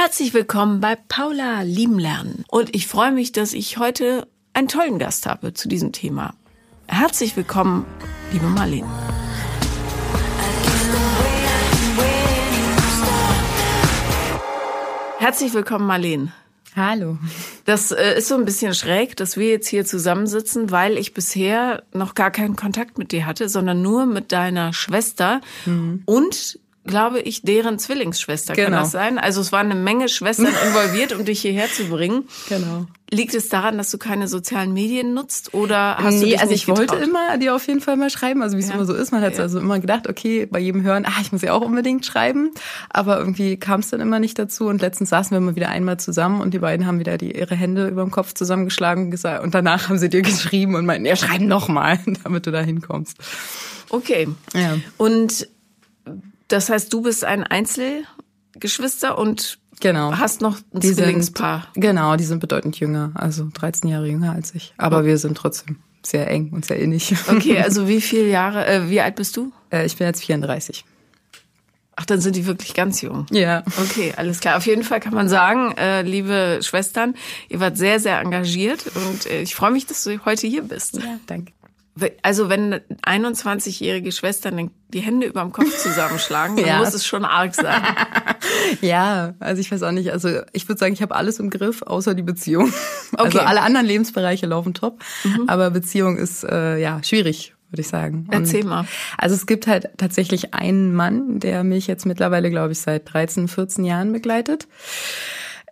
Herzlich 0.00 0.32
willkommen 0.32 0.80
bei 0.80 0.94
Paula 0.94 1.62
Lieben 1.62 1.98
Lernen. 1.98 2.44
Und 2.46 2.72
ich 2.72 2.86
freue 2.86 3.10
mich, 3.10 3.32
dass 3.32 3.52
ich 3.52 3.78
heute 3.78 4.28
einen 4.52 4.68
tollen 4.68 5.00
Gast 5.00 5.26
habe 5.26 5.54
zu 5.54 5.68
diesem 5.68 5.90
Thema. 5.90 6.34
Herzlich 6.86 7.36
willkommen, 7.36 7.84
liebe 8.30 8.46
Marlene. 8.46 8.86
Herzlich 15.18 15.52
willkommen, 15.52 15.88
Marlene. 15.88 16.32
Hallo. 16.76 17.18
Das 17.64 17.90
äh, 17.90 18.18
ist 18.18 18.28
so 18.28 18.36
ein 18.36 18.44
bisschen 18.44 18.74
schräg, 18.74 19.16
dass 19.16 19.36
wir 19.36 19.48
jetzt 19.48 19.66
hier 19.66 19.84
zusammensitzen, 19.84 20.70
weil 20.70 20.96
ich 20.96 21.12
bisher 21.12 21.82
noch 21.92 22.14
gar 22.14 22.30
keinen 22.30 22.54
Kontakt 22.54 22.98
mit 22.98 23.10
dir 23.10 23.26
hatte, 23.26 23.48
sondern 23.48 23.82
nur 23.82 24.06
mit 24.06 24.30
deiner 24.30 24.72
Schwester 24.72 25.40
mhm. 25.66 26.04
und 26.06 26.60
glaube 26.88 27.20
ich, 27.20 27.42
deren 27.42 27.78
Zwillingsschwester. 27.78 28.54
Genau. 28.54 28.70
Kann 28.70 28.78
das 28.80 28.90
sein? 28.90 29.18
Also 29.18 29.40
es 29.40 29.52
waren 29.52 29.70
eine 29.70 29.80
Menge 29.80 30.08
Schwestern 30.08 30.46
involviert, 30.66 31.12
um 31.12 31.24
dich 31.24 31.40
hierher 31.40 31.68
zu 31.68 31.84
bringen. 31.84 32.24
Genau. 32.48 32.86
Liegt 33.10 33.34
es 33.34 33.48
daran, 33.48 33.78
dass 33.78 33.90
du 33.90 33.96
keine 33.96 34.28
sozialen 34.28 34.74
Medien 34.74 35.14
nutzt 35.14 35.54
oder 35.54 35.96
hast 35.96 36.16
nee, 36.16 36.20
du 36.20 36.26
dich 36.26 36.40
also 36.40 36.52
ich 36.52 36.66
getraut? 36.66 36.90
wollte 36.90 37.02
immer 37.02 37.38
dir 37.38 37.54
auf 37.54 37.66
jeden 37.66 37.80
Fall 37.80 37.96
mal 37.96 38.10
schreiben, 38.10 38.42
also 38.42 38.58
wie 38.58 38.60
es 38.60 38.68
ja. 38.68 38.74
immer 38.74 38.84
so 38.84 38.92
ist. 38.92 39.12
Man 39.12 39.22
hat 39.22 39.36
ja. 39.36 39.44
also 39.44 39.58
immer 39.58 39.78
gedacht, 39.78 40.08
okay, 40.08 40.44
bei 40.44 40.58
jedem 40.58 40.82
Hören, 40.82 41.06
ah, 41.06 41.20
ich 41.22 41.32
muss 41.32 41.40
ja 41.40 41.54
auch 41.54 41.62
unbedingt 41.62 42.04
schreiben. 42.04 42.50
Aber 42.90 43.18
irgendwie 43.18 43.56
kam 43.56 43.80
es 43.80 43.88
dann 43.88 44.00
immer 44.00 44.18
nicht 44.18 44.38
dazu. 44.38 44.66
Und 44.66 44.82
letztens 44.82 45.08
saßen 45.08 45.34
wir 45.34 45.40
mal 45.40 45.56
wieder 45.56 45.70
einmal 45.70 45.98
zusammen 45.98 46.42
und 46.42 46.52
die 46.52 46.58
beiden 46.58 46.86
haben 46.86 46.98
wieder 46.98 47.16
die, 47.16 47.34
ihre 47.34 47.54
Hände 47.54 47.88
über 47.88 48.02
dem 48.02 48.10
Kopf 48.10 48.34
zusammengeschlagen 48.34 49.04
und 49.04 49.10
gesagt, 49.10 49.42
und 49.42 49.54
danach 49.54 49.88
haben 49.88 49.98
sie 49.98 50.10
dir 50.10 50.22
geschrieben 50.28 50.74
und 50.74 50.84
meinten, 50.84 51.06
ja, 51.06 51.16
schreib 51.16 51.40
noch 51.40 51.68
mal, 51.68 51.98
damit 52.24 52.46
du 52.46 52.50
da 52.50 52.60
hinkommst. 52.60 53.16
Okay. 53.90 54.28
Ja. 54.54 54.76
Und 54.98 55.48
das 56.48 56.70
heißt, 56.70 56.92
du 56.92 57.02
bist 57.02 57.24
ein 57.24 57.44
Einzelgeschwister 57.44 59.18
und 59.18 59.58
genau. 59.80 60.12
hast 60.12 60.40
noch 60.40 60.58
ein 60.74 60.80
die 60.80 60.92
Zwillingspaar. 60.92 61.68
Sind, 61.74 61.82
genau, 61.82 62.16
die 62.16 62.24
sind 62.24 62.40
bedeutend 62.40 62.78
jünger, 62.80 63.12
also 63.14 63.48
13 63.52 63.88
Jahre 63.90 64.06
jünger 64.06 64.32
als 64.32 64.54
ich. 64.54 64.74
Aber 64.78 65.00
oh. 65.00 65.04
wir 65.04 65.18
sind 65.18 65.36
trotzdem 65.36 65.78
sehr 66.04 66.28
eng 66.28 66.50
und 66.52 66.64
sehr 66.64 66.78
innig. 66.78 67.14
Okay, 67.28 67.58
also 67.62 67.88
wie 67.88 68.00
viele 68.00 68.28
Jahre, 68.28 68.66
äh, 68.66 68.90
wie 68.90 69.00
alt 69.00 69.16
bist 69.16 69.36
du? 69.36 69.52
Äh, 69.70 69.86
ich 69.86 69.96
bin 69.96 70.06
jetzt 70.06 70.24
34. 70.24 70.84
Ach, 72.00 72.06
dann 72.06 72.20
sind 72.20 72.36
die 72.36 72.46
wirklich 72.46 72.74
ganz 72.74 73.00
jung. 73.00 73.26
Ja. 73.32 73.64
Okay, 73.76 74.14
alles 74.16 74.38
klar. 74.38 74.56
Auf 74.56 74.66
jeden 74.66 74.84
Fall 74.84 75.00
kann 75.00 75.14
man 75.14 75.28
sagen, 75.28 75.72
äh, 75.76 76.02
liebe 76.02 76.60
Schwestern, 76.62 77.14
ihr 77.48 77.58
wart 77.58 77.76
sehr, 77.76 77.98
sehr 77.98 78.20
engagiert 78.20 78.84
und 78.94 79.26
äh, 79.26 79.42
ich 79.42 79.56
freue 79.56 79.72
mich, 79.72 79.84
dass 79.84 80.04
du 80.04 80.24
heute 80.24 80.46
hier 80.46 80.62
bist. 80.62 80.94
Ja, 80.94 81.18
danke. 81.26 81.52
Also 82.22 82.48
wenn 82.48 82.80
21-jährige 83.04 84.12
Schwestern 84.12 84.70
die 84.88 85.00
Hände 85.00 85.26
über 85.26 85.42
dem 85.42 85.52
Kopf 85.52 85.76
zusammenschlagen, 85.76 86.56
dann 86.56 86.66
ja. 86.66 86.78
muss 86.78 86.94
es 86.94 87.06
schon 87.06 87.24
arg 87.24 87.54
sein. 87.54 87.82
ja, 88.80 89.34
also 89.40 89.60
ich 89.60 89.70
weiß 89.70 89.82
auch 89.82 89.92
nicht. 89.92 90.12
Also 90.12 90.40
ich 90.52 90.68
würde 90.68 90.78
sagen, 90.78 90.92
ich 90.92 91.02
habe 91.02 91.14
alles 91.14 91.38
im 91.38 91.50
Griff, 91.50 91.82
außer 91.82 92.14
die 92.14 92.22
Beziehung. 92.22 92.72
Also 93.16 93.30
okay. 93.30 93.38
Also 93.38 93.48
alle 93.48 93.62
anderen 93.62 93.86
Lebensbereiche 93.86 94.46
laufen 94.46 94.74
top, 94.74 95.02
mhm. 95.24 95.48
aber 95.48 95.70
Beziehung 95.70 96.18
ist 96.18 96.44
äh, 96.44 96.76
ja 96.78 97.02
schwierig, 97.02 97.54
würde 97.70 97.80
ich 97.80 97.88
sagen. 97.88 98.26
Und 98.28 98.34
Erzähl 98.34 98.64
mal. 98.64 98.86
Also 99.16 99.34
es 99.34 99.46
gibt 99.46 99.66
halt 99.66 99.88
tatsächlich 99.96 100.52
einen 100.52 100.94
Mann, 100.94 101.40
der 101.40 101.64
mich 101.64 101.86
jetzt 101.86 102.04
mittlerweile, 102.04 102.50
glaube 102.50 102.72
ich, 102.72 102.80
seit 102.80 103.12
13, 103.12 103.48
14 103.48 103.84
Jahren 103.84 104.12
begleitet. 104.12 104.68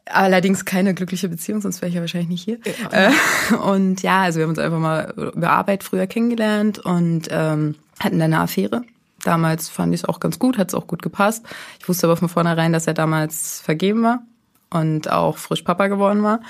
Allerdings 0.09 0.65
keine 0.65 0.95
glückliche 0.95 1.29
Beziehung, 1.29 1.61
sonst 1.61 1.81
wäre 1.83 1.89
ich 1.89 1.97
ja 1.97 2.01
wahrscheinlich 2.01 2.29
nicht 2.29 2.45
hier. 2.45 2.59
Ja. 2.93 3.09
Äh, 3.09 3.55
und 3.57 4.03
ja, 4.03 4.23
also 4.23 4.39
wir 4.39 4.45
haben 4.45 4.51
uns 4.51 4.59
einfach 4.59 4.79
mal 4.79 5.13
über 5.35 5.51
Arbeit 5.51 5.83
früher 5.83 6.07
kennengelernt 6.07 6.79
und 6.79 7.29
ähm, 7.31 7.75
hatten 7.99 8.19
dann 8.19 8.33
eine 8.33 8.41
Affäre. 8.41 8.83
Damals 9.25 9.69
fand 9.69 9.93
ich 9.93 10.03
es 10.03 10.05
auch 10.05 10.21
ganz 10.21 10.39
gut, 10.39 10.59
hat 10.59 10.69
es 10.69 10.75
auch 10.75 10.87
gut 10.87 11.03
gepasst. 11.03 11.45
Ich 11.81 11.89
wusste 11.89 12.07
aber 12.07 12.17
von 12.17 12.29
vornherein, 12.29 12.73
dass 12.73 12.87
er 12.87 12.95
damals 12.95 13.61
vergeben 13.61 14.05
war 14.05 14.23
und 14.71 15.11
auch 15.11 15.39
frisch 15.39 15.63
Papa 15.63 15.89
geworden 15.89 16.23
war. 16.23 16.41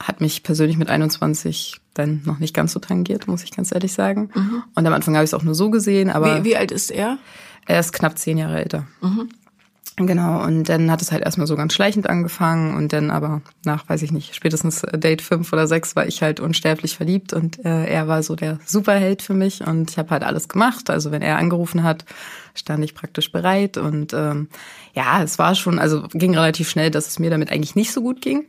Hat 0.00 0.20
mich 0.20 0.44
persönlich 0.44 0.76
mit 0.76 0.90
21 0.90 1.80
dann 1.94 2.22
noch 2.24 2.38
nicht 2.38 2.54
ganz 2.54 2.72
so 2.72 2.78
tangiert, 2.78 3.26
muss 3.26 3.42
ich 3.42 3.50
ganz 3.50 3.72
ehrlich 3.72 3.92
sagen. 3.92 4.30
Mhm. 4.32 4.62
Und 4.76 4.86
am 4.86 4.92
Anfang 4.92 5.16
habe 5.16 5.24
ich 5.24 5.30
es 5.30 5.34
auch 5.34 5.42
nur 5.42 5.56
so 5.56 5.70
gesehen. 5.70 6.10
Aber 6.10 6.38
wie, 6.38 6.44
wie 6.44 6.56
alt 6.56 6.70
ist 6.70 6.92
er? 6.92 7.18
Er 7.66 7.80
ist 7.80 7.92
knapp 7.92 8.16
zehn 8.16 8.38
Jahre 8.38 8.62
älter. 8.62 8.86
Mhm. 9.00 9.28
Genau, 9.96 10.44
und 10.44 10.68
dann 10.68 10.90
hat 10.92 11.02
es 11.02 11.10
halt 11.10 11.24
erstmal 11.24 11.48
so 11.48 11.56
ganz 11.56 11.74
schleichend 11.74 12.08
angefangen 12.08 12.76
und 12.76 12.92
dann 12.92 13.10
aber 13.10 13.42
nach, 13.64 13.88
weiß 13.88 14.02
ich 14.02 14.12
nicht, 14.12 14.34
spätestens 14.34 14.82
Date 14.92 15.22
fünf 15.22 15.52
oder 15.52 15.66
sechs 15.66 15.96
war 15.96 16.06
ich 16.06 16.22
halt 16.22 16.38
unsterblich 16.38 16.96
verliebt 16.96 17.32
und 17.32 17.64
äh, 17.64 17.86
er 17.86 18.06
war 18.06 18.22
so 18.22 18.36
der 18.36 18.60
Superheld 18.64 19.22
für 19.22 19.34
mich 19.34 19.66
und 19.66 19.90
ich 19.90 19.98
habe 19.98 20.10
halt 20.10 20.22
alles 20.22 20.48
gemacht. 20.48 20.88
Also 20.88 21.10
wenn 21.10 21.22
er 21.22 21.38
angerufen 21.38 21.82
hat, 21.82 22.04
stand 22.54 22.84
ich 22.84 22.94
praktisch 22.94 23.32
bereit 23.32 23.76
und 23.76 24.12
ähm, 24.12 24.48
ja, 24.94 25.22
es 25.22 25.38
war 25.40 25.56
schon, 25.56 25.80
also 25.80 26.02
ging 26.12 26.34
relativ 26.36 26.68
schnell, 26.68 26.92
dass 26.92 27.08
es 27.08 27.18
mir 27.18 27.30
damit 27.30 27.50
eigentlich 27.50 27.74
nicht 27.74 27.92
so 27.92 28.00
gut 28.00 28.20
ging. 28.20 28.46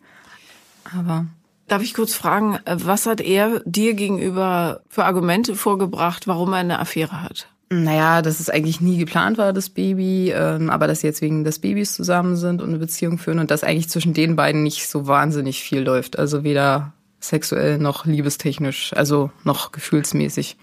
Aber 0.95 1.25
Darf 1.69 1.83
ich 1.83 1.93
kurz 1.93 2.15
fragen, 2.15 2.57
was 2.65 3.05
hat 3.05 3.21
er 3.21 3.61
dir 3.63 3.93
gegenüber 3.93 4.81
für 4.89 5.05
Argumente 5.05 5.53
vorgebracht, 5.53 6.25
warum 6.27 6.51
er 6.53 6.59
eine 6.59 6.79
Affäre 6.79 7.21
hat? 7.21 7.47
Naja, 7.71 8.23
dass 8.23 8.39
es 8.39 8.49
eigentlich 8.49 8.81
nie 8.81 8.97
geplant 8.97 9.37
war, 9.37 9.53
das 9.53 9.69
Baby, 9.69 10.31
ähm, 10.31 10.71
aber 10.71 10.87
dass 10.87 11.01
sie 11.01 11.07
jetzt 11.07 11.21
wegen 11.21 11.43
des 11.43 11.59
Babys 11.59 11.93
zusammen 11.93 12.35
sind 12.35 12.61
und 12.61 12.69
eine 12.69 12.79
Beziehung 12.79 13.19
führen 13.19 13.37
und 13.37 13.51
dass 13.51 13.63
eigentlich 13.63 13.89
zwischen 13.89 14.13
den 14.13 14.35
beiden 14.35 14.63
nicht 14.63 14.87
so 14.87 15.05
wahnsinnig 15.05 15.61
viel 15.61 15.81
läuft. 15.81 16.17
Also 16.17 16.43
weder 16.43 16.93
sexuell 17.19 17.77
noch 17.77 18.05
liebestechnisch, 18.05 18.93
also 18.95 19.29
noch 19.43 19.71
gefühlsmäßig. 19.71 20.57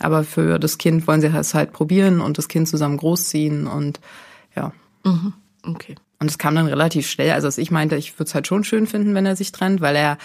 Aber 0.00 0.24
für 0.24 0.58
das 0.58 0.78
Kind 0.78 1.06
wollen 1.06 1.20
sie 1.20 1.28
es 1.28 1.54
halt 1.54 1.72
probieren 1.72 2.20
und 2.20 2.38
das 2.38 2.48
Kind 2.48 2.68
zusammen 2.68 2.96
großziehen 2.96 3.68
und 3.68 4.00
ja. 4.56 4.72
Mhm. 5.04 5.34
Okay. 5.64 5.94
Und 6.18 6.28
es 6.28 6.38
kam 6.38 6.56
dann 6.56 6.66
relativ 6.66 7.08
schnell. 7.08 7.30
Also 7.30 7.48
ich 7.60 7.70
meinte, 7.70 7.94
ich 7.94 8.18
würde 8.18 8.28
es 8.28 8.34
halt 8.34 8.48
schon 8.48 8.64
schön 8.64 8.88
finden, 8.88 9.14
wenn 9.14 9.26
er 9.26 9.36
sich 9.36 9.52
trennt, 9.52 9.80
weil 9.80 9.94
er 9.94 10.18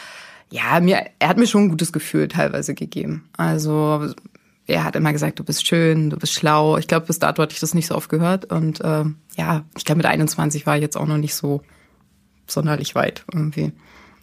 ja, 0.50 0.80
mir, 0.80 1.06
er 1.20 1.30
hat 1.30 1.38
mir 1.38 1.48
schon 1.48 1.64
ein 1.64 1.70
gutes 1.70 1.92
Gefühl 1.92 2.28
teilweise 2.28 2.74
gegeben. 2.76 3.28
Also 3.38 4.14
er 4.66 4.84
hat 4.84 4.96
immer 4.96 5.12
gesagt, 5.12 5.40
du 5.40 5.44
bist 5.44 5.68
schön, 5.68 6.10
du 6.10 6.18
bist 6.18 6.34
schlau. 6.34 6.78
Ich 6.78 6.88
glaube, 6.88 7.06
bis 7.08 7.20
dato 7.20 7.42
hatte 7.42 7.54
ich 7.54 7.60
das 7.60 7.74
nicht 7.74 7.88
so 7.88 7.96
oft 7.96 8.10
gehört. 8.10 8.46
Und 8.46 8.82
äh, 8.82 9.04
ja, 9.38 9.66
ich 9.78 9.86
glaube, 9.86 9.98
mit 9.98 10.06
21 10.06 10.66
war 10.66 10.76
ich 10.76 10.82
jetzt 10.82 10.98
auch 10.98 11.06
noch 11.06 11.18
nicht 11.18 11.36
so 11.36 11.62
sonderlich 12.48 12.96
weit 12.96 13.26
irgendwie. 13.32 13.74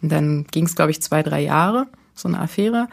Und 0.01 0.11
dann 0.11 0.45
ging 0.45 0.65
es, 0.65 0.75
glaube 0.75 0.91
ich, 0.91 1.01
zwei, 1.01 1.21
drei 1.21 1.41
Jahre, 1.41 1.87
so 2.15 2.27
eine 2.27 2.39
Affäre 2.39 2.87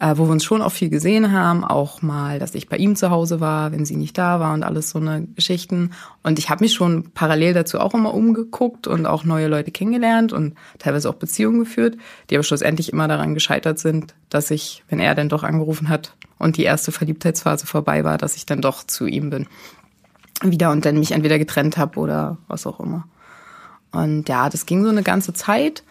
äh, 0.00 0.14
wo 0.16 0.26
wir 0.26 0.32
uns 0.32 0.44
schon 0.44 0.62
auch 0.62 0.72
viel 0.72 0.90
gesehen 0.90 1.32
haben, 1.32 1.64
auch 1.64 2.02
mal, 2.02 2.38
dass 2.38 2.54
ich 2.54 2.68
bei 2.68 2.76
ihm 2.76 2.94
zu 2.94 3.10
Hause 3.10 3.40
war, 3.40 3.72
wenn 3.72 3.84
sie 3.84 3.96
nicht 3.96 4.16
da 4.16 4.38
war 4.38 4.54
und 4.54 4.62
alles 4.62 4.90
so 4.90 4.98
eine 4.98 5.26
Geschichten. 5.34 5.90
Und 6.22 6.38
ich 6.38 6.50
habe 6.50 6.62
mich 6.62 6.74
schon 6.74 7.10
parallel 7.12 7.54
dazu 7.54 7.80
auch 7.80 7.94
immer 7.94 8.14
umgeguckt 8.14 8.86
und 8.86 9.06
auch 9.06 9.24
neue 9.24 9.48
Leute 9.48 9.72
kennengelernt 9.72 10.32
und 10.32 10.54
teilweise 10.78 11.10
auch 11.10 11.14
Beziehungen 11.14 11.60
geführt, 11.60 11.96
die 12.30 12.36
aber 12.36 12.44
schlussendlich 12.44 12.92
immer 12.92 13.08
daran 13.08 13.34
gescheitert 13.34 13.78
sind, 13.78 14.14
dass 14.30 14.50
ich, 14.50 14.84
wenn 14.88 15.00
er 15.00 15.14
dann 15.14 15.28
doch 15.28 15.42
angerufen 15.42 15.88
hat 15.88 16.14
und 16.38 16.56
die 16.56 16.64
erste 16.64 16.92
Verliebtheitsphase 16.92 17.66
vorbei 17.66 18.04
war, 18.04 18.18
dass 18.18 18.36
ich 18.36 18.46
dann 18.46 18.60
doch 18.60 18.84
zu 18.84 19.06
ihm 19.06 19.30
bin. 19.30 19.46
Wieder 20.42 20.70
und 20.70 20.84
dann 20.84 21.00
mich 21.00 21.10
entweder 21.10 21.38
getrennt 21.38 21.76
habe 21.76 21.98
oder 21.98 22.38
was 22.46 22.66
auch 22.66 22.78
immer. 22.78 23.08
Und 23.90 24.28
ja, 24.28 24.48
das 24.48 24.66
ging 24.66 24.84
so 24.84 24.90
eine 24.90 25.02
ganze 25.02 25.32
Zeit. 25.32 25.82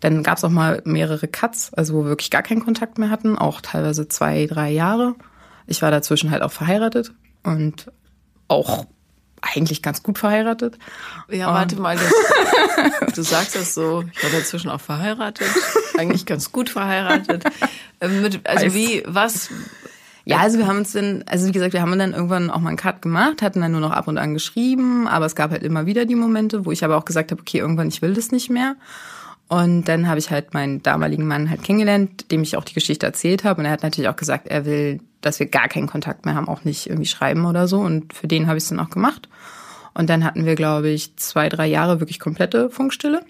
Dann 0.00 0.22
gab 0.22 0.38
es 0.38 0.44
auch 0.44 0.50
mal 0.50 0.82
mehrere 0.84 1.28
Cuts, 1.28 1.72
also 1.74 1.94
wo 1.94 2.02
wir 2.02 2.10
wirklich 2.10 2.30
gar 2.30 2.42
keinen 2.42 2.64
Kontakt 2.64 2.98
mehr 2.98 3.10
hatten, 3.10 3.38
auch 3.38 3.60
teilweise 3.60 4.08
zwei, 4.08 4.46
drei 4.46 4.70
Jahre. 4.70 5.14
Ich 5.66 5.82
war 5.82 5.90
dazwischen 5.90 6.30
halt 6.30 6.42
auch 6.42 6.52
verheiratet 6.52 7.12
und 7.42 7.90
auch 8.48 8.86
eigentlich 9.40 9.82
ganz 9.82 10.02
gut 10.02 10.18
verheiratet. 10.18 10.78
Ja, 11.28 11.48
warte 11.48 11.76
mal, 11.76 11.96
das, 11.96 13.14
du 13.14 13.22
sagst 13.22 13.54
das 13.56 13.74
so, 13.74 14.04
ich 14.12 14.22
war 14.22 14.30
dazwischen 14.30 14.70
auch 14.70 14.80
verheiratet, 14.80 15.48
eigentlich 15.98 16.26
ganz 16.26 16.50
gut 16.52 16.70
verheiratet. 16.70 17.44
Ähm, 18.00 18.22
mit, 18.22 18.46
also 18.48 18.66
Weiß. 18.66 18.74
wie, 18.74 19.02
was? 19.06 19.50
Ja, 20.24 20.38
also 20.38 20.58
wir 20.58 20.66
haben 20.66 20.78
uns 20.78 20.92
dann, 20.92 21.22
also 21.26 21.46
wie 21.46 21.52
gesagt, 21.52 21.74
wir 21.74 21.82
haben 21.82 21.98
dann 21.98 22.14
irgendwann 22.14 22.50
auch 22.50 22.60
mal 22.60 22.70
einen 22.70 22.78
Cut 22.78 23.02
gemacht, 23.02 23.42
hatten 23.42 23.60
dann 23.60 23.72
nur 23.72 23.82
noch 23.82 23.90
ab 23.90 24.08
und 24.08 24.16
an 24.16 24.32
geschrieben, 24.32 25.06
aber 25.06 25.26
es 25.26 25.34
gab 25.34 25.50
halt 25.50 25.62
immer 25.62 25.84
wieder 25.84 26.06
die 26.06 26.14
Momente, 26.14 26.64
wo 26.64 26.72
ich 26.72 26.82
aber 26.82 26.96
auch 26.96 27.04
gesagt 27.04 27.30
habe, 27.30 27.42
okay, 27.42 27.58
irgendwann 27.58 27.88
ich 27.88 28.00
will 28.00 28.14
das 28.14 28.30
nicht 28.30 28.48
mehr. 28.48 28.76
Und 29.48 29.84
dann 29.84 30.08
habe 30.08 30.18
ich 30.18 30.30
halt 30.30 30.54
meinen 30.54 30.82
damaligen 30.82 31.26
Mann 31.26 31.50
halt 31.50 31.62
kennengelernt, 31.62 32.30
dem 32.30 32.42
ich 32.42 32.56
auch 32.56 32.64
die 32.64 32.74
Geschichte 32.74 33.06
erzählt 33.06 33.44
habe. 33.44 33.60
Und 33.60 33.66
er 33.66 33.72
hat 33.72 33.82
natürlich 33.82 34.08
auch 34.08 34.16
gesagt, 34.16 34.48
er 34.48 34.64
will, 34.64 35.00
dass 35.20 35.38
wir 35.38 35.46
gar 35.46 35.68
keinen 35.68 35.86
Kontakt 35.86 36.24
mehr 36.24 36.34
haben, 36.34 36.48
auch 36.48 36.64
nicht 36.64 36.88
irgendwie 36.88 37.06
schreiben 37.06 37.44
oder 37.44 37.68
so. 37.68 37.80
Und 37.80 38.14
für 38.14 38.26
den 38.26 38.46
habe 38.46 38.56
ich 38.56 38.64
es 38.64 38.70
dann 38.70 38.80
auch 38.80 38.90
gemacht. 38.90 39.28
Und 39.92 40.10
dann 40.10 40.24
hatten 40.24 40.46
wir, 40.46 40.54
glaube 40.54 40.88
ich, 40.88 41.16
zwei, 41.16 41.48
drei 41.48 41.66
Jahre 41.66 42.00
wirklich 42.00 42.18
komplette 42.18 42.70
Funkstille. 42.70 43.22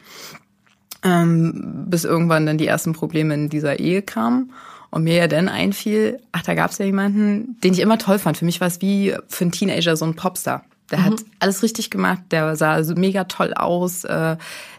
Ähm, 1.03 1.85
bis 1.89 2.05
irgendwann 2.05 2.47
dann 2.47 2.59
die 2.59 2.67
ersten 2.67 2.95
Probleme 2.95 3.35
in 3.35 3.49
dieser 3.49 3.79
Ehe 3.79 4.01
kamen. 4.01 4.53
Und 4.91 5.03
mir 5.03 5.17
ja 5.17 5.27
dann 5.27 5.49
einfiel, 5.49 6.21
ach, 6.31 6.43
da 6.43 6.55
gab 6.55 6.71
es 6.71 6.79
ja 6.79 6.87
jemanden, 6.87 7.59
den 7.65 7.73
ich 7.73 7.81
immer 7.81 7.99
toll 7.99 8.21
fand. 8.21 8.37
Für 8.37 8.45
mich 8.45 8.61
war 8.61 8.69
es 8.69 8.81
wie 8.81 9.15
für 9.27 9.45
einen 9.45 9.53
Teenager 9.53 9.97
so 9.97 10.05
ein 10.05 10.15
Popstar. 10.15 10.65
Der 10.91 10.99
mhm. 10.99 11.05
hat 11.05 11.25
alles 11.41 11.63
richtig 11.63 11.91
gemacht, 11.91 12.21
der 12.31 12.57
sah 12.57 12.83
so 12.85 12.95
mega 12.95 13.25
toll 13.25 13.55
aus, 13.55 14.05
äh, 14.05 14.37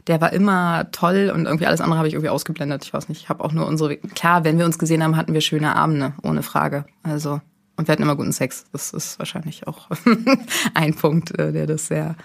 der 0.07 0.21
war 0.21 0.33
immer 0.33 0.91
toll 0.91 1.31
und 1.33 1.45
irgendwie 1.45 1.65
alles 1.65 1.81
andere 1.81 1.97
habe 1.97 2.07
ich 2.07 2.13
irgendwie 2.13 2.29
ausgeblendet. 2.29 2.83
Ich 2.85 2.93
weiß 2.93 3.09
nicht, 3.09 3.21
ich 3.21 3.29
habe 3.29 3.43
auch 3.43 3.51
nur 3.51 3.65
unsere, 3.65 3.97
klar, 3.97 4.43
wenn 4.43 4.59
wir 4.59 4.65
uns 4.65 4.77
gesehen 4.77 5.03
haben, 5.03 5.17
hatten 5.17 5.33
wir 5.33 5.41
schöne 5.41 5.75
Abende, 5.75 6.13
ohne 6.21 6.43
Frage. 6.43 6.85
Also 7.01 7.41
Und 7.77 7.87
wir 7.87 7.91
hatten 7.91 8.03
immer 8.03 8.15
guten 8.15 8.31
Sex. 8.31 8.65
Das 8.71 8.93
ist 8.93 9.19
wahrscheinlich 9.19 9.67
auch 9.67 9.89
ein 10.73 10.93
Punkt, 10.93 11.37
äh, 11.37 11.51
der 11.51 11.67
das 11.67 11.87
sehr, 11.87 12.15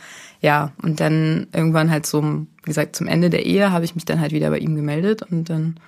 ja. 0.40 0.72
Und 0.82 1.00
dann 1.00 1.48
irgendwann 1.52 1.90
halt 1.90 2.06
so, 2.06 2.22
wie 2.22 2.46
gesagt, 2.64 2.96
zum 2.96 3.06
Ende 3.06 3.30
der 3.30 3.46
Ehe 3.46 3.72
habe 3.72 3.84
ich 3.84 3.94
mich 3.94 4.04
dann 4.04 4.20
halt 4.20 4.32
wieder 4.32 4.50
bei 4.50 4.58
ihm 4.58 4.76
gemeldet 4.76 5.22
und 5.22 5.50
dann 5.50 5.80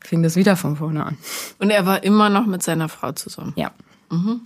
fing 0.00 0.22
das 0.22 0.36
wieder 0.36 0.56
von 0.56 0.76
vorne 0.76 1.04
an. 1.04 1.18
Und 1.58 1.70
er 1.70 1.86
war 1.86 2.02
immer 2.02 2.28
noch 2.30 2.46
mit 2.46 2.62
seiner 2.62 2.88
Frau 2.88 3.12
zusammen? 3.12 3.52
Ja. 3.56 3.70
Mhm. 4.10 4.40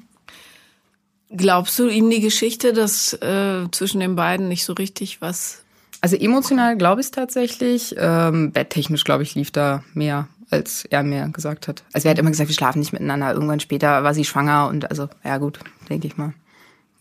Glaubst 1.34 1.78
du 1.78 1.88
ihm 1.88 2.10
die 2.10 2.20
Geschichte, 2.20 2.72
dass 2.72 3.14
äh, 3.14 3.66
zwischen 3.70 4.00
den 4.00 4.16
beiden 4.16 4.48
nicht 4.48 4.64
so 4.64 4.72
richtig 4.72 5.20
was? 5.20 5.62
Also 6.00 6.16
emotional 6.16 6.76
glaube 6.76 7.00
ich 7.00 7.06
es 7.06 7.10
tatsächlich. 7.10 7.94
Ähm, 7.98 8.52
betttechnisch 8.52 9.04
glaube 9.04 9.22
ich 9.22 9.34
lief 9.34 9.50
da 9.50 9.82
mehr 9.94 10.28
als 10.52 10.84
er 10.84 11.02
mir 11.02 11.28
gesagt 11.28 11.66
hat. 11.66 11.82
Also 11.92 12.06
er 12.06 12.10
hat 12.12 12.18
immer 12.18 12.30
gesagt, 12.30 12.48
wir 12.48 12.54
schlafen 12.54 12.78
nicht 12.78 12.92
miteinander. 12.92 13.32
Irgendwann 13.32 13.60
später 13.60 14.04
war 14.04 14.14
sie 14.14 14.24
schwanger 14.24 14.68
und 14.68 14.90
also, 14.90 15.08
ja 15.24 15.38
gut, 15.38 15.58
denke 15.88 16.06
ich 16.06 16.16
mal. 16.16 16.34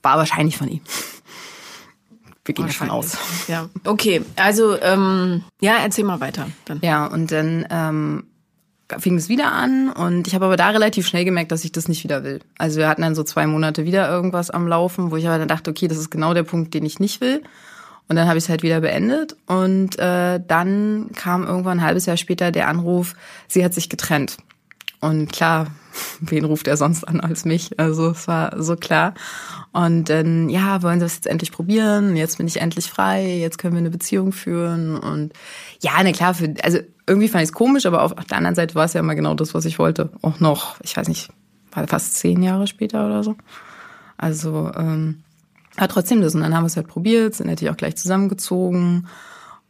War 0.01 0.17
wahrscheinlich 0.17 0.57
von 0.57 0.67
ihm. 0.67 0.81
Wir 2.43 2.55
gehen 2.55 2.65
davon 2.65 2.89
aus. 2.89 3.17
Ja, 3.47 3.69
okay. 3.85 4.23
Also, 4.35 4.75
ähm, 4.81 5.43
ja, 5.61 5.75
erzähl 5.77 6.03
mal 6.03 6.19
weiter. 6.21 6.47
Dann. 6.65 6.79
Ja, 6.81 7.05
und 7.05 7.31
dann 7.31 7.67
ähm, 7.69 8.23
fing 8.99 9.15
es 9.15 9.29
wieder 9.29 9.51
an 9.51 9.89
und 9.89 10.27
ich 10.27 10.35
habe 10.35 10.45
aber 10.45 10.57
da 10.57 10.69
relativ 10.69 11.07
schnell 11.07 11.25
gemerkt, 11.25 11.51
dass 11.51 11.63
ich 11.63 11.71
das 11.71 11.87
nicht 11.87 12.03
wieder 12.03 12.23
will. 12.23 12.39
Also 12.57 12.79
wir 12.79 12.87
hatten 12.87 13.01
dann 13.01 13.15
so 13.15 13.23
zwei 13.23 13.47
Monate 13.47 13.85
wieder 13.85 14.09
irgendwas 14.09 14.49
am 14.49 14.67
Laufen, 14.67 15.11
wo 15.11 15.17
ich 15.17 15.27
aber 15.27 15.37
dann 15.37 15.47
dachte, 15.47 15.69
okay, 15.71 15.87
das 15.87 15.97
ist 15.97 16.09
genau 16.09 16.33
der 16.33 16.43
Punkt, 16.43 16.73
den 16.73 16.85
ich 16.85 16.99
nicht 16.99 17.21
will. 17.21 17.43
Und 18.07 18.17
dann 18.17 18.27
habe 18.27 18.37
ich 18.37 18.43
es 18.43 18.49
halt 18.49 18.61
wieder 18.63 18.81
beendet. 18.81 19.37
Und 19.45 19.97
äh, 19.97 20.39
dann 20.45 21.11
kam 21.15 21.45
irgendwann 21.45 21.79
ein 21.79 21.85
halbes 21.85 22.05
Jahr 22.05 22.17
später 22.17 22.51
der 22.51 22.67
Anruf, 22.67 23.15
sie 23.47 23.63
hat 23.63 23.73
sich 23.73 23.87
getrennt. 23.87 24.37
Und 24.99 25.31
klar, 25.31 25.67
wen 26.21 26.45
ruft 26.45 26.67
er 26.67 26.77
sonst 26.77 27.07
an 27.07 27.19
als 27.19 27.45
mich? 27.45 27.79
Also 27.79 28.11
es 28.11 28.27
war 28.27 28.61
so 28.61 28.75
klar. 28.75 29.13
Und 29.71 30.09
dann, 30.09 30.49
ja, 30.49 30.81
wollen 30.83 30.99
Sie 30.99 31.05
das 31.05 31.15
jetzt 31.15 31.27
endlich 31.27 31.51
probieren? 31.51 32.15
Jetzt 32.15 32.37
bin 32.37 32.47
ich 32.47 32.59
endlich 32.59 32.89
frei, 32.89 33.37
jetzt 33.37 33.57
können 33.57 33.73
wir 33.73 33.79
eine 33.79 33.89
Beziehung 33.89 34.31
führen. 34.31 34.97
Und 34.97 35.33
ja, 35.81 36.01
ne 36.03 36.11
klar, 36.11 36.33
für, 36.33 36.53
also 36.63 36.79
irgendwie 37.07 37.27
fand 37.27 37.43
ich 37.43 37.49
es 37.49 37.53
komisch, 37.53 37.85
aber 37.85 38.03
auf, 38.03 38.17
auf 38.17 38.25
der 38.25 38.37
anderen 38.37 38.55
Seite 38.55 38.75
war 38.75 38.85
es 38.85 38.93
ja 38.93 38.99
immer 38.99 39.15
genau 39.15 39.33
das, 39.33 39.53
was 39.53 39.65
ich 39.65 39.79
wollte. 39.79 40.09
Auch 40.21 40.39
noch, 40.39 40.79
ich 40.81 40.95
weiß 40.95 41.07
nicht, 41.07 41.29
war 41.71 41.87
fast 41.87 42.15
zehn 42.15 42.43
Jahre 42.43 42.67
später 42.67 43.05
oder 43.05 43.23
so. 43.23 43.35
Also, 44.17 44.71
ähm, 44.75 45.23
aber 45.77 45.87
trotzdem 45.87 46.21
das. 46.21 46.35
Und 46.35 46.41
dann 46.41 46.53
haben 46.53 46.63
wir 46.63 46.67
es 46.67 46.75
halt 46.75 46.87
probiert, 46.87 47.35
sind 47.35 47.47
natürlich 47.47 47.71
auch 47.71 47.77
gleich 47.77 47.95
zusammengezogen. 47.95 49.07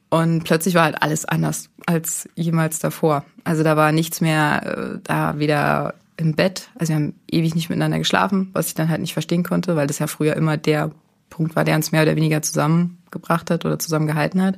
Und 0.09 0.43
plötzlich 0.43 0.75
war 0.75 0.83
halt 0.83 1.01
alles 1.01 1.25
anders 1.25 1.69
als 1.85 2.27
jemals 2.35 2.79
davor. 2.79 3.23
Also 3.43 3.63
da 3.63 3.77
war 3.77 3.91
nichts 3.91 4.19
mehr, 4.19 4.61
äh, 4.65 4.99
da 5.03 5.39
weder 5.39 5.93
im 6.17 6.35
Bett, 6.35 6.69
also 6.77 6.93
wir 6.93 6.95
haben 6.97 7.19
ewig 7.29 7.55
nicht 7.55 7.69
miteinander 7.69 7.99
geschlafen, 7.99 8.49
was 8.53 8.67
ich 8.67 8.75
dann 8.75 8.89
halt 8.89 9.01
nicht 9.01 9.13
verstehen 9.13 9.43
konnte, 9.43 9.75
weil 9.75 9.87
das 9.87 9.99
ja 9.99 10.07
früher 10.07 10.35
immer 10.35 10.57
der 10.57 10.91
Punkt 11.31 11.55
war, 11.55 11.63
der 11.63 11.75
uns 11.75 11.91
mehr 11.91 12.03
oder 12.03 12.15
weniger 12.15 12.43
zusammengebracht 12.43 13.49
hat 13.49 13.65
oder 13.65 13.79
zusammengehalten 13.79 14.41
hat. 14.43 14.57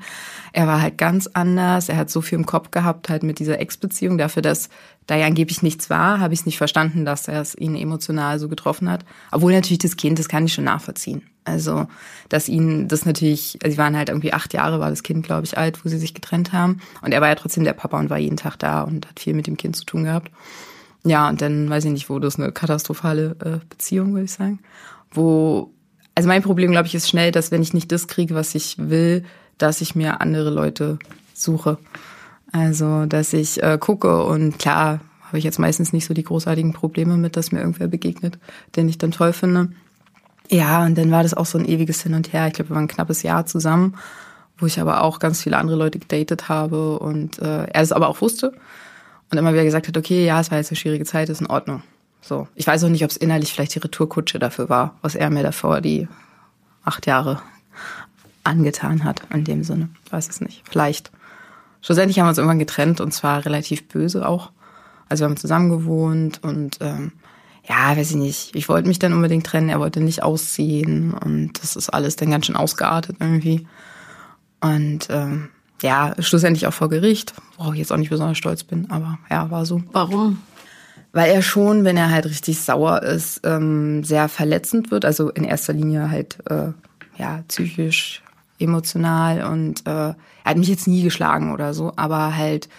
Er 0.51 0.67
war 0.67 0.81
halt 0.81 0.97
ganz 0.97 1.27
anders, 1.27 1.87
er 1.87 1.95
hat 1.95 2.09
so 2.09 2.19
viel 2.19 2.37
im 2.37 2.45
Kopf 2.45 2.71
gehabt, 2.71 3.07
halt 3.07 3.23
mit 3.23 3.39
dieser 3.39 3.59
Ex-Beziehung, 3.59 4.17
dafür, 4.17 4.41
dass 4.41 4.67
da 5.07 5.15
ja 5.15 5.27
angeblich 5.27 5.61
nichts 5.61 5.89
war, 5.89 6.19
habe 6.19 6.33
ich 6.33 6.41
es 6.41 6.45
nicht 6.45 6.57
verstanden, 6.57 7.05
dass 7.05 7.27
er 7.27 7.41
es 7.41 7.55
ihn 7.55 7.75
emotional 7.75 8.39
so 8.39 8.49
getroffen 8.49 8.89
hat. 8.89 9.05
Obwohl 9.31 9.53
natürlich 9.53 9.79
das 9.79 9.95
Kind, 9.95 10.19
das 10.19 10.27
kann 10.27 10.45
ich 10.45 10.53
schon 10.53 10.63
nachvollziehen. 10.65 11.23
Also, 11.45 11.87
dass 12.29 12.47
ihn 12.47 12.87
das 12.87 13.05
natürlich, 13.05 13.59
also 13.61 13.73
sie 13.73 13.77
waren 13.77 13.97
halt 13.97 14.09
irgendwie 14.09 14.33
acht 14.33 14.53
Jahre, 14.53 14.79
war 14.79 14.89
das 14.89 15.03
Kind, 15.03 15.25
glaube 15.25 15.45
ich, 15.45 15.57
alt, 15.57 15.83
wo 15.83 15.89
sie 15.89 15.97
sich 15.97 16.13
getrennt 16.13 16.53
haben. 16.53 16.79
Und 17.01 17.11
er 17.11 17.21
war 17.21 17.27
ja 17.27 17.35
trotzdem 17.35 17.65
der 17.65 17.73
Papa 17.73 17.99
und 17.99 18.09
war 18.09 18.17
jeden 18.17 18.37
Tag 18.37 18.57
da 18.57 18.81
und 18.81 19.07
hat 19.07 19.19
viel 19.19 19.33
mit 19.33 19.47
dem 19.47 19.57
Kind 19.57 19.75
zu 19.75 19.85
tun 19.85 20.05
gehabt. 20.05 20.31
Ja, 21.05 21.27
und 21.29 21.41
dann 21.41 21.69
weiß 21.69 21.85
ich 21.85 21.91
nicht, 21.91 22.09
wo 22.09 22.19
das 22.19 22.39
eine 22.39 22.51
katastrophale 22.51 23.35
äh, 23.43 23.65
Beziehung, 23.69 24.13
würde 24.13 24.25
ich 24.25 24.31
sagen. 24.31 24.59
Wo, 25.11 25.71
also 26.15 26.29
mein 26.29 26.41
Problem, 26.41 26.71
glaube 26.71 26.87
ich, 26.87 26.95
ist 26.95 27.09
schnell, 27.09 27.31
dass 27.31 27.51
wenn 27.51 27.61
ich 27.61 27.73
nicht 27.73 27.91
das 27.91 28.07
kriege, 28.07 28.35
was 28.35 28.55
ich 28.55 28.77
will, 28.77 29.23
dass 29.57 29.81
ich 29.81 29.95
mir 29.95 30.21
andere 30.21 30.49
Leute 30.49 30.97
suche. 31.33 31.77
Also, 32.51 33.05
dass 33.05 33.33
ich 33.33 33.61
äh, 33.61 33.77
gucke 33.79 34.23
und 34.23 34.59
klar 34.59 35.01
habe 35.25 35.39
ich 35.39 35.43
jetzt 35.43 35.59
meistens 35.59 35.91
nicht 35.91 36.05
so 36.05 36.13
die 36.13 36.23
großartigen 36.23 36.73
Probleme 36.73 37.17
mit, 37.17 37.35
dass 37.35 37.51
mir 37.51 37.59
irgendwer 37.59 37.87
begegnet, 37.87 38.37
den 38.75 38.87
ich 38.87 38.99
dann 38.99 39.11
toll 39.11 39.33
finde. 39.33 39.69
Ja, 40.49 40.85
und 40.85 40.97
dann 40.97 41.09
war 41.09 41.23
das 41.23 41.33
auch 41.33 41.47
so 41.47 41.57
ein 41.57 41.65
ewiges 41.65 42.03
Hin 42.03 42.13
und 42.13 42.31
Her. 42.31 42.47
Ich 42.47 42.53
glaube, 42.53 42.69
wir 42.69 42.75
waren 42.75 42.83
ein 42.83 42.89
knappes 42.89 43.23
Jahr 43.23 43.45
zusammen, 43.45 43.95
wo 44.57 44.67
ich 44.67 44.79
aber 44.79 45.01
auch 45.01 45.19
ganz 45.19 45.41
viele 45.41 45.57
andere 45.57 45.77
Leute 45.77 45.99
gedatet 45.99 46.49
habe 46.49 46.99
und 46.99 47.39
äh, 47.39 47.63
er 47.63 47.81
das 47.81 47.91
aber 47.91 48.07
auch 48.07 48.21
wusste 48.21 48.53
und 49.33 49.39
immer 49.39 49.53
wieder 49.53 49.63
gesagt 49.63 49.87
hat, 49.87 49.97
okay, 49.97 50.25
ja, 50.25 50.39
es 50.39 50.51
war 50.51 50.59
jetzt 50.59 50.71
eine 50.71 50.77
schwierige 50.77 51.05
Zeit, 51.05 51.27
ist 51.29 51.41
in 51.41 51.47
Ordnung. 51.47 51.81
So. 52.21 52.47
Ich 52.55 52.67
weiß 52.67 52.83
auch 52.83 52.89
nicht, 52.89 53.03
ob 53.03 53.09
es 53.09 53.17
innerlich 53.17 53.51
vielleicht 53.51 53.75
die 53.75 53.79
Retourkutsche 53.79 54.39
dafür 54.39 54.69
war, 54.69 54.95
was 55.01 55.15
er 55.15 55.29
mir 55.29 55.43
davor 55.43 55.81
die 55.81 56.07
acht 56.83 57.05
Jahre 57.05 57.41
angetan 58.43 59.03
hat, 59.03 59.23
in 59.33 59.43
dem 59.43 59.63
Sinne. 59.63 59.89
Ich 60.05 60.11
weiß 60.11 60.29
es 60.29 60.39
nicht. 60.39 60.63
Vielleicht. 60.69 61.11
Schlussendlich 61.81 62.19
haben 62.19 62.27
wir 62.27 62.29
uns 62.29 62.37
irgendwann 62.37 62.59
getrennt 62.59 63.01
und 63.01 63.11
zwar 63.11 63.43
relativ 63.43 63.87
böse 63.87 64.27
auch. 64.27 64.51
Also 65.09 65.23
wir 65.23 65.29
haben 65.29 65.37
zusammen 65.37 65.69
gewohnt 65.69 66.41
und 66.43 66.77
ähm, 66.79 67.11
ja, 67.67 67.97
weiß 67.97 68.11
ich 68.11 68.17
nicht, 68.17 68.55
ich 68.55 68.69
wollte 68.69 68.87
mich 68.87 68.99
dann 68.99 69.13
unbedingt 69.13 69.45
trennen, 69.45 69.69
er 69.69 69.79
wollte 69.79 69.99
nicht 69.99 70.23
ausziehen 70.23 71.13
und 71.13 71.61
das 71.61 71.75
ist 71.75 71.89
alles 71.89 72.15
dann 72.15 72.31
ganz 72.31 72.45
schön 72.45 72.55
ausgeartet 72.55 73.17
irgendwie. 73.19 73.67
Und 74.61 75.07
ähm, 75.09 75.49
ja, 75.83 76.15
schlussendlich 76.19 76.65
auch 76.65 76.73
vor 76.73 76.89
Gericht, 76.89 77.33
worauf 77.57 77.73
ich 77.73 77.79
jetzt 77.79 77.91
auch 77.91 77.97
nicht 77.97 78.09
besonders 78.09 78.37
stolz 78.37 78.63
bin, 78.63 78.89
aber 78.89 79.19
ja, 79.29 79.51
war 79.51 79.65
so. 79.65 79.83
Warum? 79.91 80.41
Weil 81.11 81.29
er 81.31 81.43
schon, 81.43 81.83
wenn 81.83 81.97
er 81.97 82.09
halt 82.09 82.25
richtig 82.25 82.59
sauer 82.59 83.03
ist, 83.03 83.41
ähm, 83.43 84.03
sehr 84.03 84.29
verletzend 84.29 84.89
wird. 84.89 85.05
Also 85.05 85.29
in 85.29 85.43
erster 85.43 85.73
Linie 85.73 86.09
halt 86.09 86.37
äh, 86.49 86.69
ja 87.19 87.43
psychisch, 87.47 88.23
emotional 88.57 89.43
und 89.43 89.85
äh, 89.85 89.91
er 89.91 90.15
hat 90.45 90.57
mich 90.57 90.69
jetzt 90.69 90.87
nie 90.87 91.03
geschlagen 91.03 91.53
oder 91.53 91.73
so, 91.73 91.93
aber 91.95 92.35
halt 92.35 92.69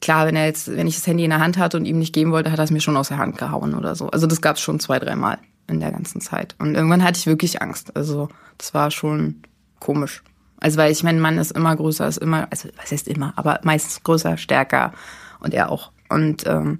klar, 0.00 0.26
wenn 0.26 0.36
er 0.36 0.46
jetzt, 0.46 0.76
wenn 0.76 0.86
ich 0.86 0.96
das 0.96 1.06
Handy 1.06 1.24
in 1.24 1.30
der 1.30 1.40
Hand 1.40 1.56
hatte 1.56 1.76
und 1.76 1.86
ihm 1.86 1.98
nicht 1.98 2.12
geben 2.12 2.32
wollte, 2.32 2.52
hat 2.52 2.58
er 2.58 2.64
es 2.64 2.70
mir 2.70 2.80
schon 2.80 2.96
aus 2.96 3.08
der 3.08 3.18
Hand 3.18 3.38
gehauen 3.38 3.74
oder 3.74 3.94
so. 3.94 4.08
Also 4.10 4.26
das 4.26 4.42
gab 4.42 4.56
es 4.56 4.62
schon 4.62 4.80
zwei, 4.80 4.98
dreimal 4.98 5.38
in 5.66 5.80
der 5.80 5.92
ganzen 5.92 6.20
Zeit. 6.20 6.54
Und 6.58 6.74
irgendwann 6.74 7.02
hatte 7.02 7.18
ich 7.18 7.26
wirklich 7.26 7.62
Angst. 7.62 7.96
Also 7.96 8.28
das 8.58 8.74
war 8.74 8.90
schon 8.90 9.42
komisch. 9.80 10.22
Also 10.64 10.78
weil 10.78 10.90
ich 10.90 11.02
mein 11.02 11.20
Mann 11.20 11.36
ist 11.36 11.50
immer 11.50 11.76
größer, 11.76 12.08
ist 12.08 12.16
immer, 12.16 12.48
also 12.50 12.70
was 12.78 12.90
heißt 12.90 13.06
immer, 13.06 13.34
aber 13.36 13.60
meistens 13.64 14.02
größer, 14.02 14.38
stärker 14.38 14.94
und 15.40 15.52
er 15.52 15.70
auch. 15.70 15.92
Und 16.08 16.46
ähm, 16.46 16.78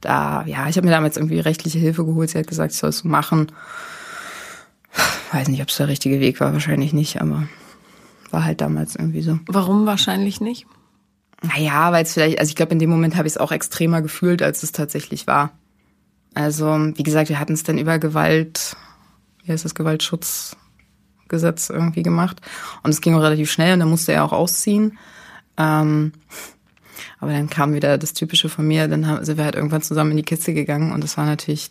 da, 0.00 0.44
ja, 0.46 0.68
ich 0.68 0.76
habe 0.76 0.86
mir 0.86 0.92
damals 0.92 1.16
irgendwie 1.16 1.40
rechtliche 1.40 1.80
Hilfe 1.80 2.04
geholt. 2.04 2.30
Sie 2.30 2.38
hat 2.38 2.46
gesagt, 2.46 2.70
ich 2.70 2.78
soll 2.78 2.90
es 2.90 2.98
so 2.98 3.08
machen. 3.08 3.50
Weiß 5.32 5.48
nicht, 5.48 5.60
ob 5.62 5.68
es 5.68 5.76
der 5.78 5.88
richtige 5.88 6.20
Weg 6.20 6.38
war, 6.38 6.52
wahrscheinlich 6.52 6.92
nicht, 6.92 7.20
aber 7.20 7.48
war 8.30 8.44
halt 8.44 8.60
damals 8.60 8.94
irgendwie 8.94 9.22
so. 9.22 9.40
Warum 9.48 9.84
wahrscheinlich 9.84 10.40
nicht? 10.40 10.66
Naja, 11.42 11.90
weil 11.90 12.04
es 12.04 12.12
vielleicht, 12.12 12.38
also 12.38 12.50
ich 12.50 12.54
glaube, 12.54 12.70
in 12.70 12.78
dem 12.78 12.90
Moment 12.90 13.16
habe 13.16 13.26
ich 13.26 13.34
es 13.34 13.38
auch 13.38 13.50
extremer 13.50 14.00
gefühlt, 14.00 14.42
als 14.42 14.62
es 14.62 14.70
tatsächlich 14.70 15.26
war. 15.26 15.50
Also, 16.34 16.66
wie 16.68 17.02
gesagt, 17.02 17.30
wir 17.30 17.40
hatten 17.40 17.54
es 17.54 17.64
dann 17.64 17.78
über 17.78 17.98
Gewalt, 17.98 18.76
wie 19.42 19.50
heißt 19.50 19.64
das, 19.64 19.74
Gewaltschutzgesetz 21.34 21.70
irgendwie 21.70 22.02
gemacht. 22.02 22.40
Und 22.82 22.90
es 22.90 23.00
ging 23.00 23.14
auch 23.14 23.22
relativ 23.22 23.50
schnell 23.50 23.74
und 23.74 23.80
dann 23.80 23.90
musste 23.90 24.12
er 24.12 24.24
auch 24.24 24.32
ausziehen. 24.32 24.98
Ähm, 25.56 26.12
aber 27.20 27.32
dann 27.32 27.48
kam 27.48 27.74
wieder 27.74 27.98
das 27.98 28.12
Typische 28.12 28.48
von 28.48 28.66
mir, 28.66 28.88
dann 28.88 29.24
sind 29.24 29.38
wir 29.38 29.44
halt 29.44 29.54
irgendwann 29.54 29.82
zusammen 29.82 30.12
in 30.12 30.18
die 30.18 30.22
Kiste 30.24 30.52
gegangen 30.54 30.92
und 30.92 31.02
das 31.02 31.16
war 31.16 31.26
natürlich 31.26 31.70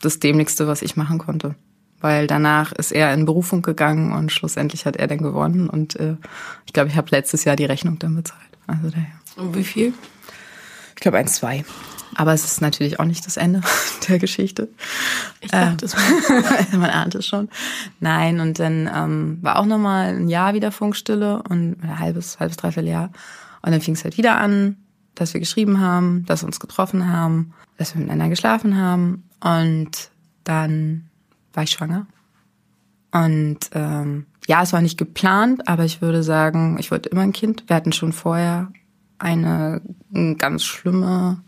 das 0.00 0.18
Dämlichste, 0.18 0.66
was 0.66 0.82
ich 0.82 0.96
machen 0.96 1.18
konnte. 1.18 1.54
Weil 2.00 2.26
danach 2.26 2.72
ist 2.72 2.92
er 2.92 3.12
in 3.12 3.26
Berufung 3.26 3.60
gegangen 3.60 4.12
und 4.12 4.32
schlussendlich 4.32 4.86
hat 4.86 4.96
er 4.96 5.06
dann 5.06 5.18
gewonnen 5.18 5.68
und 5.68 5.96
äh, 5.96 6.16
ich 6.66 6.72
glaube, 6.72 6.88
ich 6.88 6.96
habe 6.96 7.08
letztes 7.10 7.44
Jahr 7.44 7.56
die 7.56 7.66
Rechnung 7.66 7.98
dann 7.98 8.16
bezahlt. 8.16 8.40
Also 8.66 8.90
daher. 8.90 9.12
Und 9.36 9.54
wie 9.54 9.64
viel? 9.64 9.92
Ich 10.94 11.00
glaube 11.00 11.18
ein, 11.18 11.28
zwei. 11.28 11.64
Aber 12.16 12.32
es 12.32 12.44
ist 12.44 12.60
natürlich 12.60 12.98
auch 12.98 13.04
nicht 13.04 13.24
das 13.26 13.36
Ende 13.36 13.60
der 14.08 14.18
Geschichte. 14.18 14.68
Ich 15.40 15.50
dachte 15.50 15.84
es 15.84 15.94
mal. 15.94 16.66
Man 16.78 16.90
ahnt 16.90 17.14
es 17.14 17.26
schon. 17.26 17.48
Nein, 18.00 18.40
und 18.40 18.58
dann 18.58 18.90
ähm, 18.92 19.38
war 19.42 19.58
auch 19.58 19.66
nochmal 19.66 20.14
ein 20.16 20.28
Jahr 20.28 20.54
wieder 20.54 20.72
Funkstille 20.72 21.42
und 21.48 21.82
ein 21.82 21.98
halbes, 21.98 22.40
halbes, 22.40 22.56
dreiviertel 22.56 22.90
Jahr. 22.90 23.10
Und 23.62 23.72
dann 23.72 23.80
fing 23.80 23.94
es 23.94 24.04
halt 24.04 24.16
wieder 24.16 24.38
an, 24.38 24.76
dass 25.14 25.34
wir 25.34 25.40
geschrieben 25.40 25.80
haben, 25.80 26.24
dass 26.26 26.42
wir 26.42 26.46
uns 26.46 26.60
getroffen 26.60 27.10
haben, 27.10 27.52
dass 27.76 27.94
wir 27.94 28.00
miteinander 28.00 28.28
geschlafen 28.28 28.76
haben. 28.76 29.24
Und 29.40 30.10
dann 30.44 31.08
war 31.52 31.62
ich 31.62 31.70
schwanger. 31.70 32.06
Und 33.12 33.58
ähm, 33.72 34.26
ja, 34.46 34.62
es 34.62 34.72
war 34.72 34.80
nicht 34.80 34.98
geplant, 34.98 35.68
aber 35.68 35.84
ich 35.84 36.00
würde 36.00 36.22
sagen, 36.22 36.76
ich 36.78 36.90
wollte 36.90 37.08
immer 37.08 37.22
ein 37.22 37.32
Kind. 37.32 37.64
Wir 37.68 37.76
hatten 37.76 37.92
schon 37.92 38.12
vorher 38.12 38.72
eine 39.18 39.82
ganz 40.38 40.64
schlimme 40.64 41.42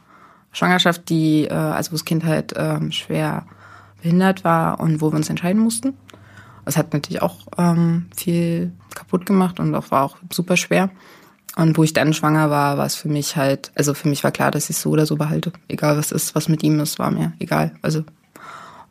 Schwangerschaft, 0.52 1.08
die, 1.08 1.44
äh, 1.44 1.52
also 1.52 1.92
wo 1.92 1.94
das 1.94 2.04
Kind 2.04 2.24
halt 2.24 2.52
ähm, 2.56 2.92
schwer 2.92 3.46
behindert 4.00 4.44
war 4.44 4.80
und 4.80 5.00
wo 5.00 5.10
wir 5.12 5.16
uns 5.16 5.30
entscheiden 5.30 5.62
mussten. 5.62 5.94
Das 6.64 6.76
hat 6.76 6.92
natürlich 6.92 7.22
auch 7.22 7.46
ähm, 7.58 8.06
viel 8.16 8.72
kaputt 8.94 9.26
gemacht 9.26 9.58
und 9.58 9.74
auch 9.74 9.90
war 9.90 10.04
auch 10.04 10.16
super 10.30 10.56
schwer. 10.56 10.90
Und 11.56 11.76
wo 11.76 11.82
ich 11.82 11.92
dann 11.92 12.14
schwanger 12.14 12.48
war, 12.50 12.78
war 12.78 12.86
es 12.86 12.94
für 12.94 13.08
mich 13.08 13.36
halt, 13.36 13.72
also 13.74 13.92
für 13.92 14.08
mich 14.08 14.24
war 14.24 14.30
klar, 14.30 14.50
dass 14.50 14.70
ich 14.70 14.76
es 14.76 14.82
so 14.82 14.90
oder 14.90 15.04
so 15.04 15.16
behalte. 15.16 15.52
Egal 15.68 15.98
was 15.98 16.12
ist, 16.12 16.34
was 16.34 16.48
mit 16.48 16.62
ihm 16.62 16.80
ist, 16.80 16.98
war 16.98 17.10
mir 17.10 17.34
egal. 17.38 17.74
Also 17.82 18.04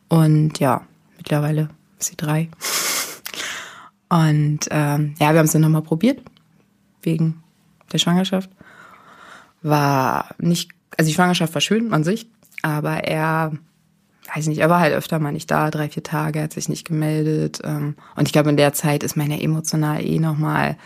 Und 0.08 0.58
ja, 0.60 0.82
mittlerweile 1.16 1.70
ist 1.98 2.10
sie 2.10 2.16
drei. 2.16 2.48
Und 4.08 4.60
ähm, 4.70 5.14
ja, 5.18 5.32
wir 5.32 5.38
haben 5.38 5.46
es 5.46 5.52
dann 5.52 5.62
nochmal 5.62 5.82
probiert, 5.82 6.20
wegen 7.00 7.42
der 7.90 7.98
Schwangerschaft. 7.98 8.50
War 9.62 10.34
nicht, 10.38 10.70
also 10.96 11.08
die 11.08 11.14
Schwangerschaft 11.14 11.54
war 11.54 11.60
schön 11.60 11.92
an 11.92 12.04
sich, 12.04 12.26
aber 12.62 13.04
er, 13.04 13.52
weiß 14.34 14.46
nicht, 14.46 14.60
er 14.60 14.70
war 14.70 14.80
halt 14.80 14.94
öfter 14.94 15.18
mal 15.18 15.32
nicht 15.32 15.50
da, 15.50 15.70
drei, 15.70 15.88
vier 15.88 16.02
Tage, 16.02 16.42
hat 16.42 16.52
sich 16.52 16.68
nicht 16.68 16.86
gemeldet. 16.86 17.60
Ähm, 17.64 17.96
und 18.16 18.26
ich 18.26 18.32
glaube, 18.32 18.50
in 18.50 18.56
der 18.56 18.72
Zeit 18.72 19.02
ist 19.02 19.16
meine 19.16 19.42
emotional 19.42 20.04
eh 20.04 20.18
nochmal 20.18 20.76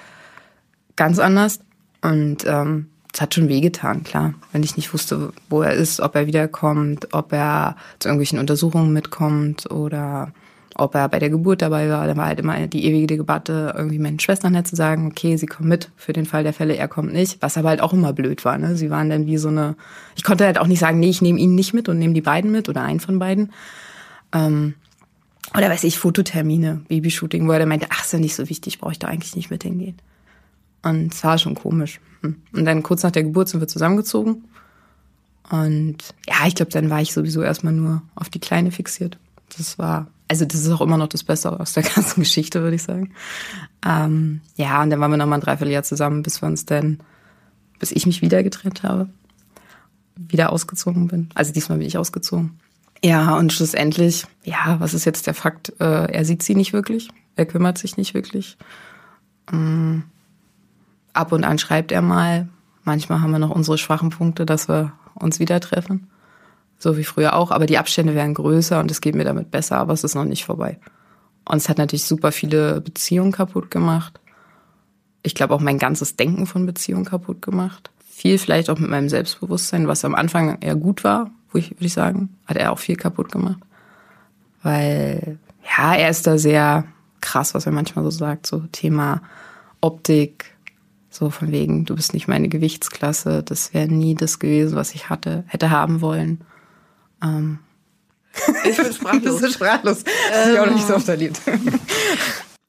ganz 0.96 1.18
anders. 1.18 1.60
Und 2.02 2.44
ähm, 2.46 2.88
es 3.12 3.20
hat 3.20 3.34
schon 3.34 3.48
wehgetan, 3.48 4.04
klar. 4.04 4.34
Wenn 4.52 4.62
ich 4.62 4.76
nicht 4.76 4.92
wusste, 4.92 5.32
wo 5.48 5.62
er 5.62 5.72
ist, 5.72 6.00
ob 6.00 6.14
er 6.14 6.26
wiederkommt, 6.26 7.12
ob 7.12 7.32
er 7.32 7.76
zu 7.98 8.08
irgendwelchen 8.08 8.38
Untersuchungen 8.38 8.92
mitkommt 8.92 9.70
oder 9.70 10.32
ob 10.78 10.94
er 10.94 11.08
bei 11.08 11.18
der 11.18 11.30
Geburt 11.30 11.62
dabei 11.62 11.88
war. 11.88 12.06
Dann 12.06 12.16
war 12.16 12.26
halt 12.26 12.40
immer 12.40 12.66
die 12.66 12.84
ewige 12.84 13.06
Debatte, 13.06 13.74
irgendwie 13.76 13.98
meinen 13.98 14.20
Schwestern 14.20 14.54
halt 14.54 14.66
zu 14.66 14.76
sagen, 14.76 15.06
okay, 15.06 15.36
sie 15.36 15.46
kommen 15.46 15.68
mit 15.68 15.90
für 15.96 16.12
den 16.12 16.26
Fall 16.26 16.42
der 16.42 16.52
Fälle, 16.52 16.76
er 16.76 16.88
kommt 16.88 17.12
nicht. 17.12 17.40
Was 17.40 17.56
aber 17.56 17.70
halt 17.70 17.80
auch 17.80 17.92
immer 17.92 18.12
blöd 18.12 18.44
war. 18.44 18.58
Ne? 18.58 18.76
Sie 18.76 18.90
waren 18.90 19.08
dann 19.08 19.26
wie 19.26 19.38
so 19.38 19.48
eine, 19.48 19.76
ich 20.16 20.24
konnte 20.24 20.44
halt 20.44 20.58
auch 20.58 20.66
nicht 20.66 20.80
sagen, 20.80 21.00
nee, 21.00 21.08
ich 21.08 21.22
nehme 21.22 21.38
ihn 21.38 21.54
nicht 21.54 21.72
mit 21.72 21.88
und 21.88 21.98
nehme 21.98 22.14
die 22.14 22.20
beiden 22.20 22.52
mit 22.52 22.68
oder 22.68 22.82
einen 22.82 23.00
von 23.00 23.18
beiden. 23.18 23.52
Ähm, 24.32 24.74
oder 25.56 25.70
weiß 25.70 25.84
ich, 25.84 25.98
Fototermine, 25.98 26.82
Babyshooting, 26.88 27.48
wo 27.48 27.52
er 27.52 27.60
dann 27.60 27.68
meinte, 27.68 27.86
ach, 27.90 28.04
ist 28.04 28.12
ja 28.12 28.18
nicht 28.18 28.34
so 28.34 28.48
wichtig, 28.48 28.78
brauche 28.78 28.92
ich 28.92 28.98
da 28.98 29.08
eigentlich 29.08 29.36
nicht 29.36 29.50
mit 29.50 29.62
hingehen. 29.62 29.96
Und 30.82 31.14
es 31.14 31.24
war 31.24 31.38
schon 31.38 31.54
komisch. 31.54 32.00
Hm. 32.20 32.36
Und 32.52 32.64
dann 32.64 32.82
kurz 32.82 33.02
nach 33.02 33.10
der 33.10 33.22
Geburt 33.24 33.48
sind 33.48 33.60
wir 33.60 33.68
zusammengezogen. 33.68 34.44
Und 35.50 35.98
ja, 36.28 36.46
ich 36.46 36.54
glaube, 36.54 36.72
dann 36.72 36.90
war 36.90 37.00
ich 37.00 37.12
sowieso 37.12 37.40
erstmal 37.40 37.72
nur 37.72 38.02
auf 38.14 38.28
die 38.28 38.40
Kleine 38.40 38.72
fixiert. 38.72 39.18
Das 39.56 39.78
war, 39.78 40.08
also 40.28 40.44
das 40.44 40.60
ist 40.60 40.70
auch 40.70 40.80
immer 40.80 40.96
noch 40.96 41.08
das 41.08 41.24
Beste 41.24 41.58
aus 41.58 41.72
der 41.74 41.82
ganzen 41.94 42.20
Geschichte, 42.20 42.62
würde 42.62 42.76
ich 42.76 42.82
sagen. 42.82 43.12
Ähm, 43.84 44.40
ja, 44.56 44.82
und 44.82 44.90
dann 44.90 45.00
waren 45.00 45.10
wir 45.10 45.18
noch 45.18 45.26
mal 45.26 45.36
ein 45.36 45.42
Dreivierteljahr 45.42 45.82
zusammen, 45.82 46.22
bis 46.22 46.42
wir 46.42 46.46
uns 46.46 46.64
dann, 46.66 47.00
bis 47.78 47.92
ich 47.92 48.06
mich 48.06 48.22
wieder 48.22 48.42
getrennt 48.42 48.82
habe, 48.82 49.08
wieder 50.16 50.52
ausgezogen 50.52 51.08
bin. 51.08 51.28
Also 51.34 51.52
diesmal 51.52 51.78
bin 51.78 51.86
ich 51.86 51.98
ausgezogen. 51.98 52.58
Ja, 53.04 53.36
und 53.36 53.52
schlussendlich, 53.52 54.26
ja, 54.44 54.80
was 54.80 54.94
ist 54.94 55.04
jetzt 55.04 55.26
der 55.26 55.34
Fakt? 55.34 55.72
Äh, 55.80 56.12
er 56.12 56.24
sieht 56.24 56.42
sie 56.42 56.54
nicht 56.54 56.72
wirklich, 56.72 57.10
er 57.36 57.46
kümmert 57.46 57.78
sich 57.78 57.96
nicht 57.96 58.14
wirklich. 58.14 58.56
Ähm, 59.52 60.04
ab 61.12 61.32
und 61.32 61.44
an 61.44 61.58
schreibt 61.58 61.92
er 61.92 62.02
mal. 62.02 62.48
Manchmal 62.84 63.20
haben 63.20 63.32
wir 63.32 63.38
noch 63.38 63.50
unsere 63.50 63.78
schwachen 63.78 64.10
Punkte, 64.10 64.46
dass 64.46 64.68
wir 64.68 64.92
uns 65.14 65.40
wieder 65.40 65.60
treffen. 65.60 66.08
So 66.78 66.96
wie 66.96 67.04
früher 67.04 67.34
auch. 67.34 67.50
Aber 67.50 67.66
die 67.66 67.78
Abstände 67.78 68.14
werden 68.14 68.34
größer 68.34 68.80
und 68.80 68.90
es 68.90 69.00
geht 69.00 69.14
mir 69.14 69.24
damit 69.24 69.50
besser, 69.50 69.78
aber 69.78 69.92
es 69.92 70.04
ist 70.04 70.14
noch 70.14 70.24
nicht 70.24 70.44
vorbei. 70.44 70.78
Und 71.48 71.58
es 71.58 71.68
hat 71.68 71.78
natürlich 71.78 72.04
super 72.04 72.32
viele 72.32 72.80
Beziehungen 72.80 73.32
kaputt 73.32 73.70
gemacht. 73.70 74.20
Ich 75.22 75.34
glaube 75.34 75.54
auch 75.54 75.60
mein 75.60 75.78
ganzes 75.78 76.16
Denken 76.16 76.46
von 76.46 76.66
Beziehungen 76.66 77.04
kaputt 77.04 77.42
gemacht. 77.42 77.90
Viel 78.08 78.38
vielleicht 78.38 78.70
auch 78.70 78.78
mit 78.78 78.90
meinem 78.90 79.08
Selbstbewusstsein, 79.08 79.88
was 79.88 80.04
am 80.04 80.14
Anfang 80.14 80.58
eher 80.60 80.76
gut 80.76 81.04
war, 81.04 81.30
würde 81.52 81.74
ich 81.80 81.92
sagen, 81.92 82.36
hat 82.46 82.56
er 82.56 82.72
auch 82.72 82.78
viel 82.78 82.96
kaputt 82.96 83.32
gemacht. 83.32 83.58
Weil, 84.62 85.38
ja, 85.76 85.94
er 85.94 86.10
ist 86.10 86.26
da 86.26 86.38
sehr 86.38 86.84
krass, 87.20 87.54
was 87.54 87.66
er 87.66 87.72
manchmal 87.72 88.04
so 88.04 88.10
sagt, 88.10 88.46
so 88.46 88.60
Thema 88.72 89.22
Optik, 89.80 90.56
so 91.10 91.30
von 91.30 91.50
wegen, 91.50 91.84
du 91.84 91.96
bist 91.96 92.14
nicht 92.14 92.28
meine 92.28 92.48
Gewichtsklasse, 92.48 93.42
das 93.42 93.72
wäre 93.72 93.88
nie 93.88 94.14
das 94.14 94.38
gewesen, 94.38 94.76
was 94.76 94.94
ich 94.94 95.08
hatte, 95.08 95.44
hätte 95.46 95.70
haben 95.70 96.00
wollen. 96.00 96.40
Ähm. 97.22 97.58
Ich 98.64 98.76
bin 98.76 98.92
sprachlos. 98.92 99.40
bist 99.40 99.54
sprachlos. 99.54 100.04
Das 100.04 100.46
ähm. 100.46 100.54
ich 100.54 100.60
auch 100.60 100.70
nicht 100.70 100.86
so 100.86 100.94
oft 100.94 101.08
erlebt. 101.08 101.40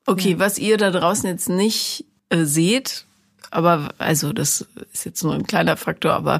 Okay, 0.09 0.39
was 0.39 0.57
ihr 0.57 0.77
da 0.77 0.89
draußen 0.89 1.27
jetzt 1.27 1.49
nicht 1.49 2.05
äh, 2.29 2.45
seht, 2.45 3.05
aber 3.51 3.89
also 3.97 4.31
das 4.31 4.65
ist 4.93 5.03
jetzt 5.03 5.21
nur 5.21 5.33
ein 5.33 5.45
kleiner 5.45 5.75
Faktor, 5.75 6.13
aber 6.13 6.39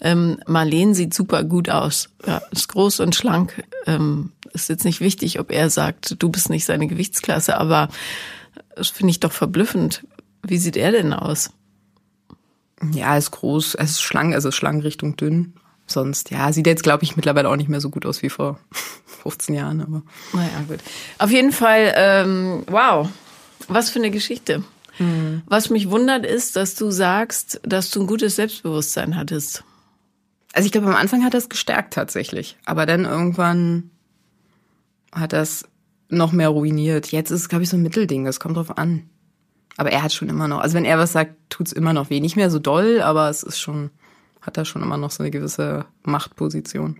ähm, 0.00 0.38
Marlene 0.46 0.94
sieht 0.94 1.12
super 1.12 1.42
gut 1.42 1.68
aus. 1.68 2.08
Ja, 2.24 2.40
ist 2.52 2.68
groß 2.68 3.00
und 3.00 3.16
schlank. 3.16 3.64
Ähm, 3.86 4.30
ist 4.52 4.68
jetzt 4.68 4.84
nicht 4.84 5.00
wichtig, 5.00 5.40
ob 5.40 5.50
er 5.50 5.70
sagt, 5.70 6.22
du 6.22 6.28
bist 6.28 6.50
nicht 6.50 6.64
seine 6.64 6.86
Gewichtsklasse, 6.86 7.58
aber 7.58 7.88
das 8.76 8.88
finde 8.88 9.10
ich 9.10 9.20
doch 9.20 9.32
verblüffend, 9.32 10.06
wie 10.42 10.58
sieht 10.58 10.76
er 10.76 10.92
denn 10.92 11.12
aus? 11.12 11.50
Ja, 12.92 13.12
er 13.12 13.18
ist 13.18 13.32
groß, 13.32 13.74
er 13.74 13.84
ist 13.84 14.00
schlank, 14.00 14.34
also 14.34 14.50
schlank 14.50 14.84
Richtung 14.84 15.16
dünn. 15.16 15.54
Sonst, 15.90 16.30
ja, 16.30 16.52
sieht 16.52 16.66
jetzt, 16.66 16.82
glaube 16.82 17.04
ich, 17.04 17.16
mittlerweile 17.16 17.48
auch 17.48 17.56
nicht 17.56 17.68
mehr 17.68 17.80
so 17.80 17.90
gut 17.90 18.06
aus 18.06 18.22
wie 18.22 18.30
vor 18.30 18.58
15 19.22 19.54
Jahren, 19.54 19.80
aber. 19.80 20.02
Naja, 20.32 20.64
gut. 20.68 20.78
Auf 21.18 21.30
jeden 21.30 21.52
Fall, 21.52 21.92
ähm, 21.96 22.62
wow, 22.68 23.08
was 23.68 23.90
für 23.90 23.98
eine 23.98 24.10
Geschichte. 24.10 24.62
Mhm. 24.98 25.42
Was 25.46 25.70
mich 25.70 25.90
wundert 25.90 26.24
ist, 26.24 26.56
dass 26.56 26.74
du 26.74 26.90
sagst, 26.90 27.60
dass 27.64 27.90
du 27.90 28.02
ein 28.02 28.06
gutes 28.06 28.36
Selbstbewusstsein 28.36 29.16
hattest. 29.16 29.64
Also 30.52 30.66
ich 30.66 30.72
glaube, 30.72 30.88
am 30.88 30.96
Anfang 30.96 31.24
hat 31.24 31.34
das 31.34 31.48
gestärkt 31.48 31.94
tatsächlich. 31.94 32.56
Aber 32.64 32.86
dann 32.86 33.04
irgendwann 33.04 33.90
hat 35.12 35.32
das 35.32 35.64
noch 36.08 36.32
mehr 36.32 36.48
ruiniert. 36.48 37.12
Jetzt 37.12 37.30
ist 37.30 37.42
es, 37.42 37.48
glaube 37.48 37.64
ich, 37.64 37.70
so 37.70 37.76
ein 37.76 37.82
Mittelding. 37.82 38.24
Das 38.24 38.40
kommt 38.40 38.56
drauf 38.56 38.76
an. 38.76 39.08
Aber 39.76 39.90
er 39.90 40.02
hat 40.02 40.12
schon 40.12 40.28
immer 40.28 40.48
noch, 40.48 40.60
also 40.60 40.74
wenn 40.74 40.84
er 40.84 40.98
was 40.98 41.12
sagt, 41.12 41.34
tut's 41.48 41.72
immer 41.72 41.92
noch 41.92 42.10
weh. 42.10 42.20
Nicht 42.20 42.36
mehr 42.36 42.50
so 42.50 42.58
doll, 42.58 43.00
aber 43.00 43.30
es 43.30 43.42
ist 43.42 43.58
schon, 43.58 43.90
hat 44.40 44.56
er 44.56 44.64
schon 44.64 44.82
immer 44.82 44.96
noch 44.96 45.10
so 45.10 45.22
eine 45.22 45.30
gewisse 45.30 45.84
Machtposition. 46.02 46.98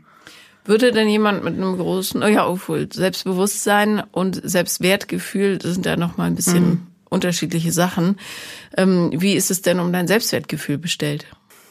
Würde 0.65 0.93
denn 0.93 1.09
jemand 1.09 1.43
mit 1.43 1.55
einem 1.55 1.77
großen, 1.77 2.23
oh 2.23 2.27
ja, 2.27 2.47
obwohl 2.47 2.93
Selbstbewusstsein 2.93 4.03
und 4.13 4.41
Selbstwertgefühl, 4.43 5.59
das 5.59 5.73
sind 5.75 5.87
ja 5.87 5.97
noch 5.97 6.17
mal 6.17 6.25
ein 6.25 6.35
bisschen 6.35 6.69
mhm. 6.69 6.87
unterschiedliche 7.09 7.73
Sachen. 7.73 8.19
Ähm, 8.77 9.11
wie 9.15 9.35
ist 9.35 9.51
es 9.51 9.63
denn 9.63 9.81
um 9.81 9.93
dein 9.93 10.07
Selbstwertgefühl 10.07 10.77
bestellt? 10.77 11.27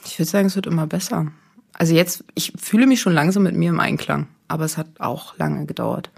Ich 0.05 0.17
würde 0.17 0.29
sagen, 0.29 0.47
es 0.47 0.55
wird 0.55 0.65
immer 0.65 0.87
besser. 0.87 1.31
Also 1.73 1.93
jetzt, 1.93 2.23
ich 2.33 2.53
fühle 2.59 2.87
mich 2.87 2.99
schon 2.99 3.13
langsam 3.13 3.43
mit 3.43 3.55
mir 3.55 3.69
im 3.69 3.79
Einklang, 3.79 4.27
aber 4.47 4.65
es 4.65 4.77
hat 4.77 4.99
auch 4.99 5.37
lange 5.37 5.65
gedauert. 5.65 6.09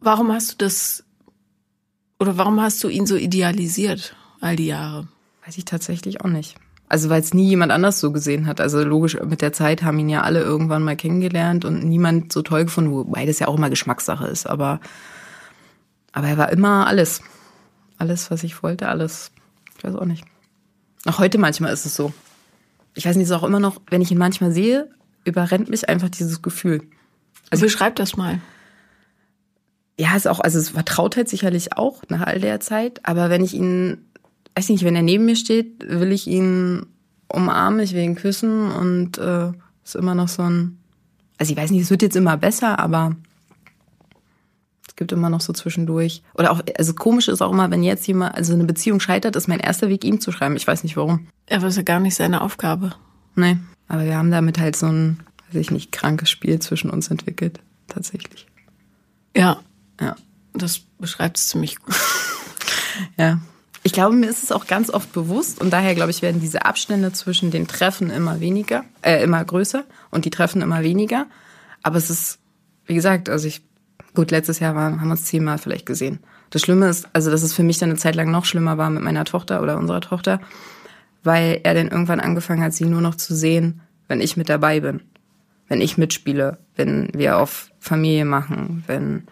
Warum 0.00 0.32
hast 0.32 0.52
du 0.52 0.56
das 0.58 1.04
oder 2.18 2.38
warum 2.38 2.60
hast 2.60 2.82
du 2.82 2.88
ihn 2.88 3.06
so 3.06 3.16
idealisiert 3.16 4.16
all 4.40 4.56
die 4.56 4.66
Jahre? 4.66 5.08
Weiß 5.46 5.56
ich 5.58 5.64
tatsächlich 5.64 6.20
auch 6.22 6.28
nicht. 6.28 6.56
Also 6.88 7.08
weil 7.08 7.20
es 7.20 7.34
nie 7.34 7.48
jemand 7.48 7.72
anders 7.72 8.00
so 8.00 8.12
gesehen 8.12 8.46
hat. 8.46 8.60
Also 8.60 8.82
logisch, 8.82 9.16
mit 9.20 9.42
der 9.42 9.52
Zeit 9.52 9.82
haben 9.82 9.98
ihn 9.98 10.08
ja 10.08 10.22
alle 10.22 10.40
irgendwann 10.40 10.82
mal 10.82 10.96
kennengelernt 10.96 11.64
und 11.64 11.84
niemand 11.84 12.32
so 12.32 12.42
toll 12.42 12.64
gefunden, 12.64 12.92
wobei 12.92 13.26
das 13.26 13.38
ja 13.38 13.48
auch 13.48 13.56
immer 13.56 13.70
Geschmackssache 13.70 14.26
ist. 14.26 14.46
Aber, 14.46 14.80
aber 16.12 16.28
er 16.28 16.38
war 16.38 16.50
immer 16.50 16.86
alles. 16.86 17.22
Alles, 17.98 18.30
was 18.30 18.42
ich 18.42 18.62
wollte, 18.62 18.88
alles. 18.88 19.30
Ich 19.78 19.84
weiß 19.84 19.94
auch 19.94 20.04
nicht. 20.04 20.24
Auch 21.06 21.18
heute 21.18 21.38
manchmal 21.38 21.72
ist 21.72 21.86
es 21.86 21.94
so. 21.94 22.12
Ich 22.94 23.06
weiß 23.06 23.16
nicht, 23.16 23.24
es 23.24 23.30
ist 23.30 23.36
auch 23.36 23.44
immer 23.44 23.60
noch, 23.60 23.80
wenn 23.88 24.02
ich 24.02 24.10
ihn 24.10 24.18
manchmal 24.18 24.52
sehe, 24.52 24.90
überrennt 25.24 25.70
mich 25.70 25.88
einfach 25.88 26.08
dieses 26.08 26.42
Gefühl. 26.42 26.82
Also 27.50 27.64
beschreib 27.64 27.96
das 27.96 28.16
mal 28.16 28.40
ja, 29.98 30.14
ist 30.14 30.28
auch, 30.28 30.40
also 30.40 30.58
es 30.58 30.70
Vertrautheit 30.70 31.28
sicherlich 31.28 31.76
auch 31.76 32.02
nach 32.08 32.26
all 32.26 32.40
der 32.40 32.60
Zeit, 32.60 33.00
aber 33.04 33.30
wenn 33.30 33.42
ich 33.42 33.54
ihn, 33.54 34.04
weiß 34.56 34.70
nicht, 34.70 34.84
wenn 34.84 34.96
er 34.96 35.02
neben 35.02 35.26
mir 35.26 35.36
steht, 35.36 35.86
will 35.86 36.12
ich 36.12 36.26
ihn 36.26 36.86
umarmen, 37.28 37.80
ich 37.80 37.92
will 37.92 38.02
ihn 38.02 38.14
küssen 38.14 38.70
und 38.72 39.18
äh, 39.18 39.52
ist 39.84 39.96
immer 39.96 40.14
noch 40.14 40.28
so 40.28 40.42
ein, 40.42 40.78
also 41.38 41.52
ich 41.52 41.58
weiß 41.58 41.70
nicht, 41.70 41.82
es 41.82 41.90
wird 41.90 42.02
jetzt 42.02 42.16
immer 42.16 42.36
besser, 42.36 42.78
aber 42.78 43.14
es 44.88 44.96
gibt 44.96 45.12
immer 45.12 45.28
noch 45.28 45.42
so 45.42 45.52
zwischendurch. 45.52 46.22
Oder 46.34 46.52
auch, 46.52 46.62
also 46.78 46.94
komisch 46.94 47.28
ist 47.28 47.42
auch 47.42 47.52
immer, 47.52 47.70
wenn 47.70 47.82
jetzt 47.82 48.06
jemand, 48.06 48.34
also 48.34 48.54
eine 48.54 48.64
Beziehung 48.64 48.98
scheitert, 49.00 49.36
ist 49.36 49.46
mein 49.46 49.60
erster 49.60 49.88
Weg, 49.90 50.04
ihm 50.04 50.20
zu 50.20 50.32
schreiben. 50.32 50.56
Ich 50.56 50.66
weiß 50.66 50.84
nicht 50.84 50.96
warum. 50.96 51.26
Er 51.44 51.60
war 51.60 51.68
ja 51.68 51.82
gar 51.82 52.00
nicht 52.00 52.14
seine 52.14 52.40
Aufgabe. 52.40 52.92
Nee, 53.34 53.58
aber 53.88 54.04
wir 54.06 54.16
haben 54.16 54.30
damit 54.30 54.58
halt 54.58 54.76
so 54.76 54.86
ein, 54.86 55.20
weiß 55.48 55.60
ich 55.60 55.70
nicht, 55.70 55.92
krankes 55.92 56.30
Spiel 56.30 56.60
zwischen 56.60 56.88
uns 56.88 57.08
entwickelt. 57.08 57.60
Tatsächlich. 57.88 58.46
Ja, 59.36 59.60
ja. 60.00 60.16
Das 60.54 60.80
beschreibt 60.98 61.36
es 61.36 61.48
ziemlich 61.48 61.78
gut. 61.78 61.94
ja. 63.18 63.38
Ich 63.86 63.92
glaube, 63.92 64.16
mir 64.16 64.28
ist 64.28 64.42
es 64.42 64.50
auch 64.50 64.66
ganz 64.66 64.90
oft 64.90 65.12
bewusst 65.12 65.60
und 65.60 65.72
daher, 65.72 65.94
glaube 65.94 66.10
ich, 66.10 66.20
werden 66.20 66.40
diese 66.40 66.64
Abstände 66.64 67.12
zwischen 67.12 67.52
den 67.52 67.68
Treffen 67.68 68.10
immer 68.10 68.40
weniger, 68.40 68.84
äh, 69.00 69.22
immer 69.22 69.44
größer 69.44 69.84
und 70.10 70.24
die 70.24 70.30
Treffen 70.30 70.60
immer 70.60 70.82
weniger. 70.82 71.26
Aber 71.84 71.96
es 71.96 72.10
ist, 72.10 72.40
wie 72.86 72.96
gesagt, 72.96 73.28
also 73.28 73.46
ich, 73.46 73.62
gut, 74.12 74.32
letztes 74.32 74.58
Jahr 74.58 74.74
waren, 74.74 75.00
haben 75.00 75.06
wir 75.06 75.12
uns 75.12 75.26
zehnmal 75.26 75.58
vielleicht 75.58 75.86
gesehen. 75.86 76.18
Das 76.50 76.62
Schlimme 76.62 76.88
ist, 76.88 77.06
also 77.12 77.30
dass 77.30 77.44
es 77.44 77.52
für 77.52 77.62
mich 77.62 77.78
dann 77.78 77.90
eine 77.90 77.96
Zeit 77.96 78.16
lang 78.16 78.28
noch 78.28 78.44
schlimmer 78.44 78.76
war 78.76 78.90
mit 78.90 79.04
meiner 79.04 79.24
Tochter 79.24 79.62
oder 79.62 79.78
unserer 79.78 80.00
Tochter, 80.00 80.40
weil 81.22 81.60
er 81.62 81.74
dann 81.74 81.86
irgendwann 81.86 82.18
angefangen 82.18 82.64
hat, 82.64 82.72
sie 82.72 82.86
nur 82.86 83.02
noch 83.02 83.14
zu 83.14 83.36
sehen, 83.36 83.82
wenn 84.08 84.20
ich 84.20 84.36
mit 84.36 84.48
dabei 84.48 84.80
bin. 84.80 85.00
Wenn 85.68 85.80
ich 85.80 85.96
mitspiele, 85.96 86.58
wenn 86.74 87.10
wir 87.14 87.38
auf 87.38 87.70
Familie 87.78 88.24
machen, 88.24 88.82
wenn 88.88 89.28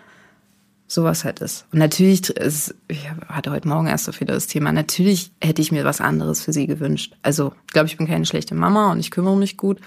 sowas 0.95 1.25
halt 1.25 1.41
ist. 1.41 1.67
Und 1.73 1.79
natürlich 1.79 2.31
ist, 2.31 2.75
ich 2.89 3.11
hatte 3.29 3.51
heute 3.51 3.69
Morgen 3.69 3.87
erst 3.87 4.05
so 4.05 4.21
wieder 4.21 4.35
das 4.35 4.47
Thema, 4.47 4.73
natürlich 4.73 5.33
hätte 5.43 5.61
ich 5.61 5.73
mir 5.73 5.85
was 5.85 6.01
anderes 6.01 6.43
für 6.43 6.53
sie 6.53 6.67
gewünscht. 6.67 7.15
Also, 7.23 7.53
ich 7.67 7.73
glaube, 7.73 7.89
ich 7.89 7.97
bin 7.97 8.07
keine 8.07 8.27
schlechte 8.27 8.55
Mama 8.55 8.93
und 8.93 9.01
ich 9.01 9.11
kümmere 9.11 9.37
mich 9.37 9.57
gut. 9.57 9.81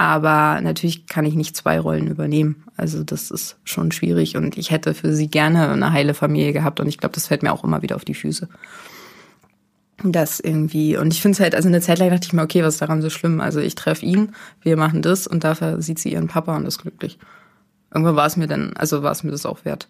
Aber 0.00 0.60
natürlich 0.60 1.06
kann 1.06 1.24
ich 1.24 1.34
nicht 1.34 1.56
zwei 1.56 1.80
Rollen 1.80 2.06
übernehmen. 2.06 2.62
Also 2.76 3.02
das 3.02 3.32
ist 3.32 3.56
schon 3.64 3.90
schwierig 3.90 4.36
und 4.36 4.56
ich 4.56 4.70
hätte 4.70 4.94
für 4.94 5.12
sie 5.12 5.26
gerne 5.26 5.68
eine 5.68 5.92
heile 5.92 6.14
Familie 6.14 6.52
gehabt 6.52 6.78
und 6.78 6.86
ich 6.86 6.98
glaube, 6.98 7.16
das 7.16 7.26
fällt 7.26 7.42
mir 7.42 7.52
auch 7.52 7.64
immer 7.64 7.82
wieder 7.82 7.96
auf 7.96 8.04
die 8.04 8.14
Füße. 8.14 8.48
Das 10.04 10.38
irgendwie, 10.38 10.96
und 10.96 11.12
ich 11.12 11.20
finde 11.20 11.34
es 11.34 11.40
halt, 11.40 11.56
also 11.56 11.66
eine 11.66 11.80
Zeit 11.80 11.98
lang 11.98 12.10
dachte 12.10 12.26
ich 12.26 12.32
mir, 12.32 12.42
okay, 12.42 12.62
was 12.62 12.74
ist 12.74 12.82
daran 12.82 13.02
so 13.02 13.10
schlimm? 13.10 13.40
Also 13.40 13.58
ich 13.58 13.74
treffe 13.74 14.06
ihn, 14.06 14.36
wir 14.62 14.76
machen 14.76 15.02
das 15.02 15.26
und 15.26 15.42
dafür 15.42 15.82
sieht 15.82 15.98
sie 15.98 16.12
ihren 16.12 16.28
Papa 16.28 16.56
und 16.56 16.64
ist 16.64 16.78
glücklich. 16.78 17.18
Irgendwann 17.92 18.14
war 18.14 18.26
es 18.26 18.36
mir 18.36 18.46
dann, 18.46 18.74
also 18.76 19.02
war 19.02 19.10
es 19.10 19.24
mir 19.24 19.32
das 19.32 19.46
auch 19.46 19.64
wert. 19.64 19.88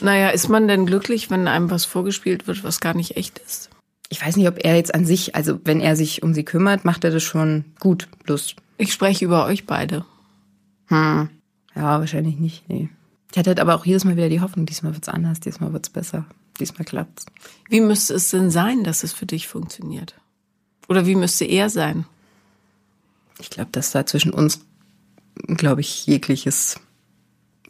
Naja, 0.00 0.28
ist 0.28 0.48
man 0.48 0.68
denn 0.68 0.86
glücklich, 0.86 1.30
wenn 1.30 1.48
einem 1.48 1.70
was 1.70 1.84
vorgespielt 1.84 2.46
wird, 2.46 2.64
was 2.64 2.80
gar 2.80 2.94
nicht 2.94 3.16
echt 3.16 3.38
ist? 3.38 3.70
Ich 4.08 4.24
weiß 4.24 4.36
nicht, 4.36 4.48
ob 4.48 4.64
er 4.64 4.76
jetzt 4.76 4.94
an 4.94 5.04
sich, 5.04 5.34
also 5.34 5.58
wenn 5.64 5.80
er 5.80 5.96
sich 5.96 6.22
um 6.22 6.34
sie 6.34 6.44
kümmert, 6.44 6.84
macht 6.84 7.02
er 7.04 7.10
das 7.10 7.22
schon 7.22 7.64
gut. 7.80 8.08
Bloß. 8.24 8.54
Ich 8.78 8.92
spreche 8.92 9.24
über 9.24 9.46
euch 9.46 9.66
beide. 9.66 10.04
Hm. 10.88 11.28
Ja, 11.74 11.98
wahrscheinlich 11.98 12.38
nicht, 12.38 12.68
nee. 12.68 12.88
Ich 13.32 13.38
hatte 13.38 13.50
halt 13.50 13.60
aber 13.60 13.74
auch 13.74 13.84
jedes 13.84 14.04
Mal 14.04 14.16
wieder 14.16 14.28
die 14.28 14.40
Hoffnung, 14.40 14.66
diesmal 14.66 14.94
wird's 14.94 15.08
anders, 15.08 15.40
diesmal 15.40 15.72
wird's 15.72 15.90
besser, 15.90 16.24
diesmal 16.60 16.84
klappt's. 16.84 17.26
Wie 17.68 17.80
müsste 17.80 18.14
es 18.14 18.30
denn 18.30 18.50
sein, 18.50 18.84
dass 18.84 19.02
es 19.02 19.12
für 19.12 19.26
dich 19.26 19.48
funktioniert? 19.48 20.14
Oder 20.88 21.06
wie 21.06 21.16
müsste 21.16 21.44
er 21.44 21.68
sein? 21.68 22.06
Ich 23.38 23.50
glaube, 23.50 23.70
dass 23.72 23.90
da 23.90 24.06
zwischen 24.06 24.32
uns, 24.32 24.60
glaube 25.48 25.80
ich, 25.80 26.06
jegliches 26.06 26.80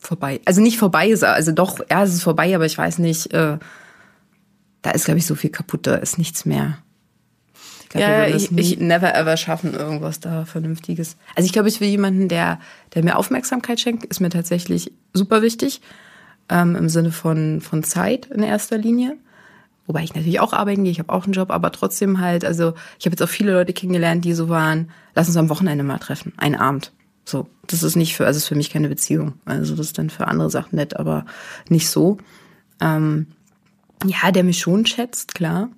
vorbei. 0.06 0.40
Also 0.44 0.60
nicht 0.60 0.78
vorbei 0.78 1.08
ist, 1.08 1.24
also 1.24 1.52
doch, 1.52 1.80
ja, 1.90 2.02
es 2.02 2.14
ist 2.14 2.22
vorbei, 2.22 2.54
aber 2.54 2.64
ich 2.66 2.78
weiß 2.78 2.98
nicht, 2.98 3.32
äh, 3.32 3.58
da 4.82 4.90
ist, 4.92 5.04
glaube 5.04 5.18
ich, 5.18 5.26
so 5.26 5.34
viel 5.34 5.50
kaputt, 5.50 5.86
da 5.86 5.96
ist 5.96 6.16
nichts 6.18 6.44
mehr. 6.44 6.78
Ich 7.82 7.88
glaube, 7.90 8.02
ja, 8.02 8.26
wir 8.26 8.34
würden 8.34 8.54
nie, 8.54 8.60
ich, 8.60 8.78
never 8.78 9.14
ever 9.14 9.36
schaffen, 9.36 9.74
irgendwas 9.74 10.20
da 10.20 10.44
Vernünftiges. 10.44 11.16
Also 11.34 11.46
ich 11.46 11.52
glaube, 11.52 11.68
ich 11.68 11.80
will 11.80 11.88
jemanden, 11.88 12.28
der, 12.28 12.58
der 12.94 13.04
mir 13.04 13.16
Aufmerksamkeit 13.16 13.80
schenkt, 13.80 14.04
ist 14.04 14.20
mir 14.20 14.30
tatsächlich 14.30 14.92
super 15.12 15.42
wichtig. 15.42 15.80
Ähm, 16.48 16.76
Im 16.76 16.88
Sinne 16.88 17.10
von, 17.10 17.60
von 17.60 17.82
Zeit 17.82 18.26
in 18.26 18.42
erster 18.42 18.78
Linie. 18.78 19.16
Wobei 19.86 20.02
ich 20.02 20.14
natürlich 20.14 20.40
auch 20.40 20.52
arbeiten 20.52 20.82
gehe, 20.84 20.90
ich 20.90 20.98
habe 20.98 21.12
auch 21.12 21.24
einen 21.24 21.32
Job, 21.32 21.50
aber 21.50 21.70
trotzdem 21.70 22.20
halt, 22.20 22.44
also 22.44 22.74
ich 22.98 23.06
habe 23.06 23.12
jetzt 23.14 23.22
auch 23.22 23.28
viele 23.28 23.52
Leute 23.52 23.72
kennengelernt, 23.72 24.24
die 24.24 24.32
so 24.32 24.48
waren, 24.48 24.90
lass 25.14 25.28
uns 25.28 25.36
am 25.36 25.48
Wochenende 25.48 25.84
mal 25.84 25.98
treffen, 25.98 26.32
einen 26.36 26.56
Abend. 26.56 26.92
So, 27.28 27.48
das 27.66 27.82
ist 27.82 27.96
nicht 27.96 28.16
für, 28.16 28.24
also 28.24 28.38
ist 28.38 28.46
für 28.46 28.54
mich 28.54 28.70
keine 28.70 28.88
Beziehung. 28.88 29.34
Also 29.44 29.74
das 29.74 29.86
ist 29.86 29.98
dann 29.98 30.10
für 30.10 30.28
andere 30.28 30.48
Sachen 30.48 30.76
nett, 30.76 30.96
aber 30.96 31.26
nicht 31.68 31.90
so. 31.90 32.18
Ähm, 32.80 33.26
ja, 34.04 34.30
der 34.30 34.44
mich 34.44 34.60
schon 34.60 34.86
schätzt, 34.86 35.34
klar. 35.34 35.68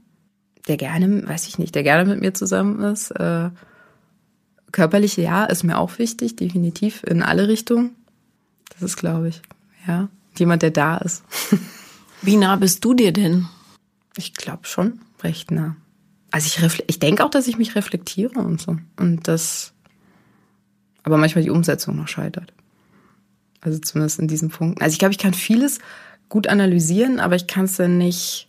Der 0.67 0.77
gerne, 0.77 1.27
weiß 1.27 1.49
ich 1.49 1.59
nicht, 1.59 1.75
der 1.75 1.83
gerne 1.83 2.05
mit 2.05 2.21
mir 2.21 2.35
zusammen 2.35 2.81
ist. 2.83 3.11
Äh, 3.13 3.51
körperliche 4.73 5.23
ja, 5.23 5.45
ist 5.47 5.65
mir 5.65 5.79
auch 5.79 5.99
wichtig, 5.99 6.37
definitiv 6.37 7.03
in 7.05 7.23
alle 7.23 7.49
Richtungen. 7.49 7.97
Das 8.71 8.83
ist, 8.83 8.99
glaube 8.99 9.29
ich, 9.29 9.41
ja, 9.87 10.09
jemand, 10.37 10.61
der 10.61 10.71
da 10.71 10.99
ist. 10.99 11.25
Wie 12.23 12.37
nah 12.37 12.57
bist 12.57 12.85
du 12.85 12.93
dir 12.93 13.13
denn? 13.13 13.47
Ich 14.17 14.35
glaube 14.35 14.67
schon 14.67 15.01
recht 15.23 15.51
nah. 15.51 15.77
Also 16.31 16.47
ich, 16.67 16.85
ich 16.87 16.99
denke 16.99 17.25
auch, 17.25 17.31
dass 17.31 17.47
ich 17.47 17.57
mich 17.57 17.75
reflektiere 17.75 18.39
und 18.39 18.61
so. 18.61 18.77
Und 18.99 19.27
das 19.29 19.73
aber 21.09 21.19
manchmal 21.19 21.43
die 21.43 21.51
Umsetzung 21.51 21.97
noch 21.97 22.09
scheitert. 22.09 22.53
Also 23.61 23.79
zumindest 23.79 24.19
in 24.19 24.29
diesen 24.29 24.51
Punkten. 24.51 24.83
Also 24.83 24.93
ich 24.93 24.99
glaube, 24.99 25.13
ich 25.13 25.19
kann 25.19 25.35
vieles 25.35 25.79
gut 26.29 26.47
analysieren, 26.47 27.19
aber 27.19 27.35
ich 27.35 27.47
kann 27.47 27.65
es 27.65 27.77
dann 27.77 27.99
nicht 27.99 28.49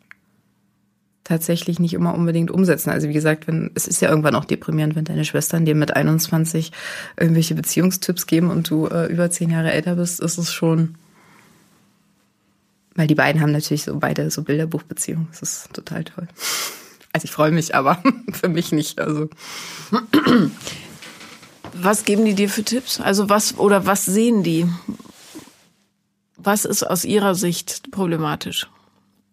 tatsächlich 1.23 1.79
nicht 1.79 1.93
immer 1.93 2.15
unbedingt 2.15 2.51
umsetzen. 2.51 2.89
Also 2.89 3.07
wie 3.07 3.13
gesagt, 3.13 3.47
wenn 3.47 3.71
es 3.75 3.87
ist 3.87 4.01
ja 4.01 4.09
irgendwann 4.09 4.35
auch 4.35 4.45
deprimierend, 4.45 4.95
wenn 4.95 5.05
deine 5.05 5.25
Schwestern 5.25 5.63
dir 5.63 5.75
mit 5.75 5.95
21 5.95 6.71
irgendwelche 7.17 7.55
Beziehungstipps 7.55 8.25
geben 8.25 8.49
und 8.49 8.69
du 8.69 8.87
äh, 8.87 9.05
über 9.05 9.29
zehn 9.29 9.51
Jahre 9.51 9.71
älter 9.71 9.95
bist, 9.95 10.19
ist 10.19 10.37
es 10.37 10.51
schon, 10.51 10.95
weil 12.95 13.07
die 13.07 13.15
beiden 13.15 13.41
haben 13.41 13.51
natürlich 13.51 13.83
so 13.83 13.95
beide 13.97 14.29
so 14.31 14.41
Bilderbuchbeziehungen. 14.41 15.27
Das 15.31 15.41
ist 15.43 15.73
total 15.73 16.03
toll. 16.03 16.27
Also 17.13 17.25
ich 17.25 17.31
freue 17.31 17.51
mich, 17.51 17.75
aber 17.75 18.01
für 18.33 18.49
mich 18.49 18.71
nicht. 18.71 18.99
Also 18.99 19.29
was 21.73 22.05
geben 22.05 22.25
die 22.25 22.35
dir 22.35 22.49
für 22.49 22.63
Tipps? 22.63 22.99
Also 22.99 23.29
was 23.29 23.57
oder 23.57 23.85
was 23.85 24.05
sehen 24.05 24.43
die? 24.43 24.67
Was 26.37 26.65
ist 26.65 26.83
aus 26.83 27.05
ihrer 27.05 27.35
Sicht 27.35 27.91
problematisch? 27.91 28.67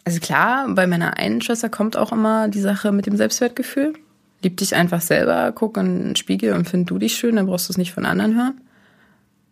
Also 0.05 0.21
klar, 0.21 0.67
bei 0.69 0.87
meiner 0.87 1.17
einen 1.17 1.41
Schwester 1.41 1.69
kommt 1.69 1.97
auch 1.97 2.13
immer 2.13 2.49
die 2.49 2.61
Sache 2.61 2.93
mit 2.93 3.07
dem 3.07 3.17
Selbstwertgefühl. 3.17 3.95
Lieb 4.43 4.57
dich 4.59 4.75
einfach 4.75 5.01
selber, 5.01 5.51
guck 5.53 5.77
in 5.77 6.05
den 6.05 6.17
Spiegel 6.17 6.53
und 6.53 6.69
find 6.69 6.89
du 6.89 6.99
dich 6.99 7.17
schön, 7.17 7.37
dann 7.37 7.47
brauchst 7.47 7.69
du 7.69 7.73
es 7.73 7.79
nicht 7.79 7.93
von 7.93 8.07
anderen 8.07 8.37
hören. 8.37 8.61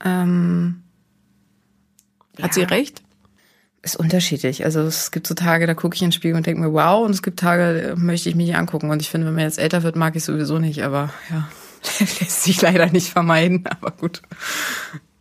Ähm, 0.05 0.83
Hat 2.41 2.49
ja. 2.49 2.53
sie 2.53 2.63
recht? 2.63 3.03
Ist 3.83 3.97
unterschiedlich. 3.97 4.65
Also 4.65 4.81
es 4.83 5.11
gibt 5.11 5.27
so 5.27 5.35
Tage, 5.35 5.67
da 5.67 5.75
gucke 5.75 5.97
ich 5.97 6.03
in 6.03 6.09
den 6.09 6.13
Spiegel 6.13 6.37
und 6.37 6.47
denke 6.47 6.61
mir, 6.61 6.73
wow, 6.73 7.05
und 7.05 7.11
es 7.11 7.23
gibt 7.23 7.41
Tage, 7.41 7.89
da 7.89 7.97
möchte 7.97 8.29
ich 8.29 8.35
mich 8.35 8.47
nicht 8.47 8.57
angucken. 8.57 8.91
Und 8.91 9.03
ich 9.03 9.11
finde, 9.11 9.27
wenn 9.27 9.35
man 9.35 9.45
jetzt 9.45 9.59
älter 9.59 9.83
wird, 9.83 9.97
mag 9.97 10.17
ich 10.17 10.25
sowieso 10.25 10.59
nicht, 10.59 10.85
aber 10.85 11.11
ja. 11.31 11.49
lässt 12.21 12.43
sich 12.43 12.61
leider 12.61 12.87
nicht 12.91 13.11
vermeiden, 13.11 13.67
aber 13.67 13.91
gut. 13.91 14.23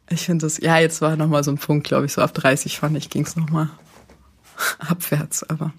Ich 0.10 0.26
finde 0.26 0.46
das, 0.46 0.60
ja, 0.60 0.78
jetzt 0.78 1.02
war 1.02 1.16
nochmal 1.16 1.44
so 1.44 1.52
ein 1.52 1.58
Punkt, 1.58 1.88
glaube 1.88 2.06
ich, 2.06 2.14
so 2.14 2.22
ab 2.22 2.34
30 2.34 2.78
fand 2.78 2.98
ich, 2.98 3.10
ging 3.10 3.26
es 3.26 3.36
nochmal 3.36 3.70
abwärts, 4.80 5.44
aber. 5.50 5.74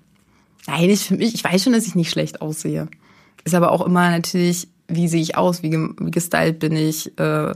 Nein, 0.67 0.91
ich, 0.91 1.11
mich, 1.11 1.35
ich 1.35 1.45
weiß 1.45 1.63
schon, 1.63 1.73
dass 1.73 1.87
ich 1.87 1.95
nicht 1.95 2.11
schlecht 2.11 2.41
aussehe. 2.41 2.89
Ist 3.45 3.55
aber 3.55 3.71
auch 3.71 3.85
immer 3.85 4.11
natürlich, 4.11 4.69
wie 4.89 5.09
sehe 5.09 5.21
ich 5.21 5.37
aus, 5.37 5.63
wie, 5.63 5.73
wie 5.73 6.11
gestylt 6.11 6.59
bin 6.59 6.75
ich. 6.75 7.19
Äh, 7.19 7.55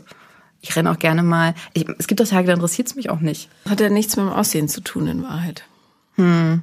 ich 0.60 0.76
renne 0.76 0.90
auch 0.90 0.98
gerne 0.98 1.22
mal. 1.22 1.54
Ich, 1.72 1.86
es 1.98 2.06
gibt 2.06 2.20
auch 2.20 2.26
Tage, 2.26 2.46
da 2.46 2.52
interessiert 2.52 2.88
es 2.88 2.96
mich 2.96 3.08
auch 3.10 3.20
nicht. 3.20 3.48
Hat 3.68 3.80
ja 3.80 3.88
nichts 3.88 4.16
mit 4.16 4.26
dem 4.26 4.32
Aussehen 4.32 4.68
zu 4.68 4.82
tun, 4.82 5.06
in 5.06 5.22
Wahrheit. 5.22 5.64
Hm. 6.16 6.62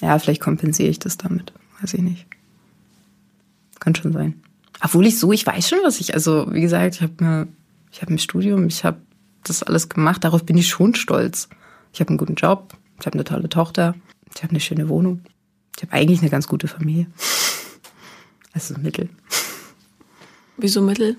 Ja, 0.00 0.18
vielleicht 0.18 0.40
kompensiere 0.40 0.88
ich 0.88 0.98
das 0.98 1.16
damit. 1.16 1.52
Weiß 1.80 1.94
ich 1.94 2.02
nicht. 2.02 2.26
Kann 3.80 3.94
schon 3.94 4.12
sein. 4.12 4.40
Obwohl 4.82 5.06
ich 5.06 5.18
so, 5.18 5.32
ich 5.32 5.46
weiß 5.46 5.68
schon, 5.68 5.80
was 5.84 6.00
ich, 6.00 6.14
also 6.14 6.46
wie 6.52 6.60
gesagt, 6.60 6.96
ich 6.96 7.02
habe 7.02 7.12
mir, 7.18 7.48
ich 7.92 8.02
habe 8.02 8.14
ein 8.14 8.18
Studium, 8.18 8.66
ich 8.66 8.84
habe 8.84 8.98
das 9.44 9.62
alles 9.62 9.88
gemacht, 9.88 10.24
darauf 10.24 10.44
bin 10.44 10.56
ich 10.56 10.68
schon 10.68 10.94
stolz. 10.94 11.48
Ich 11.92 12.00
habe 12.00 12.08
einen 12.10 12.18
guten 12.18 12.34
Job, 12.34 12.74
ich 12.98 13.06
habe 13.06 13.14
eine 13.14 13.24
tolle 13.24 13.48
Tochter, 13.48 13.94
ich 14.34 14.42
habe 14.42 14.50
eine 14.50 14.60
schöne 14.60 14.88
Wohnung. 14.88 15.22
Ich 15.76 15.82
habe 15.82 15.92
eigentlich 15.92 16.20
eine 16.20 16.30
ganz 16.30 16.46
gute 16.46 16.68
Familie. 16.68 17.06
Also 18.52 18.74
Mittel. 18.78 19.08
Wieso 20.56 20.82
Mittel? 20.82 21.16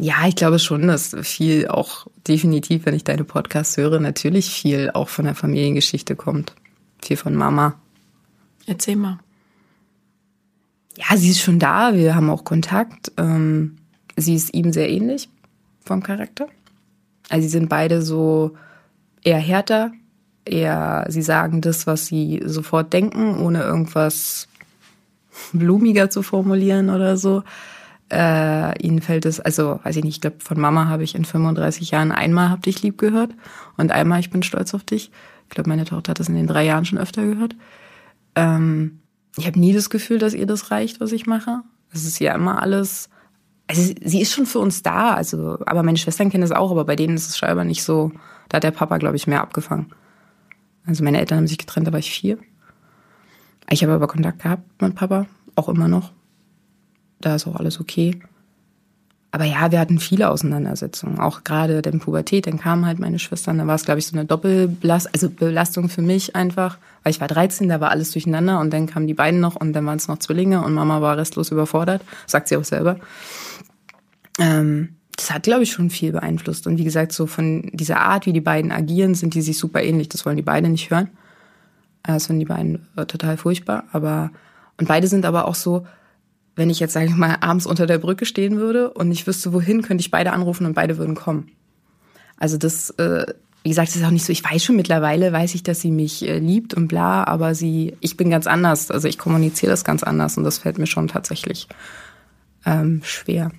Ja, 0.00 0.28
ich 0.28 0.36
glaube 0.36 0.58
schon, 0.58 0.86
dass 0.86 1.16
viel 1.22 1.66
auch 1.66 2.06
definitiv, 2.28 2.86
wenn 2.86 2.94
ich 2.94 3.04
deine 3.04 3.24
Podcasts 3.24 3.76
höre, 3.76 3.98
natürlich 3.98 4.50
viel 4.50 4.90
auch 4.90 5.08
von 5.08 5.24
der 5.24 5.34
Familiengeschichte 5.34 6.14
kommt. 6.14 6.54
Viel 7.02 7.16
von 7.16 7.34
Mama. 7.34 7.74
Erzähl 8.66 8.96
mal. 8.96 9.18
Ja, 10.98 11.16
sie 11.16 11.30
ist 11.30 11.40
schon 11.40 11.60
da, 11.60 11.94
wir 11.94 12.16
haben 12.16 12.28
auch 12.28 12.42
Kontakt. 12.42 13.12
Ähm, 13.18 13.76
sie 14.16 14.34
ist 14.34 14.52
ihm 14.52 14.72
sehr 14.72 14.90
ähnlich 14.90 15.28
vom 15.84 16.02
Charakter. 16.02 16.48
Also 17.28 17.42
sie 17.42 17.50
sind 17.50 17.68
beide 17.68 18.02
so 18.02 18.56
eher 19.22 19.38
härter, 19.38 19.92
eher, 20.44 21.06
sie 21.08 21.22
sagen 21.22 21.60
das, 21.60 21.86
was 21.86 22.06
sie 22.06 22.42
sofort 22.44 22.92
denken, 22.92 23.38
ohne 23.38 23.62
irgendwas 23.62 24.48
blumiger 25.52 26.10
zu 26.10 26.24
formulieren 26.24 26.90
oder 26.90 27.16
so. 27.16 27.44
Äh, 28.10 28.82
ihnen 28.84 29.00
fällt 29.00 29.24
es, 29.24 29.38
also 29.38 29.78
weiß 29.84 29.94
ich 29.96 30.04
nicht, 30.04 30.16
ich 30.16 30.20
glaube, 30.20 30.38
von 30.40 30.58
Mama 30.58 30.86
habe 30.86 31.04
ich 31.04 31.14
in 31.14 31.24
35 31.24 31.92
Jahren 31.92 32.10
einmal 32.10 32.50
hab 32.50 32.62
dich 32.62 32.82
lieb 32.82 32.98
gehört 32.98 33.30
und 33.76 33.92
einmal 33.92 34.18
ich 34.18 34.30
bin 34.30 34.42
stolz 34.42 34.74
auf 34.74 34.82
dich. 34.82 35.12
Ich 35.44 35.50
glaube, 35.50 35.68
meine 35.68 35.84
Tochter 35.84 36.10
hat 36.10 36.18
das 36.18 36.28
in 36.28 36.34
den 36.34 36.48
drei 36.48 36.64
Jahren 36.64 36.86
schon 36.86 36.98
öfter 36.98 37.24
gehört. 37.24 37.54
Ähm, 38.34 38.98
ich 39.38 39.46
habe 39.46 39.58
nie 39.58 39.72
das 39.72 39.90
Gefühl, 39.90 40.18
dass 40.18 40.34
ihr 40.34 40.46
das 40.46 40.70
reicht, 40.70 41.00
was 41.00 41.12
ich 41.12 41.26
mache. 41.26 41.62
Es 41.92 42.04
ist 42.04 42.18
ja 42.18 42.34
immer 42.34 42.62
alles. 42.62 43.08
Also 43.66 43.92
sie 44.02 44.20
ist 44.20 44.32
schon 44.32 44.46
für 44.46 44.58
uns 44.58 44.82
da, 44.82 45.14
also, 45.14 45.58
aber 45.66 45.82
meine 45.82 45.98
Schwestern 45.98 46.30
kennen 46.30 46.42
das 46.42 46.52
auch, 46.52 46.70
aber 46.70 46.84
bei 46.84 46.96
denen 46.96 47.16
ist 47.16 47.28
es 47.28 47.38
scheinbar 47.38 47.64
nicht 47.64 47.82
so. 47.82 48.12
Da 48.48 48.56
hat 48.56 48.64
der 48.64 48.70
Papa, 48.70 48.96
glaube 48.98 49.16
ich, 49.16 49.26
mehr 49.26 49.42
abgefangen. 49.42 49.92
Also 50.86 51.04
meine 51.04 51.18
Eltern 51.18 51.38
haben 51.38 51.46
sich 51.46 51.58
getrennt, 51.58 51.86
da 51.86 51.92
war 51.92 51.98
ich 51.98 52.10
vier. 52.10 52.38
Ich 53.70 53.82
habe 53.82 53.92
aber 53.92 54.06
Kontakt 54.06 54.42
gehabt 54.42 54.80
mit 54.80 54.94
Papa, 54.94 55.26
auch 55.54 55.68
immer 55.68 55.88
noch. 55.88 56.12
Da 57.20 57.34
ist 57.34 57.46
auch 57.46 57.56
alles 57.56 57.78
okay. 57.78 58.18
Aber 59.30 59.44
ja, 59.44 59.70
wir 59.70 59.78
hatten 59.78 59.98
viele 59.98 60.30
Auseinandersetzungen, 60.30 61.18
auch 61.18 61.44
gerade 61.44 61.80
in 61.80 62.00
Pubertät, 62.00 62.46
dann 62.46 62.58
kamen 62.58 62.86
halt 62.86 62.98
meine 62.98 63.18
Schwestern, 63.18 63.58
da 63.58 63.66
war 63.66 63.74
es, 63.74 63.84
glaube 63.84 63.98
ich, 63.98 64.06
so 64.06 64.16
eine 64.16 64.24
Doppelbelastung, 64.24 65.12
also 65.12 65.28
Belastung 65.28 65.90
für 65.90 66.00
mich 66.00 66.34
einfach, 66.34 66.78
weil 67.02 67.10
ich 67.10 67.20
war 67.20 67.28
13, 67.28 67.68
da 67.68 67.78
war 67.78 67.90
alles 67.90 68.12
durcheinander 68.12 68.58
und 68.58 68.72
dann 68.72 68.86
kamen 68.86 69.06
die 69.06 69.14
beiden 69.14 69.40
noch 69.40 69.56
und 69.56 69.74
dann 69.74 69.84
waren 69.84 69.98
es 69.98 70.08
noch 70.08 70.18
Zwillinge 70.18 70.64
und 70.64 70.72
Mama 70.72 71.02
war 71.02 71.18
restlos 71.18 71.50
überfordert, 71.50 72.00
sagt 72.26 72.48
sie 72.48 72.56
auch 72.56 72.64
selber. 72.64 72.96
Ähm, 74.38 74.96
das 75.18 75.32
hat, 75.32 75.42
glaube 75.42 75.64
ich, 75.64 75.72
schon 75.72 75.90
viel 75.90 76.12
beeinflusst. 76.12 76.66
Und 76.68 76.78
wie 76.78 76.84
gesagt, 76.84 77.12
so 77.12 77.26
von 77.26 77.70
dieser 77.72 78.00
Art, 78.00 78.26
wie 78.26 78.32
die 78.32 78.40
beiden 78.40 78.70
agieren, 78.70 79.16
sind 79.16 79.34
die 79.34 79.42
sich 79.42 79.58
super 79.58 79.82
ähnlich. 79.82 80.08
Das 80.08 80.24
wollen 80.24 80.36
die 80.36 80.42
beiden 80.42 80.70
nicht 80.70 80.90
hören. 80.90 81.10
Das 82.04 82.28
finden 82.28 82.40
die 82.40 82.46
beiden 82.46 82.86
äh, 82.96 83.04
total 83.04 83.36
furchtbar. 83.36 83.84
Aber, 83.90 84.30
und 84.76 84.86
beide 84.86 85.08
sind 85.08 85.26
aber 85.26 85.48
auch 85.48 85.56
so, 85.56 85.84
wenn 86.58 86.70
ich 86.70 86.80
jetzt, 86.80 86.92
sage 86.92 87.06
ich 87.06 87.14
mal, 87.14 87.36
abends 87.40 87.66
unter 87.66 87.86
der 87.86 87.98
Brücke 87.98 88.26
stehen 88.26 88.56
würde 88.56 88.90
und 88.90 89.12
ich 89.12 89.26
wüsste, 89.28 89.52
wohin, 89.52 89.82
könnte 89.82 90.02
ich 90.02 90.10
beide 90.10 90.32
anrufen 90.32 90.66
und 90.66 90.74
beide 90.74 90.98
würden 90.98 91.14
kommen. 91.14 91.52
Also 92.36 92.58
das, 92.58 92.90
äh, 92.90 93.26
wie 93.62 93.68
gesagt, 93.68 93.94
ist 93.94 94.04
auch 94.04 94.10
nicht 94.10 94.24
so. 94.24 94.32
Ich 94.32 94.44
weiß 94.44 94.64
schon 94.64 94.74
mittlerweile, 94.74 95.32
weiß 95.32 95.54
ich, 95.54 95.62
dass 95.62 95.80
sie 95.80 95.92
mich 95.92 96.28
äh, 96.28 96.38
liebt 96.38 96.74
und 96.74 96.88
bla, 96.88 97.22
aber 97.24 97.54
sie, 97.54 97.96
ich 98.00 98.16
bin 98.16 98.28
ganz 98.28 98.48
anders. 98.48 98.90
Also 98.90 99.06
ich 99.06 99.18
kommuniziere 99.18 99.70
das 99.70 99.84
ganz 99.84 100.02
anders 100.02 100.36
und 100.36 100.42
das 100.42 100.58
fällt 100.58 100.78
mir 100.78 100.88
schon 100.88 101.06
tatsächlich 101.06 101.68
ähm, 102.66 103.02
schwer. 103.04 103.52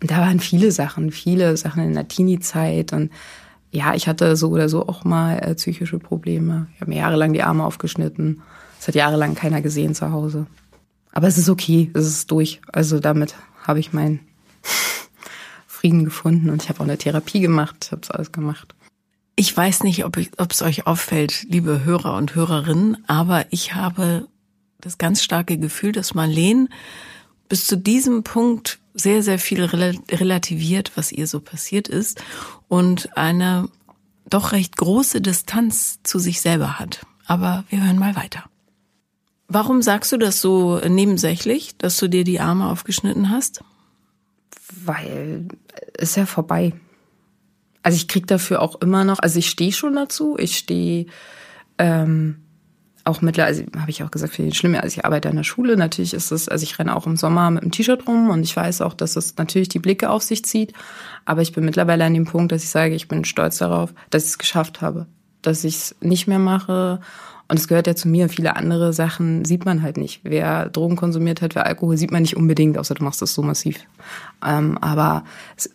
Und 0.00 0.10
da 0.10 0.16
waren 0.16 0.40
viele 0.40 0.72
Sachen, 0.72 1.12
viele 1.12 1.58
Sachen 1.58 1.84
in 1.84 1.92
der 1.92 2.08
Teenie-Zeit 2.08 2.94
und 2.94 3.10
ja, 3.70 3.94
ich 3.94 4.08
hatte 4.08 4.36
so 4.36 4.48
oder 4.48 4.70
so 4.70 4.88
auch 4.88 5.04
mal 5.04 5.38
äh, 5.38 5.54
psychische 5.54 5.98
Probleme. 5.98 6.68
Ich 6.74 6.80
habe 6.80 6.90
mir 6.90 6.98
jahrelang 6.98 7.34
die 7.34 7.42
Arme 7.42 7.64
aufgeschnitten. 7.64 8.40
Es 8.80 8.88
hat 8.88 8.94
jahrelang 8.94 9.34
keiner 9.34 9.60
gesehen 9.60 9.94
zu 9.94 10.10
Hause. 10.12 10.46
Aber 11.12 11.28
es 11.28 11.38
ist 11.38 11.48
okay, 11.48 11.90
es 11.94 12.06
ist 12.06 12.30
durch. 12.30 12.60
Also 12.72 12.98
damit 12.98 13.34
habe 13.62 13.78
ich 13.78 13.92
meinen 13.92 14.20
Frieden 15.66 16.04
gefunden 16.04 16.50
und 16.50 16.62
ich 16.62 16.68
habe 16.68 16.80
auch 16.80 16.84
eine 16.84 16.98
Therapie 16.98 17.40
gemacht, 17.40 17.76
ich 17.84 17.92
habe 17.92 18.02
es 18.02 18.10
alles 18.10 18.32
gemacht. 18.32 18.74
Ich 19.36 19.56
weiß 19.56 19.82
nicht, 19.82 20.04
ob 20.04 20.16
es 20.50 20.62
euch 20.62 20.86
auffällt, 20.86 21.46
liebe 21.48 21.84
Hörer 21.84 22.16
und 22.16 22.34
Hörerinnen, 22.34 23.02
aber 23.08 23.46
ich 23.50 23.74
habe 23.74 24.28
das 24.80 24.98
ganz 24.98 25.22
starke 25.22 25.58
Gefühl, 25.58 25.92
dass 25.92 26.14
Marlene 26.14 26.68
bis 27.48 27.66
zu 27.66 27.76
diesem 27.76 28.24
Punkt 28.24 28.78
sehr, 28.94 29.22
sehr 29.22 29.38
viel 29.38 29.64
relativiert, 29.64 30.92
was 30.96 31.12
ihr 31.12 31.26
so 31.26 31.40
passiert 31.40 31.88
ist 31.88 32.22
und 32.68 33.16
eine 33.16 33.68
doch 34.28 34.52
recht 34.52 34.76
große 34.76 35.20
Distanz 35.20 36.00
zu 36.02 36.18
sich 36.18 36.40
selber 36.40 36.78
hat. 36.78 37.04
Aber 37.26 37.64
wir 37.70 37.84
hören 37.84 37.98
mal 37.98 38.16
weiter. 38.16 38.44
Warum 39.54 39.82
sagst 39.82 40.10
du 40.12 40.16
das 40.16 40.40
so 40.40 40.80
nebensächlich, 40.88 41.76
dass 41.76 41.98
du 41.98 42.08
dir 42.08 42.24
die 42.24 42.40
Arme 42.40 42.68
aufgeschnitten 42.68 43.28
hast? 43.28 43.62
Weil 44.82 45.48
es 45.92 46.16
ja 46.16 46.24
vorbei. 46.24 46.72
Also 47.82 47.96
ich 47.96 48.08
krieg 48.08 48.26
dafür 48.26 48.62
auch 48.62 48.80
immer 48.80 49.04
noch, 49.04 49.18
also 49.18 49.38
ich 49.38 49.50
stehe 49.50 49.72
schon 49.72 49.94
dazu, 49.94 50.36
ich 50.38 50.56
stehe 50.56 51.04
ähm, 51.76 52.36
auch 53.04 53.20
mittlerweile, 53.20 53.58
also 53.58 53.80
habe 53.80 53.90
ich 53.90 54.02
auch 54.02 54.10
gesagt, 54.10 54.32
für 54.32 54.42
den 54.42 54.54
Schlimme, 54.54 54.82
also 54.82 54.98
ich 54.98 55.04
arbeite 55.04 55.28
in 55.28 55.36
der 55.36 55.44
Schule, 55.44 55.76
natürlich 55.76 56.14
ist 56.14 56.30
es, 56.30 56.48
also 56.48 56.62
ich 56.62 56.78
renne 56.78 56.96
auch 56.96 57.06
im 57.06 57.18
Sommer 57.18 57.50
mit 57.50 57.62
einem 57.62 57.72
T-Shirt 57.72 58.06
rum 58.08 58.30
und 58.30 58.44
ich 58.44 58.56
weiß 58.56 58.80
auch, 58.80 58.94
dass 58.94 59.16
es 59.16 59.36
natürlich 59.36 59.68
die 59.68 59.80
Blicke 59.80 60.08
auf 60.08 60.22
sich 60.22 60.46
zieht, 60.46 60.72
aber 61.26 61.42
ich 61.42 61.52
bin 61.52 61.66
mittlerweile 61.66 62.04
an 62.04 62.14
dem 62.14 62.24
Punkt, 62.24 62.52
dass 62.52 62.62
ich 62.62 62.70
sage, 62.70 62.94
ich 62.94 63.06
bin 63.06 63.26
stolz 63.26 63.58
darauf, 63.58 63.92
dass 64.08 64.24
ich 64.24 64.30
es 64.30 64.38
geschafft 64.38 64.80
habe, 64.80 65.08
dass 65.42 65.64
ich 65.64 65.74
es 65.74 65.96
nicht 66.00 66.26
mehr 66.26 66.38
mache 66.38 67.00
und 67.52 67.58
es 67.58 67.68
gehört 67.68 67.86
ja 67.86 67.94
zu 67.94 68.08
mir. 68.08 68.30
Viele 68.30 68.56
andere 68.56 68.94
Sachen 68.94 69.44
sieht 69.44 69.66
man 69.66 69.82
halt 69.82 69.98
nicht. 69.98 70.20
Wer 70.22 70.70
Drogen 70.70 70.96
konsumiert 70.96 71.42
hat, 71.42 71.54
wer 71.54 71.66
Alkohol 71.66 71.98
sieht 71.98 72.10
man 72.10 72.22
nicht 72.22 72.34
unbedingt, 72.34 72.78
außer 72.78 72.94
du 72.94 73.04
machst 73.04 73.20
das 73.20 73.34
so 73.34 73.42
massiv. 73.42 73.80
Ähm, 74.42 74.78
aber 74.80 75.24
es, 75.54 75.68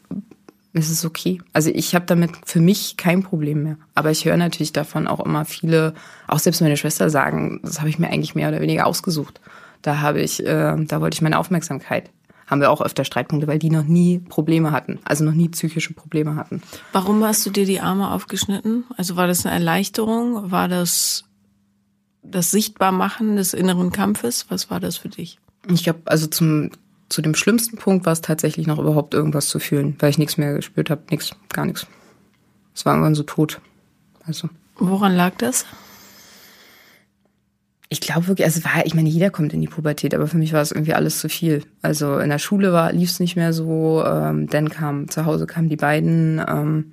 es 0.73 0.89
ist 0.89 1.05
okay. 1.05 1.39
Also 1.53 1.69
ich 1.69 1.93
habe 1.93 2.07
damit 2.07 2.31
für 2.45 2.61
mich 2.61 2.97
kein 2.97 3.21
Problem 3.21 3.61
mehr. 3.61 3.77
Aber 3.93 4.09
ich 4.09 4.25
höre 4.25 4.37
natürlich 4.37 4.73
davon 4.73 5.05
auch 5.05 5.23
immer 5.23 5.45
viele, 5.45 5.93
auch 6.27 6.39
selbst 6.39 6.61
meine 6.61 6.77
Schwester 6.77 7.11
sagen, 7.11 7.59
das 7.61 7.79
habe 7.79 7.89
ich 7.89 7.99
mir 7.99 8.07
eigentlich 8.07 8.33
mehr 8.33 8.49
oder 8.49 8.59
weniger 8.59 8.87
ausgesucht. 8.87 9.39
Da 9.83 10.01
habe 10.01 10.19
ich, 10.19 10.43
äh, 10.43 10.75
da 10.83 10.99
wollte 10.99 11.13
ich 11.13 11.21
meine 11.21 11.37
Aufmerksamkeit 11.37 12.09
haben 12.47 12.61
wir 12.61 12.71
auch 12.71 12.81
öfter 12.81 13.03
Streitpunkte, 13.03 13.45
weil 13.47 13.59
die 13.59 13.69
noch 13.69 13.83
nie 13.83 14.19
Probleme 14.19 14.71
hatten, 14.71 14.99
also 15.03 15.25
noch 15.25 15.33
nie 15.33 15.49
psychische 15.49 15.93
Probleme 15.93 16.37
hatten. 16.37 16.63
Warum 16.93 17.21
hast 17.25 17.45
du 17.45 17.49
dir 17.49 17.65
die 17.65 17.81
Arme 17.81 18.09
aufgeschnitten? 18.09 18.85
Also 18.95 19.17
war 19.17 19.27
das 19.27 19.45
eine 19.45 19.53
Erleichterung? 19.53 20.49
War 20.49 20.69
das 20.69 21.26
das 22.29 22.51
Sichtbarmachen 22.51 23.35
des 23.35 23.53
inneren 23.53 23.91
Kampfes? 23.91 24.45
Was 24.49 24.69
war 24.69 24.79
das 24.79 24.97
für 24.97 25.09
dich? 25.09 25.39
Ich 25.69 25.83
glaube, 25.83 26.01
also 26.05 26.27
zum 26.27 26.71
zu 27.09 27.21
dem 27.21 27.35
schlimmsten 27.35 27.77
Punkt 27.77 28.05
war 28.05 28.13
es 28.13 28.21
tatsächlich 28.21 28.67
noch 28.67 28.79
überhaupt 28.79 29.13
irgendwas 29.13 29.47
zu 29.47 29.59
fühlen, 29.59 29.95
weil 29.99 30.09
ich 30.09 30.17
nichts 30.17 30.37
mehr 30.37 30.53
gespürt 30.53 30.89
habe, 30.89 31.03
nichts, 31.09 31.31
gar 31.49 31.65
nichts. 31.65 31.87
Es 32.75 32.85
war 32.85 32.93
irgendwann 32.93 33.15
so 33.15 33.23
tot. 33.23 33.61
Also. 34.25 34.49
Woran 34.75 35.15
lag 35.15 35.33
das? 35.37 35.65
Ich 37.89 38.01
glaube 38.01 38.27
wirklich, 38.27 38.45
also 38.45 38.63
war, 38.65 38.85
ich 38.85 38.93
meine, 38.93 39.07
jeder 39.07 39.29
kommt 39.29 39.53
in 39.53 39.61
die 39.61 39.67
Pubertät, 39.67 40.13
aber 40.13 40.27
für 40.27 40.37
mich 40.37 40.51
war 40.51 40.61
es 40.61 40.73
irgendwie 40.73 40.93
alles 40.93 41.19
zu 41.19 41.29
viel. 41.29 41.63
Also 41.81 42.19
in 42.19 42.29
der 42.29 42.39
Schule 42.39 42.73
war, 42.73 42.91
lief 42.91 43.09
es 43.09 43.21
nicht 43.21 43.37
mehr 43.37 43.53
so, 43.53 44.03
ähm, 44.05 44.47
dann 44.47 44.69
kam, 44.69 45.07
zu 45.07 45.25
Hause 45.25 45.47
kamen 45.47 45.69
die 45.69 45.77
beiden, 45.77 46.41
ähm, 46.45 46.91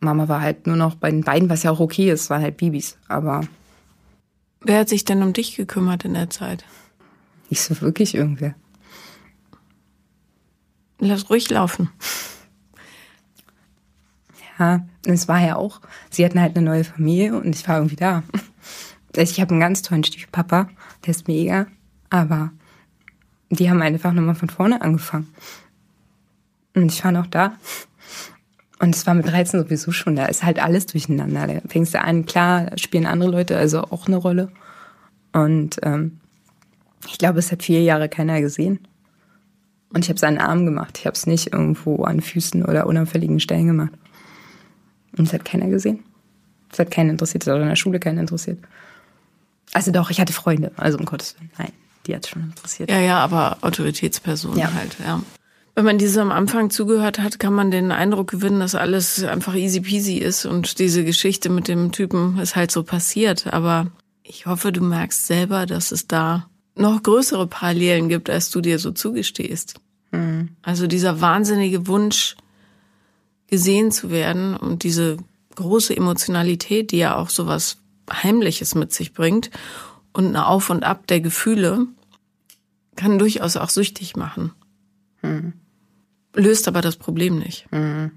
Mama 0.00 0.28
war 0.28 0.40
halt 0.40 0.68
nur 0.68 0.76
noch 0.76 0.94
bei 0.94 1.10
den 1.10 1.22
beiden, 1.22 1.50
was 1.50 1.64
ja 1.64 1.72
auch 1.72 1.80
okay 1.80 2.10
ist, 2.10 2.30
waren 2.30 2.42
halt 2.42 2.58
Babys, 2.58 2.96
aber 3.08 3.40
Wer 4.64 4.80
hat 4.80 4.88
sich 4.88 5.04
denn 5.04 5.22
um 5.22 5.32
dich 5.32 5.56
gekümmert 5.56 6.04
in 6.04 6.14
der 6.14 6.30
Zeit? 6.30 6.64
Nicht 7.50 7.62
so 7.62 7.80
wirklich 7.80 8.14
irgendwer. 8.14 8.54
Lass 10.98 11.28
ruhig 11.28 11.50
laufen. 11.50 11.90
Ja, 14.58 14.86
es 15.04 15.28
war 15.28 15.40
ja 15.40 15.56
auch, 15.56 15.80
sie 16.10 16.24
hatten 16.24 16.40
halt 16.40 16.56
eine 16.56 16.64
neue 16.64 16.84
Familie 16.84 17.36
und 17.36 17.54
ich 17.54 17.66
war 17.68 17.76
irgendwie 17.76 17.96
da. 17.96 18.22
Also 19.16 19.30
ich 19.30 19.40
habe 19.40 19.52
einen 19.52 19.60
ganz 19.60 19.82
tollen 19.82 20.02
Stiefpapa, 20.02 20.68
der 21.04 21.10
ist 21.10 21.28
mega, 21.28 21.66
aber 22.10 22.52
die 23.50 23.70
haben 23.70 23.80
einfach 23.80 24.12
nochmal 24.12 24.34
von 24.34 24.48
vorne 24.48 24.82
angefangen. 24.82 25.32
Und 26.74 26.90
ich 26.90 27.04
war 27.04 27.12
noch 27.12 27.28
da. 27.28 27.56
Und 28.80 28.94
es 28.94 29.06
war 29.06 29.14
mit 29.14 29.26
13 29.26 29.60
sowieso 29.60 29.92
schon, 29.92 30.16
da 30.16 30.26
ist 30.26 30.42
halt 30.42 30.62
alles 30.62 30.86
durcheinander. 30.86 31.46
Da 31.46 31.60
fängst 31.68 31.94
du 31.94 32.00
an, 32.00 32.26
klar, 32.26 32.70
spielen 32.76 33.06
andere 33.06 33.30
Leute 33.30 33.56
also 33.56 33.82
auch 33.82 34.06
eine 34.06 34.16
Rolle. 34.16 34.50
Und 35.32 35.78
ähm, 35.82 36.18
ich 37.06 37.18
glaube, 37.18 37.38
es 37.38 37.52
hat 37.52 37.62
vier 37.62 37.82
Jahre 37.82 38.08
keiner 38.08 38.40
gesehen. 38.40 38.80
Und 39.92 40.04
ich 40.04 40.08
habe 40.08 40.16
es 40.16 40.24
an 40.24 40.34
den 40.34 40.42
Armen 40.42 40.66
gemacht. 40.66 40.98
Ich 40.98 41.06
habe 41.06 41.14
es 41.14 41.26
nicht 41.26 41.52
irgendwo 41.52 42.02
an 42.04 42.20
Füßen 42.20 42.64
oder 42.64 42.86
unauffälligen 42.86 43.38
Stellen 43.38 43.68
gemacht. 43.68 43.92
Und 45.16 45.28
es 45.28 45.32
hat 45.32 45.44
keiner 45.44 45.68
gesehen. 45.68 46.02
Es 46.72 46.80
hat 46.80 46.90
keinen 46.90 47.10
interessiert, 47.10 47.44
es 47.44 47.48
hat 47.48 47.56
auch 47.56 47.62
in 47.62 47.68
der 47.68 47.76
Schule 47.76 48.00
keinen 48.00 48.18
interessiert. 48.18 48.58
Also 49.72 49.92
doch, 49.92 50.10
ich 50.10 50.20
hatte 50.20 50.32
Freunde, 50.32 50.72
also 50.76 50.98
um 50.98 51.04
Gottes 51.04 51.36
Willen. 51.38 51.50
Nein, 51.56 51.72
die 52.06 52.16
hat 52.16 52.26
schon 52.26 52.42
interessiert. 52.42 52.90
Ja, 52.90 52.98
ja, 52.98 53.18
aber 53.18 53.58
Autoritätspersonen 53.60 54.58
ja. 54.58 54.72
halt, 54.74 54.96
ja. 55.04 55.20
Wenn 55.74 55.84
man 55.84 55.98
diesem 55.98 56.30
am 56.30 56.32
Anfang 56.32 56.70
zugehört 56.70 57.18
hat, 57.18 57.40
kann 57.40 57.52
man 57.52 57.72
den 57.72 57.90
Eindruck 57.90 58.30
gewinnen, 58.30 58.60
dass 58.60 58.76
alles 58.76 59.24
einfach 59.24 59.54
easy 59.56 59.80
peasy 59.80 60.18
ist 60.18 60.46
und 60.46 60.78
diese 60.78 61.04
Geschichte 61.04 61.50
mit 61.50 61.66
dem 61.66 61.90
Typen 61.90 62.38
ist 62.38 62.54
halt 62.54 62.70
so 62.70 62.84
passiert. 62.84 63.52
Aber 63.52 63.88
ich 64.22 64.46
hoffe, 64.46 64.70
du 64.70 64.82
merkst 64.82 65.26
selber, 65.26 65.66
dass 65.66 65.90
es 65.90 66.06
da 66.06 66.48
noch 66.76 67.02
größere 67.02 67.48
Parallelen 67.48 68.08
gibt, 68.08 68.30
als 68.30 68.50
du 68.50 68.60
dir 68.60 68.78
so 68.78 68.92
zugestehst. 68.92 69.74
Mhm. 70.12 70.50
Also 70.62 70.86
dieser 70.86 71.20
wahnsinnige 71.20 71.88
Wunsch, 71.88 72.36
gesehen 73.48 73.90
zu 73.90 74.10
werden 74.10 74.56
und 74.56 74.84
diese 74.84 75.16
große 75.56 75.96
Emotionalität, 75.96 76.92
die 76.92 76.98
ja 76.98 77.16
auch 77.16 77.28
so 77.28 77.46
was 77.46 77.78
Heimliches 78.10 78.74
mit 78.74 78.92
sich 78.92 79.12
bringt 79.12 79.50
und 80.12 80.26
eine 80.26 80.46
Auf 80.46 80.70
und 80.70 80.84
Ab 80.84 81.06
der 81.08 81.20
Gefühle, 81.20 81.86
kann 82.96 83.18
durchaus 83.18 83.56
auch 83.56 83.70
süchtig 83.70 84.16
machen. 84.16 84.52
Mhm 85.22 85.52
löst 86.34 86.68
aber 86.68 86.80
das 86.80 86.96
Problem 86.96 87.38
nicht. 87.38 87.70
Mhm. 87.72 88.12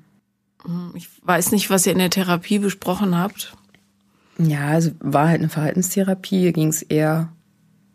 Ich 0.95 1.07
weiß 1.23 1.51
nicht, 1.51 1.69
was 1.69 1.85
ihr 1.85 1.93
in 1.93 1.99
der 1.99 2.09
Therapie 2.09 2.59
besprochen 2.59 3.17
habt. 3.17 3.53
Ja, 4.37 4.67
also 4.67 4.91
war 4.99 5.29
halt 5.29 5.39
eine 5.39 5.49
Verhaltenstherapie, 5.49 6.51
ging 6.51 6.67
es 6.67 6.81
eher 6.81 7.29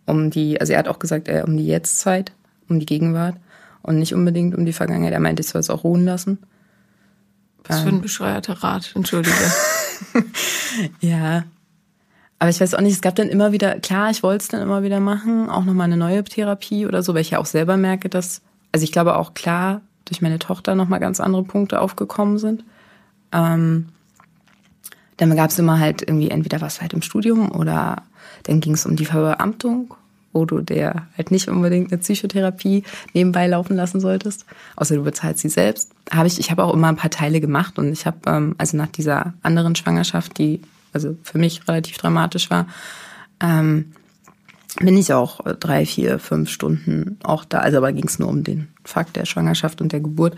um 0.06 0.30
die, 0.30 0.61
also 0.61 0.72
er 0.72 0.80
hat 0.80 0.88
auch 0.88 0.98
gesagt, 0.98 1.28
eher 1.28 1.46
um 1.46 1.56
die 1.56 1.66
Jetztzeit, 1.66 2.32
um 2.68 2.80
die 2.80 2.87
Gegenwart 2.87 3.37
und 3.82 3.98
nicht 3.98 4.14
unbedingt 4.14 4.56
um 4.56 4.64
die 4.64 4.72
Vergangenheit. 4.72 5.12
Er 5.12 5.20
meinte, 5.20 5.42
ich 5.42 5.48
soll 5.48 5.61
es 5.61 5.70
auch 5.70 5.85
ruhen 5.85 6.04
lassen. 6.04 6.38
Was 7.64 7.80
für 7.80 7.88
ein 7.88 7.96
ähm. 7.96 8.00
bescheuerter 8.00 8.54
Rat, 8.54 8.92
entschuldige. 8.94 9.37
ja. 11.00 11.44
Aber 12.40 12.50
ich 12.50 12.61
weiß 12.61 12.74
auch 12.74 12.80
nicht, 12.80 12.94
es 12.94 13.02
gab 13.02 13.14
dann 13.14 13.28
immer 13.28 13.52
wieder, 13.52 13.78
klar, 13.78 14.11
ich 14.11 14.24
wollte 14.24 14.42
es 14.42 14.48
dann 14.48 14.62
immer 14.62 14.82
wieder 14.82 14.98
machen, 14.98 15.48
auch 15.48 15.64
nochmal 15.64 15.85
eine 15.85 15.96
neue 15.96 16.24
Therapie 16.24 16.87
oder 16.87 17.04
so, 17.04 17.14
weil 17.14 17.20
ich 17.20 17.30
ja 17.30 17.38
auch 17.38 17.46
selber 17.46 17.76
merke, 17.76 18.08
dass, 18.08 18.42
also 18.72 18.82
ich 18.82 18.90
glaube 18.90 19.16
auch 19.16 19.35
klar, 19.35 19.82
durch 20.04 20.22
meine 20.22 20.38
Tochter 20.38 20.74
nochmal 20.74 21.00
ganz 21.00 21.20
andere 21.20 21.44
Punkte 21.44 21.80
aufgekommen 21.80 22.38
sind. 22.38 22.64
Ähm, 23.32 23.88
dann 25.16 25.36
gab 25.36 25.50
es 25.50 25.58
immer 25.58 25.78
halt 25.78 26.02
irgendwie 26.02 26.30
entweder 26.30 26.60
was 26.60 26.80
halt 26.80 26.92
im 26.92 27.02
Studium 27.02 27.50
oder 27.52 28.02
dann 28.44 28.60
ging 28.60 28.74
es 28.74 28.86
um 28.86 28.96
die 28.96 29.04
Verbeamtung, 29.04 29.94
wo 30.32 30.44
du 30.44 30.60
der 30.60 31.06
halt 31.16 31.30
nicht 31.30 31.48
unbedingt 31.48 31.92
eine 31.92 32.00
Psychotherapie 32.00 32.82
nebenbei 33.12 33.46
laufen 33.46 33.76
lassen 33.76 34.00
solltest, 34.00 34.46
außer 34.76 34.96
du 34.96 35.04
bezahlst 35.04 35.40
sie 35.40 35.48
selbst. 35.48 35.92
Habe 36.10 36.26
ich, 36.26 36.38
ich 36.38 36.50
habe 36.50 36.64
auch 36.64 36.74
immer 36.74 36.88
ein 36.88 36.96
paar 36.96 37.10
Teile 37.10 37.40
gemacht 37.40 37.78
und 37.78 37.92
ich 37.92 38.06
habe 38.06 38.18
ähm, 38.26 38.54
also 38.58 38.76
nach 38.76 38.88
dieser 38.88 39.34
anderen 39.42 39.76
Schwangerschaft, 39.76 40.38
die 40.38 40.60
also 40.92 41.16
für 41.22 41.38
mich 41.38 41.66
relativ 41.68 41.98
dramatisch 41.98 42.50
war, 42.50 42.66
ähm, 43.40 43.92
bin 44.80 44.96
ich 44.96 45.12
auch 45.12 45.40
drei, 45.58 45.87
vier, 45.87 46.18
fünf 46.18 46.50
Stunden 46.50 47.18
auch 47.22 47.44
da. 47.44 47.58
Also 47.58 47.78
aber 47.78 47.92
ging 47.92 48.06
es 48.06 48.18
nur 48.18 48.28
um 48.28 48.44
den 48.44 48.68
Fakt 48.85 49.16
der 49.16 49.26
Schwangerschaft 49.26 49.80
und 49.80 49.92
der 49.92 50.00
Geburt. 50.00 50.37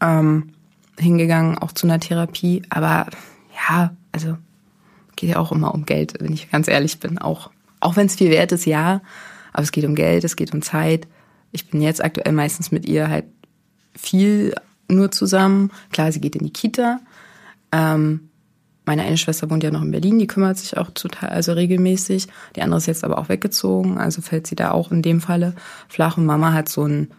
Ähm, 0.00 0.52
hingegangen, 0.98 1.58
auch 1.58 1.72
zu 1.72 1.86
einer 1.86 2.00
Therapie. 2.00 2.62
Aber 2.70 3.06
ja, 3.54 3.94
also 4.12 4.36
geht 5.16 5.30
ja 5.30 5.38
auch 5.38 5.52
immer 5.52 5.74
um 5.74 5.86
Geld, 5.86 6.14
wenn 6.20 6.32
ich 6.32 6.50
ganz 6.50 6.68
ehrlich 6.68 7.00
bin. 7.00 7.18
Auch, 7.18 7.50
auch 7.80 7.96
wenn 7.96 8.06
es 8.06 8.16
viel 8.16 8.30
wert 8.30 8.52
ist, 8.52 8.64
ja. 8.64 9.00
Aber 9.52 9.62
es 9.62 9.72
geht 9.72 9.84
um 9.84 9.94
Geld, 9.94 10.24
es 10.24 10.36
geht 10.36 10.52
um 10.52 10.62
Zeit. 10.62 11.06
Ich 11.50 11.68
bin 11.68 11.80
jetzt 11.82 12.02
aktuell 12.02 12.32
meistens 12.32 12.72
mit 12.72 12.86
ihr 12.86 13.08
halt 13.08 13.26
viel 13.94 14.54
nur 14.88 15.10
zusammen. 15.10 15.70
Klar, 15.92 16.10
sie 16.12 16.20
geht 16.20 16.36
in 16.36 16.44
die 16.44 16.52
Kita. 16.52 17.00
Ähm, 17.70 18.30
meine 18.84 19.02
eine 19.02 19.16
Schwester 19.16 19.50
wohnt 19.50 19.62
ja 19.62 19.70
noch 19.70 19.82
in 19.82 19.92
Berlin, 19.92 20.18
die 20.18 20.26
kümmert 20.26 20.58
sich 20.58 20.76
auch 20.76 20.90
total, 20.90 21.30
also 21.30 21.52
regelmäßig. 21.52 22.26
Die 22.56 22.62
andere 22.62 22.78
ist 22.78 22.86
jetzt 22.86 23.04
aber 23.04 23.18
auch 23.18 23.28
weggezogen, 23.28 23.98
also 23.98 24.22
fällt 24.22 24.46
sie 24.46 24.56
da 24.56 24.72
auch 24.72 24.90
in 24.90 25.02
dem 25.02 25.20
Falle 25.20 25.54
flach. 25.88 26.16
Und 26.16 26.26
Mama 26.26 26.52
hat 26.52 26.68
so 26.68 26.84
ein 26.84 27.10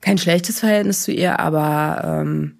kein 0.00 0.18
schlechtes 0.18 0.60
Verhältnis 0.60 1.02
zu 1.02 1.12
ihr, 1.12 1.38
aber 1.38 2.02
ähm, 2.04 2.58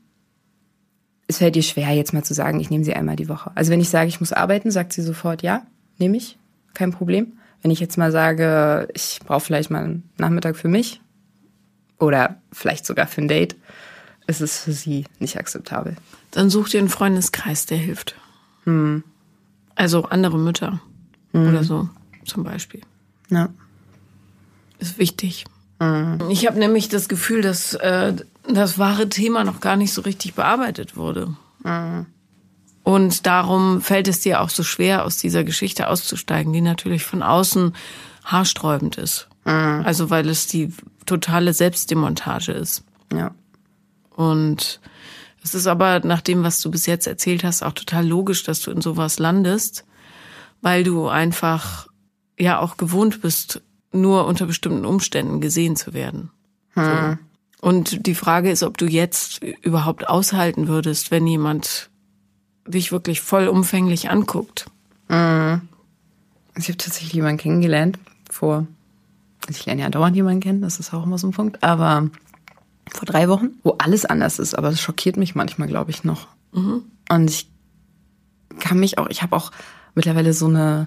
es 1.29 1.39
fällt 1.39 1.57
ihr 1.57 1.63
schwer, 1.63 1.91
jetzt 1.91 2.13
mal 2.13 2.25
zu 2.25 2.35
sagen, 2.35 2.61
ich 2.61 2.71
nehme 2.71 2.85
sie 2.85 2.95
einmal 2.95 3.17
die 3.17 3.29
Woche. 3.29 3.53
Also 3.55 3.71
wenn 3.71 3.81
ich 3.81 3.91
sage, 3.91 4.09
ich 4.09 4.21
muss 4.21 4.33
arbeiten, 4.33 4.71
sagt 4.71 4.93
sie 4.93 5.03
sofort, 5.03 5.43
ja, 5.43 5.63
nehme 5.99 6.17
ich, 6.17 6.39
kein 6.75 6.91
Problem. 6.91 7.35
Wenn 7.63 7.71
ich 7.71 7.81
jetzt 7.81 7.99
mal 7.99 8.13
sage, 8.13 8.89
ich 8.95 9.21
brauche 9.25 9.41
vielleicht 9.41 9.71
mal 9.71 9.85
einen 9.85 10.11
Nachmittag 10.17 10.57
für 10.57 10.69
mich 10.69 11.01
oder 11.99 12.37
vielleicht 12.53 12.87
sogar 12.87 13.07
für 13.07 13.21
ein 13.21 13.29
Date, 13.29 13.57
ist 14.27 14.41
es 14.41 14.61
für 14.61 14.73
sie 14.73 15.05
nicht 15.19 15.39
akzeptabel. 15.39 15.97
Dann 16.31 16.51
such 16.51 16.71
dir 16.71 16.81
einen 16.81 16.89
Freundeskreis, 16.89 17.67
der 17.67 17.79
hilft. 17.79 18.15
Hm. 18.65 19.03
Also 19.75 20.05
andere 20.05 20.39
Mütter 20.39 20.81
hm. 21.33 21.49
oder 21.49 21.65
so 21.65 21.89
zum 22.25 22.45
Beispiel. 22.45 22.81
Ja. 23.31 23.49
Ist 24.79 24.99
wichtig. 24.99 25.45
Hm. 25.81 26.19
Ich 26.31 26.47
habe 26.47 26.59
nämlich 26.59 26.89
das 26.89 27.09
Gefühl, 27.09 27.43
dass 27.43 27.75
äh, 27.75 28.15
das 28.47 28.79
wahre 28.79 29.09
Thema 29.09 29.45
noch 29.45 29.61
gar 29.61 29.77
nicht 29.77 29.93
so 29.93 30.03
richtig 30.03 30.35
bearbeitet 30.35 30.97
wurde. 30.97 31.37
Hm. 31.65 32.07
Und 32.89 33.27
darum 33.27 33.83
fällt 33.83 34.09
es 34.09 34.21
dir 34.21 34.41
auch 34.41 34.49
so 34.49 34.63
schwer, 34.63 35.05
aus 35.05 35.19
dieser 35.19 35.45
Geschichte 35.45 35.89
auszusteigen, 35.89 36.55
die 36.55 36.63
natürlich 36.63 37.05
von 37.05 37.23
außen 37.23 37.75
haarsträubend 38.25 38.97
ist. 38.97 39.29
Mhm. 39.45 39.83
Also 39.85 40.09
weil 40.09 40.29
es 40.29 40.47
die 40.47 40.73
totale 41.05 41.53
Selbstdemontage 41.53 42.53
ist. 42.53 42.85
Ja. 43.13 43.33
Und 44.17 44.81
es 45.49 45.55
ist 45.55 45.67
aber 45.67 46.01
nach 46.01 46.21
dem, 46.21 46.43
was 46.43 46.61
du 46.61 46.71
bis 46.71 46.87
jetzt 46.87 47.07
erzählt 47.07 47.45
hast, 47.45 47.63
auch 47.63 47.73
total 47.73 48.07
logisch, 48.07 48.43
dass 48.43 48.61
du 48.61 48.71
in 48.71 48.81
sowas 48.81 49.19
landest, 49.19 49.85
weil 50.61 50.85
du 50.85 51.09
einfach 51.09 51.89
ja 52.39 52.59
auch 52.59 52.77
gewohnt 52.77 53.23
bist, 53.23 53.63
nur 53.93 54.27
unter 54.27 54.47
bestimmten 54.47 54.85
Umständen 54.85 55.41
gesehen 55.41 55.77
zu 55.77 55.95
werden. 55.95 56.31
Hm. 56.75 56.85
So. 57.61 57.67
Und 57.67 58.07
die 58.07 58.15
Frage 58.15 58.51
ist, 58.51 58.63
ob 58.63 58.77
du 58.77 58.87
jetzt 58.87 59.43
überhaupt 59.63 60.09
aushalten 60.09 60.69
würdest, 60.69 61.11
wenn 61.11 61.27
jemand 61.27 61.91
dich 62.67 62.93
wirklich 62.93 63.21
vollumfänglich 63.21 64.11
anguckt. 64.11 64.67
Mhm. 65.09 65.63
Ich 66.57 66.69
habe 66.69 66.77
tatsächlich 66.77 67.15
jemanden 67.15 67.39
kennengelernt 67.39 67.99
vor, 68.31 68.67
also 69.47 69.59
ich 69.59 69.67
lerne 69.67 69.83
ja 69.83 69.89
dauernd 69.89 70.15
jemanden 70.15 70.41
kennen, 70.41 70.61
das 70.61 70.79
ist 70.79 70.93
auch 70.93 71.05
immer 71.05 71.19
so 71.19 71.27
ein 71.29 71.33
Punkt, 71.33 71.63
aber 71.63 72.11
vor 72.97 73.07
drei 73.07 73.29
Wochen, 73.29 73.51
wo 73.63 73.73
alles 73.79 74.05
anders 74.05 74.39
ist, 74.39 74.55
aber 74.55 74.71
das 74.71 74.81
schockiert 74.81 75.17
mich 75.17 75.35
manchmal, 75.35 75.69
glaube 75.69 75.91
ich, 75.91 76.05
noch. 76.05 76.29
Mhm. 76.53 76.85
Und 77.11 77.31
ich 77.31 77.51
kann 78.59 78.79
mich 78.81 78.99
auch, 78.99 79.09
ich 79.09 79.23
habe 79.23 79.37
auch 79.37 79.51
mittlerweile 79.95 80.33
so 80.33 80.47
eine, 80.47 80.87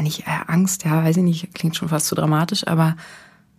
nicht 0.00 0.20
äh, 0.20 0.40
Angst, 0.46 0.84
ja, 0.84 1.04
weiß 1.04 1.16
ich 1.16 1.22
nicht, 1.22 1.54
klingt 1.54 1.76
schon 1.76 1.88
fast 1.88 2.06
zu 2.06 2.14
dramatisch, 2.14 2.66
aber 2.66 2.96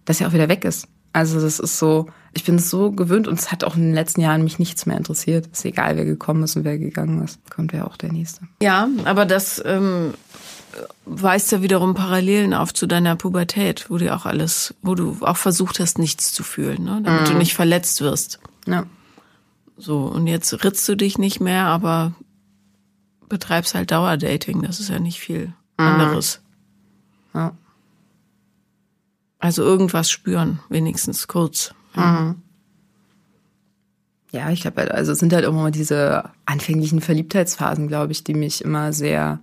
dass 0.05 0.21
er 0.21 0.27
auch 0.27 0.33
wieder 0.33 0.49
weg 0.49 0.65
ist. 0.65 0.87
Also 1.11 1.41
das 1.41 1.59
ist 1.59 1.79
so, 1.79 2.07
ich 2.33 2.43
bin 2.43 2.55
es 2.55 2.69
so 2.69 2.91
gewöhnt 2.91 3.27
und 3.27 3.39
es 3.39 3.51
hat 3.51 3.63
auch 3.63 3.75
in 3.75 3.81
den 3.81 3.93
letzten 3.93 4.21
Jahren 4.21 4.43
mich 4.43 4.59
nichts 4.59 4.85
mehr 4.85 4.97
interessiert. 4.97 5.47
Ist 5.47 5.65
egal, 5.65 5.97
wer 5.97 6.05
gekommen 6.05 6.43
ist 6.43 6.55
und 6.55 6.65
wer 6.65 6.77
gegangen 6.77 7.23
ist. 7.23 7.39
Kommt 7.49 7.73
ja 7.73 7.85
auch 7.85 7.97
der 7.97 8.11
Nächste. 8.11 8.41
Ja, 8.61 8.87
aber 9.05 9.25
das 9.25 9.61
ähm, 9.65 10.13
weist 11.05 11.51
ja 11.51 11.61
wiederum 11.61 11.93
Parallelen 11.93 12.53
auf 12.53 12.73
zu 12.73 12.87
deiner 12.87 13.15
Pubertät, 13.15 13.89
wo 13.89 13.97
du 13.97 14.13
auch 14.13 14.25
alles, 14.25 14.73
wo 14.81 14.95
du 14.95 15.17
auch 15.21 15.37
versucht 15.37 15.79
hast, 15.79 15.99
nichts 15.99 16.33
zu 16.33 16.43
fühlen, 16.43 16.83
ne? 16.83 17.01
damit 17.03 17.21
mhm. 17.23 17.25
du 17.25 17.33
nicht 17.35 17.53
verletzt 17.53 18.01
wirst. 18.01 18.39
Ja. 18.65 18.85
So, 19.77 20.03
und 20.03 20.27
jetzt 20.27 20.63
ritzt 20.63 20.87
du 20.89 20.95
dich 20.95 21.17
nicht 21.17 21.39
mehr, 21.39 21.65
aber 21.65 22.13
betreibst 23.29 23.75
halt 23.75 23.91
Dauerdating. 23.91 24.61
Das 24.61 24.79
ist 24.79 24.89
ja 24.89 24.99
nicht 24.99 25.19
viel 25.19 25.53
mhm. 25.77 25.85
anderes. 25.85 26.41
Ja. 27.33 27.53
Also 29.39 29.63
irgendwas 29.63 30.11
spüren, 30.11 30.59
wenigstens 30.67 31.27
kurz. 31.27 31.73
Mhm. 31.95 32.41
Ja, 34.31 34.49
ich 34.51 34.61
glaube, 34.61 34.93
also 34.93 35.13
es 35.13 35.19
sind 35.19 35.33
halt 35.33 35.45
immer 35.45 35.71
diese 35.71 36.29
anfänglichen 36.45 37.01
Verliebtheitsphasen, 37.01 37.87
glaube 37.87 38.11
ich, 38.11 38.23
die 38.23 38.33
mich 38.33 38.63
immer 38.63 38.93
sehr 38.93 39.39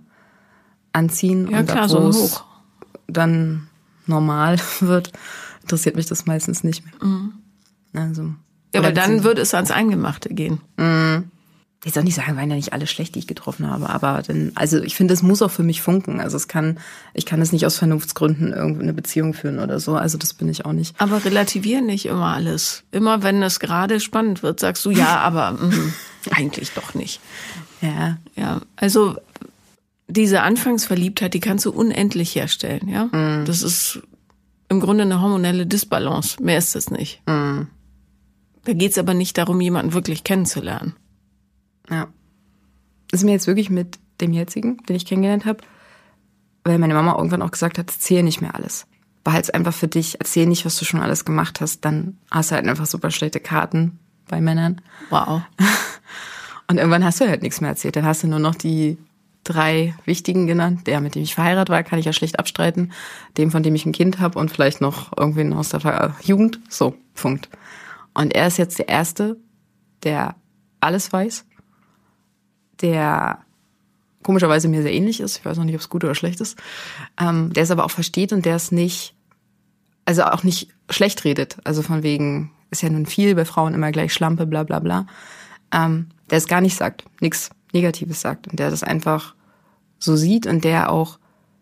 anziehen. 0.97 1.49
Ja, 1.51 1.59
und 1.59 1.69
klar, 1.69 1.89
so 1.89 2.11
Hoch. 2.13 2.43
Dann 3.07 3.67
normal 4.05 4.59
wird, 4.79 5.11
interessiert 5.61 5.95
mich 5.95 6.07
das 6.07 6.25
meistens 6.25 6.63
nicht 6.63 6.83
mehr. 6.85 7.09
Mhm. 7.09 7.33
Also. 7.93 8.33
Ja, 8.73 8.81
aber 8.81 8.91
dann 8.91 9.23
würde 9.23 9.41
es 9.41 9.53
ans 9.53 9.71
Eingemachte 9.71 10.29
gehen. 10.29 10.59
Mhm 10.77 11.31
ich 11.87 11.93
soll 11.93 12.03
nicht 12.03 12.15
sagen, 12.15 12.35
waren 12.35 12.49
ja 12.49 12.55
nicht 12.55 12.73
alle 12.73 12.87
schlecht, 12.87 13.15
die 13.15 13.19
ich 13.19 13.27
getroffen 13.27 13.69
habe, 13.69 13.89
aber 13.89 14.21
dann, 14.25 14.51
also 14.55 14.81
ich 14.81 14.95
finde, 14.95 15.13
es 15.13 15.21
muss 15.21 15.41
auch 15.41 15.51
für 15.51 15.63
mich 15.63 15.81
funken. 15.81 16.19
Also 16.19 16.35
es 16.35 16.47
kann, 16.47 16.79
ich 17.13 17.25
kann 17.25 17.41
es 17.41 17.51
nicht 17.51 17.65
aus 17.65 17.77
Vernunftsgründen 17.77 18.51
irgendwie 18.51 18.81
eine 18.81 18.93
Beziehung 18.93 19.33
führen 19.33 19.59
oder 19.59 19.79
so. 19.79 19.95
Also 19.95 20.17
das 20.17 20.33
bin 20.33 20.49
ich 20.49 20.65
auch 20.65 20.73
nicht. 20.73 20.99
Aber 20.99 21.23
relativieren 21.23 21.85
nicht 21.85 22.07
immer 22.07 22.33
alles. 22.33 22.83
Immer 22.91 23.21
wenn 23.21 23.43
es 23.43 23.59
gerade 23.59 23.99
spannend 23.99 24.43
wird, 24.43 24.59
sagst 24.59 24.83
du 24.85 24.91
ja, 24.91 25.17
aber 25.19 25.51
mh, 25.51 25.93
eigentlich 26.31 26.71
doch 26.71 26.93
nicht. 26.93 27.21
Ja. 27.81 28.17
Ja. 28.35 28.61
Also 28.75 29.15
diese 30.07 30.41
Anfangsverliebtheit, 30.41 31.33
die 31.33 31.39
kannst 31.39 31.65
du 31.65 31.71
unendlich 31.71 32.35
herstellen, 32.35 32.87
ja. 32.87 33.05
Mhm. 33.05 33.45
Das 33.45 33.61
ist 33.61 34.01
im 34.69 34.79
Grunde 34.79 35.03
eine 35.03 35.21
hormonelle 35.21 35.65
Disbalance. 35.65 36.41
Mehr 36.41 36.57
ist 36.57 36.75
es 36.75 36.89
nicht. 36.89 37.21
Mhm. 37.27 37.67
Da 38.65 38.73
geht's 38.73 38.97
aber 38.97 39.13
nicht 39.13 39.37
darum, 39.37 39.61
jemanden 39.61 39.93
wirklich 39.93 40.23
kennenzulernen. 40.23 40.93
Ja. 41.89 42.07
Das 43.09 43.21
ist 43.21 43.25
mir 43.25 43.31
jetzt 43.31 43.47
wirklich 43.47 43.69
mit 43.69 43.97
dem 44.19 44.33
jetzigen, 44.33 44.77
den 44.85 44.95
ich 44.95 45.05
kennengelernt 45.05 45.45
habe, 45.45 45.59
weil 46.63 46.77
meine 46.77 46.93
Mama 46.93 47.15
irgendwann 47.15 47.41
auch 47.41 47.51
gesagt 47.51 47.77
hat, 47.77 47.89
erzähl 47.89 48.23
nicht 48.23 48.41
mehr 48.41 48.55
alles. 48.55 48.87
Behalt's 49.23 49.49
einfach 49.49 49.73
für 49.73 49.87
dich, 49.87 50.17
erzähl 50.19 50.45
nicht, 50.45 50.65
was 50.65 50.77
du 50.77 50.85
schon 50.85 50.99
alles 50.99 51.23
gemacht 51.23 51.61
hast, 51.61 51.85
dann 51.85 52.17
hast 52.31 52.51
du 52.51 52.55
halt 52.55 52.67
einfach 52.67 52.85
super 52.85 53.11
schlechte 53.11 53.39
Karten 53.39 53.99
bei 54.27 54.41
Männern. 54.41 54.81
Wow. 55.09 55.41
Und 56.69 56.77
irgendwann 56.77 57.05
hast 57.05 57.21
du 57.21 57.27
halt 57.27 57.43
nichts 57.43 57.61
mehr 57.61 57.69
erzählt. 57.69 57.95
Dann 57.95 58.05
hast 58.05 58.23
du 58.23 58.27
nur 58.27 58.39
noch 58.39 58.55
die 58.55 58.97
drei 59.47 59.95
wichtigen 60.05 60.47
genannt. 60.47 60.87
Der, 60.87 61.01
mit 61.01 61.15
dem 61.15 61.23
ich 61.23 61.35
verheiratet 61.35 61.69
war, 61.69 61.83
kann 61.83 61.99
ich 61.99 62.05
ja 62.05 62.13
schlecht 62.13 62.39
abstreiten. 62.39 62.91
Dem, 63.37 63.51
von 63.51 63.63
dem 63.63 63.75
ich 63.75 63.85
ein 63.85 63.91
Kind 63.91 64.19
habe 64.19 64.39
und 64.39 64.51
vielleicht 64.51 64.81
noch 64.81 65.17
irgendwen 65.17 65.53
aus 65.53 65.69
der 65.69 66.15
Jugend. 66.23 66.59
So, 66.69 66.95
Punkt. 67.13 67.49
Und 68.13 68.35
er 68.35 68.47
ist 68.47 68.57
jetzt 68.57 68.79
der 68.79 68.89
Erste, 68.89 69.37
der 70.03 70.35
alles 70.79 71.11
weiß 71.11 71.45
der 72.81 73.39
komischerweise 74.23 74.67
mir 74.67 74.81
sehr 74.81 74.93
ähnlich 74.93 75.19
ist. 75.19 75.37
Ich 75.37 75.45
weiß 75.45 75.57
noch 75.57 75.63
nicht, 75.63 75.75
ob 75.75 75.81
es 75.81 75.89
gut 75.89 76.03
oder 76.03 76.15
schlecht 76.15 76.41
ist. 76.41 76.57
Ähm, 77.19 77.53
der 77.53 77.63
es 77.63 77.71
aber 77.71 77.85
auch 77.85 77.91
versteht 77.91 78.33
und 78.33 78.45
der 78.45 78.55
es 78.55 78.71
nicht, 78.71 79.15
also 80.05 80.23
auch 80.23 80.43
nicht 80.43 80.69
schlecht 80.89 81.23
redet. 81.23 81.57
Also 81.63 81.81
von 81.81 82.03
wegen, 82.03 82.51
ist 82.69 82.81
ja 82.81 82.89
nun 82.89 83.05
viel 83.05 83.35
bei 83.35 83.45
Frauen 83.45 83.73
immer 83.73 83.91
gleich 83.91 84.13
Schlampe, 84.13 84.45
bla 84.45 84.63
bla 84.63 84.79
bla. 84.79 85.07
Ähm, 85.71 86.07
der 86.29 86.39
es 86.39 86.47
gar 86.47 86.61
nicht 86.61 86.75
sagt, 86.75 87.05
nichts 87.21 87.49
Negatives 87.73 88.21
sagt 88.21 88.47
und 88.47 88.59
der 88.59 88.69
das 88.69 88.83
einfach 88.83 89.35
so 89.99 90.15
sieht 90.15 90.47
und 90.47 90.63
der 90.63 90.91
auch, 90.91 91.19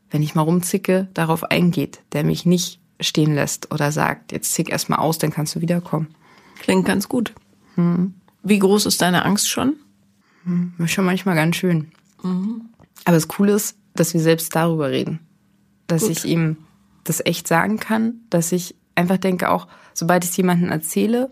wenn 0.10 0.24
ich 0.24 0.36
mal 0.36 0.42
rumzicke, 0.42 1.08
darauf 1.14 1.44
eingeht, 1.44 2.02
der 2.14 2.24
mich 2.24 2.46
nicht 2.46 2.80
stehen 3.00 3.36
lässt 3.36 3.74
oder 3.74 3.92
sagt, 3.92 4.32
jetzt 4.32 4.54
zick 4.54 4.70
erst 4.70 4.90
mal 4.90 4.98
aus, 4.98 5.18
dann 5.18 5.32
kannst 5.32 5.56
du 5.56 5.62
wiederkommen. 5.62 6.08
Klingt 6.60 6.86
ganz 6.86 7.10
gut. 7.10 7.34
Hm. 7.76 8.14
Wie 8.44 8.60
groß 8.60 8.86
ist 8.86 9.02
deine 9.02 9.26
Angst 9.26 9.50
schon? 9.50 9.76
Hm, 10.46 10.74
schon 10.88 11.06
manchmal 11.06 11.36
ganz 11.36 11.56
schön. 11.56 11.92
Mhm. 12.24 12.70
Aber 13.04 13.16
das 13.16 13.28
Coole 13.28 13.54
ist, 13.54 13.78
dass 13.96 14.14
wir 14.14 14.22
selbst 14.22 14.56
darüber 14.56 14.90
reden. 14.90 15.20
Dass 15.88 16.04
Gut. 16.04 16.12
ich 16.12 16.26
ihm 16.26 16.58
das 17.04 17.26
echt 17.26 17.48
sagen 17.48 17.78
kann, 17.78 18.22
dass 18.30 18.52
ich 18.52 18.76
einfach 18.96 19.18
denke 19.18 19.50
auch, 19.50 19.68
sobald 19.94 20.24
ich 20.24 20.32
es 20.32 20.38
jemandem 20.38 20.70
erzähle, 20.70 21.32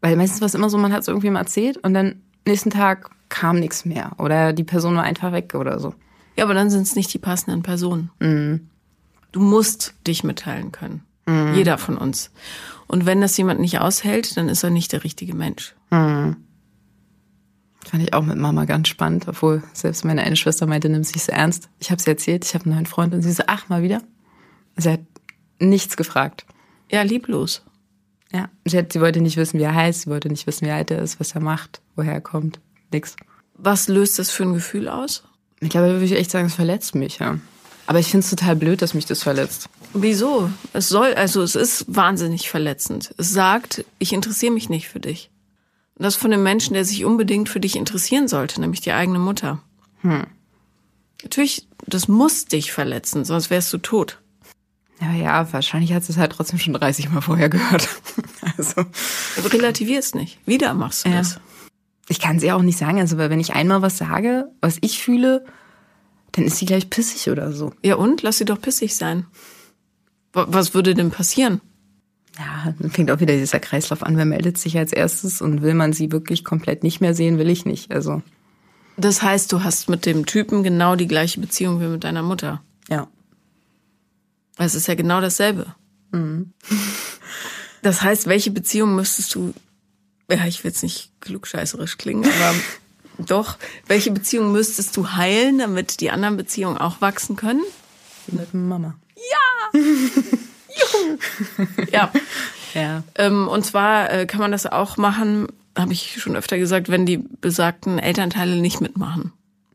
weil 0.00 0.16
meistens 0.16 0.40
war 0.40 0.46
es 0.46 0.54
immer 0.54 0.70
so, 0.70 0.78
man 0.78 0.92
hat 0.92 1.02
es 1.02 1.08
irgendwie 1.08 1.30
mal 1.30 1.40
erzählt 1.40 1.76
und 1.78 1.94
dann 1.94 2.22
nächsten 2.46 2.70
Tag 2.70 3.10
kam 3.30 3.58
nichts 3.58 3.86
mehr 3.86 4.12
oder 4.18 4.52
die 4.52 4.64
Person 4.64 4.96
war 4.96 5.04
einfach 5.04 5.32
weg 5.32 5.54
oder 5.54 5.80
so. 5.80 5.94
Ja, 6.36 6.44
aber 6.44 6.54
dann 6.54 6.68
sind 6.68 6.82
es 6.82 6.94
nicht 6.94 7.12
die 7.14 7.18
passenden 7.18 7.62
Personen. 7.62 8.10
Mhm. 8.20 8.68
Du 9.32 9.40
musst 9.40 9.94
dich 10.06 10.24
mitteilen 10.24 10.72
können. 10.72 11.04
Jeder 11.54 11.78
von 11.78 11.96
uns. 11.96 12.32
Und 12.88 13.06
wenn 13.06 13.20
das 13.20 13.36
jemand 13.36 13.60
nicht 13.60 13.78
aushält, 13.78 14.36
dann 14.36 14.48
ist 14.48 14.64
er 14.64 14.70
nicht 14.70 14.92
der 14.92 15.04
richtige 15.04 15.34
Mensch. 15.34 15.76
Mhm. 15.90 16.36
Fand 17.84 18.02
ich 18.02 18.12
auch 18.12 18.24
mit 18.24 18.36
Mama 18.36 18.64
ganz 18.64 18.88
spannend, 18.88 19.28
obwohl 19.28 19.62
selbst 19.72 20.04
meine 20.04 20.22
eine 20.22 20.36
Schwester 20.36 20.66
meinte, 20.66 20.88
nimm 20.88 21.04
sich 21.04 21.22
so 21.22 21.32
ernst. 21.32 21.68
Ich 21.78 21.90
habe 21.90 22.02
sie 22.02 22.10
erzählt, 22.10 22.44
ich 22.44 22.54
habe 22.54 22.64
einen 22.64 22.74
neuen 22.74 22.86
Freund 22.86 23.14
und 23.14 23.22
sie 23.22 23.32
so, 23.32 23.44
ach, 23.46 23.68
mal 23.68 23.82
wieder. 23.82 24.02
Sie 24.76 24.90
hat 24.90 25.00
nichts 25.60 25.96
gefragt. 25.96 26.46
Ja, 26.90 27.02
lieblos. 27.02 27.62
Ja, 28.32 28.48
sie, 28.64 28.78
hat, 28.78 28.92
sie 28.92 29.00
wollte 29.00 29.20
nicht 29.20 29.36
wissen, 29.36 29.58
wie 29.58 29.64
er 29.64 29.74
heißt, 29.74 30.02
sie 30.02 30.10
wollte 30.10 30.28
nicht 30.28 30.46
wissen, 30.46 30.66
wie 30.66 30.72
alt 30.72 30.90
er 30.90 31.00
ist, 31.00 31.20
was 31.20 31.34
er 31.34 31.40
macht, 31.40 31.80
woher 31.96 32.12
er 32.12 32.20
kommt. 32.20 32.60
Nix. 32.92 33.16
Was 33.54 33.88
löst 33.88 34.18
das 34.18 34.30
für 34.30 34.44
ein 34.44 34.54
Gefühl 34.54 34.88
aus? 34.88 35.24
Ich 35.60 35.68
glaube, 35.68 35.88
würde 35.88 36.04
ich 36.04 36.12
echt 36.12 36.30
sagen, 36.30 36.46
es 36.46 36.54
verletzt 36.54 36.94
mich, 36.94 37.18
ja. 37.18 37.38
Aber 37.86 37.98
ich 37.98 38.06
finde 38.06 38.24
es 38.24 38.30
total 38.30 38.56
blöd, 38.56 38.82
dass 38.82 38.94
mich 38.94 39.06
das 39.06 39.22
verletzt. 39.22 39.68
Wieso? 39.92 40.50
Es 40.72 40.88
soll, 40.88 41.14
also 41.14 41.42
es 41.42 41.54
ist 41.54 41.84
wahnsinnig 41.88 42.48
verletzend. 42.48 43.12
Es 43.18 43.32
sagt, 43.32 43.84
ich 43.98 44.12
interessiere 44.12 44.52
mich 44.52 44.68
nicht 44.68 44.88
für 44.88 45.00
dich. 45.00 45.30
Und 45.96 46.04
das 46.04 46.16
von 46.16 46.32
einem 46.32 46.42
Menschen, 46.42 46.74
der 46.74 46.84
sich 46.84 47.04
unbedingt 47.04 47.48
für 47.48 47.60
dich 47.60 47.76
interessieren 47.76 48.28
sollte, 48.28 48.60
nämlich 48.60 48.80
die 48.80 48.92
eigene 48.92 49.18
Mutter. 49.18 49.60
Hm. 50.02 50.26
Natürlich, 51.22 51.68
das 51.86 52.08
muss 52.08 52.46
dich 52.46 52.72
verletzen, 52.72 53.24
sonst 53.24 53.50
wärst 53.50 53.72
du 53.72 53.78
tot. 53.78 54.18
Ja, 55.00 55.12
ja, 55.12 55.52
wahrscheinlich 55.52 55.92
hat 55.92 56.08
es 56.08 56.16
halt 56.16 56.32
trotzdem 56.32 56.58
schon 56.58 56.74
30 56.74 57.10
Mal 57.10 57.22
vorher 57.22 57.48
gehört. 57.48 57.88
also. 58.56 58.84
Relativier 59.48 59.98
es 59.98 60.14
nicht. 60.14 60.38
Wieder 60.46 60.74
machst 60.74 61.04
du 61.04 61.10
ja. 61.10 61.18
das. 61.18 61.40
Ich 62.10 62.18
kann 62.18 62.38
es 62.38 62.42
ja 62.42 62.56
auch 62.56 62.62
nicht 62.62 62.76
sagen, 62.76 62.98
also 62.98 63.18
weil 63.18 63.30
wenn 63.30 63.38
ich 63.38 63.54
einmal 63.54 63.82
was 63.82 63.96
sage, 63.96 64.50
was 64.60 64.78
ich 64.80 64.98
fühle, 64.98 65.44
dann 66.32 66.44
ist 66.44 66.56
sie 66.56 66.66
gleich 66.66 66.90
pissig 66.90 67.30
oder 67.30 67.52
so. 67.52 67.72
Ja 67.84 67.94
und? 67.94 68.22
Lass 68.22 68.38
sie 68.38 68.44
doch 68.44 68.60
pissig 68.60 68.96
sein. 68.96 69.26
Was 70.32 70.74
würde 70.74 70.94
denn 70.94 71.12
passieren? 71.12 71.60
Ja, 72.36 72.74
dann 72.76 72.90
fängt 72.90 73.12
auch 73.12 73.20
wieder 73.20 73.36
dieser 73.36 73.60
Kreislauf 73.60 74.02
an. 74.02 74.16
Wer 74.16 74.24
meldet 74.24 74.58
sich 74.58 74.76
als 74.76 74.92
erstes 74.92 75.40
und 75.40 75.62
will 75.62 75.74
man 75.74 75.92
sie 75.92 76.10
wirklich 76.10 76.42
komplett 76.42 76.82
nicht 76.82 77.00
mehr 77.00 77.14
sehen, 77.14 77.38
will 77.38 77.48
ich 77.48 77.64
nicht. 77.64 77.92
Also. 77.92 78.22
Das 78.96 79.22
heißt, 79.22 79.52
du 79.52 79.62
hast 79.62 79.88
mit 79.88 80.04
dem 80.04 80.26
Typen 80.26 80.64
genau 80.64 80.96
die 80.96 81.06
gleiche 81.06 81.40
Beziehung 81.40 81.80
wie 81.80 81.86
mit 81.86 82.02
deiner 82.02 82.24
Mutter. 82.24 82.60
Ja. 82.88 83.06
Es 84.58 84.74
ist 84.74 84.88
ja 84.88 84.96
genau 84.96 85.20
dasselbe. 85.20 85.76
Mhm. 86.10 86.54
Das 87.82 88.02
heißt, 88.02 88.26
welche 88.26 88.50
Beziehung 88.50 88.96
müsstest 88.96 89.32
du, 89.36 89.54
ja, 90.30 90.46
ich 90.46 90.64
will 90.64 90.70
jetzt 90.70 90.82
nicht 90.82 91.10
klugscheißerisch 91.20 91.98
klingen, 91.98 92.24
aber 92.24 92.54
doch, 93.26 93.56
welche 93.86 94.10
Beziehung 94.10 94.52
müsstest 94.52 94.96
du 94.96 95.12
heilen, 95.12 95.58
damit 95.58 96.00
die 96.00 96.10
anderen 96.10 96.36
Beziehungen 96.36 96.78
auch 96.78 97.00
wachsen 97.00 97.36
können? 97.36 97.62
Mit 98.28 98.54
Mama. 98.54 98.94
Ja! 99.16 99.80
ja. 101.92 102.12
ja. 102.74 103.02
Ähm, 103.16 103.48
und 103.48 103.64
zwar 103.64 104.10
äh, 104.10 104.26
kann 104.26 104.40
man 104.40 104.52
das 104.52 104.66
auch 104.66 104.96
machen, 104.96 105.48
habe 105.76 105.92
ich 105.92 106.20
schon 106.20 106.36
öfter 106.36 106.58
gesagt, 106.58 106.88
wenn 106.88 107.06
die 107.06 107.18
besagten 107.18 107.98
Elternteile 107.98 108.56
nicht 108.56 108.80
mitmachen. 108.80 109.32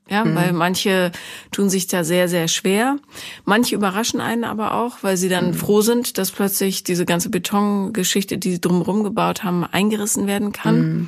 Ja, 0.07 0.23
mhm. 0.23 0.35
weil 0.35 0.53
manche 0.53 1.11
tun 1.51 1.69
sich 1.69 1.87
da 1.87 2.03
sehr, 2.03 2.27
sehr 2.27 2.47
schwer. 2.47 2.97
Manche 3.43 3.75
überraschen 3.75 4.21
einen 4.21 4.43
aber 4.43 4.75
auch, 4.75 4.97
weil 5.01 5.17
sie 5.17 5.29
dann 5.29 5.47
mhm. 5.47 5.53
froh 5.55 5.81
sind, 5.81 6.17
dass 6.17 6.31
plötzlich 6.31 6.83
diese 6.83 7.05
ganze 7.05 7.29
Betongeschichte, 7.29 8.37
die 8.37 8.51
sie 8.51 8.61
drumherum 8.61 9.03
gebaut 9.03 9.43
haben, 9.43 9.63
eingerissen 9.63 10.27
werden 10.27 10.51
kann. 10.51 10.77
Mhm. 10.77 11.07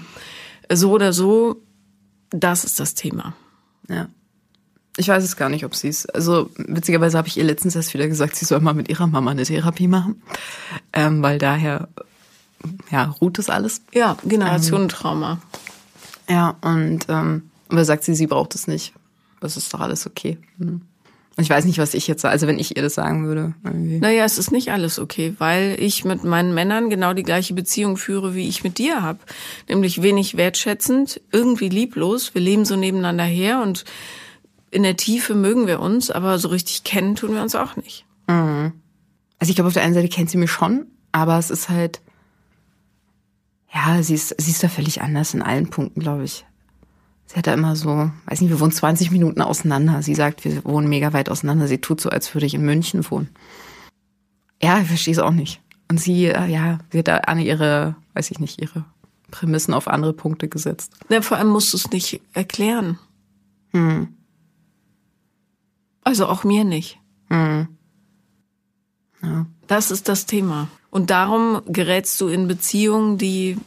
So 0.72 0.92
oder 0.92 1.14
so, 1.14 1.62
das 2.32 2.64
ist 2.64 2.80
das 2.80 2.96
Thema. 2.96 3.34
Ja. 3.88 4.08
Ich 5.00 5.08
weiß 5.08 5.24
es 5.24 5.36
gar 5.36 5.50
nicht, 5.50 5.64
ob 5.64 5.76
sie 5.76 5.90
es. 5.90 6.08
Also 6.08 6.50
witzigerweise 6.58 7.20
habe 7.20 7.28
ich 7.28 7.38
ihr 7.38 7.44
letztens 7.44 7.76
erst 7.76 7.94
wieder 7.94 8.08
gesagt, 8.08 8.36
sie 8.36 8.46
soll 8.46 8.62
mal 8.62 8.74
mit 8.74 8.90
ihrer 8.90 9.06
Mama 9.06 9.30
eine 9.30 9.44
Therapie 9.44 9.88
machen, 9.88 10.24
ähm, 10.92 11.22
weil 11.22 11.38
daher 11.38 11.88
ja 12.90 13.04
ruht 13.22 13.38
das 13.38 13.52
alles. 13.52 13.82
Ja, 13.94 14.18
Generationentrauma. 14.26 15.40
Ähm, 16.28 16.36
ja 16.36 16.58
und 16.62 17.06
ähm, 17.10 17.52
aber 17.70 17.86
sagt 17.86 18.04
sie, 18.04 18.16
sie 18.16 18.28
braucht 18.28 18.56
es 18.56 18.68
nicht. 18.68 18.94
Das 19.40 19.58
ist 19.58 19.74
doch 19.74 19.80
alles 19.80 20.08
okay. 20.08 20.38
Hm. 20.60 20.82
Ich 21.40 21.52
weiß 21.52 21.66
nicht, 21.66 21.78
was 21.78 21.94
ich 21.94 22.08
jetzt, 22.08 22.26
also 22.26 22.48
wenn 22.48 22.58
ich 22.58 22.76
ihr 22.76 22.82
das 22.82 22.96
sagen 22.96 23.28
würde. 23.28 23.54
Irgendwie. 23.64 24.00
Naja, 24.00 24.26
es 24.26 24.40
ist 24.40 24.52
nicht 24.52 24.72
alles 24.72 24.98
okay, 24.98 25.36
weil 25.38 25.76
ich 25.80 26.04
mit 26.04 26.24
meinen 26.24 26.56
Männern 26.56 26.90
genau 26.90 27.14
die 27.14 27.22
gleiche 27.22 27.54
Beziehung 27.54 27.96
führe, 27.96 28.34
wie 28.34 28.48
ich 28.48 28.64
mit 28.64 28.80
dir 28.80 29.04
habe. 29.04 29.20
Nämlich 29.70 30.02
wenig 30.02 30.36
wertschätzend, 30.36 31.22
irgendwie 31.32 31.70
lieblos. 31.70 32.34
Wir 32.34 32.42
leben 32.42 32.66
so 32.66 32.76
nebeneinander 32.76 33.24
her 33.24 33.62
und 33.62 33.86
in 34.72 34.82
der 34.82 34.98
Tiefe 34.98 35.36
mögen 35.36 35.68
wir 35.68 35.80
uns, 35.80 36.10
aber 36.10 36.40
so 36.40 36.48
richtig 36.48 36.84
kennen 36.84 37.16
tun 37.16 37.36
wir 37.36 37.44
uns 37.44 37.54
auch 37.54 37.76
nicht. 37.76 38.06
Mhm. 38.28 38.74
Also 39.38 39.52
ich 39.52 39.56
glaube, 39.56 39.68
auf 39.68 39.74
der 39.74 39.84
einen 39.84 39.94
Seite 39.94 40.10
kennt 40.10 40.32
sie 40.32 40.38
mich 40.38 40.52
schon, 40.52 40.88
aber 41.12 41.38
es 41.38 41.52
ist 41.52 41.70
halt, 41.70 42.02
ja, 43.72 44.02
sie 44.02 44.16
ist, 44.16 44.34
sie 44.40 44.50
ist 44.50 44.64
da 44.64 44.70
völlig 44.70 45.04
anders 45.04 45.36
in 45.36 45.44
allen 45.44 45.70
Punkten, 45.70 46.00
glaube 46.00 46.24
ich. 46.24 46.47
Sie 47.28 47.36
hat 47.36 47.46
da 47.46 47.54
immer 47.54 47.76
so, 47.76 48.10
weiß 48.26 48.40
nicht, 48.42 48.50
wir 48.50 48.60
wohnen 48.60 48.72
20 48.72 49.12
Minuten 49.12 49.42
auseinander. 49.42 50.02
Sie 50.02 50.16
sagt, 50.16 50.46
wir 50.46 50.64
wohnen 50.64 50.88
mega 50.88 51.12
weit 51.12 51.30
auseinander. 51.30 51.68
Sie 51.68 51.80
tut 51.80 52.00
so, 52.00 52.10
als 52.10 52.34
würde 52.34 52.46
ich 52.46 52.54
in 52.54 52.62
München 52.62 53.10
wohnen. 53.12 53.30
Ja, 54.62 54.80
ich 54.80 54.88
verstehe 54.88 55.12
es 55.12 55.20
auch 55.20 55.32
nicht. 55.32 55.62
Und 55.90 56.00
sie, 56.00 56.26
äh, 56.26 56.48
ja, 56.48 56.80
sie 56.92 57.00
hat 57.00 57.10
da 57.10 57.18
an 57.18 57.40
ihre, 57.40 57.96
weiß 58.14 58.32
ich 58.32 58.40
nicht, 58.40 58.62
ihre 58.62 58.86
Prämissen 59.30 59.74
auf 59.74 59.90
andere 59.90 60.14
Punkte 60.14 60.48
gesetzt. 60.48 60.94
Ja, 61.10 61.22
vor 61.22 61.38
allem 61.38 61.50
musst 61.50 61.74
du 61.74 61.78
es 61.78 61.92
nicht 61.92 62.22
erklären. 62.34 62.98
Hm. 63.72 64.08
Also 66.04 66.28
auch 66.28 66.46
mir 66.46 66.64
nicht. 66.64 66.98
Hm. 67.30 67.68
Ja. 69.22 69.46
Das 69.68 69.92
ist 69.92 70.08
das 70.08 70.26
Thema. 70.26 70.70
Und 70.90 71.10
darum 71.10 71.62
gerätst 71.68 72.20
du 72.22 72.30
in 72.30 72.48
Beziehungen, 72.48 73.18
die 73.18 73.58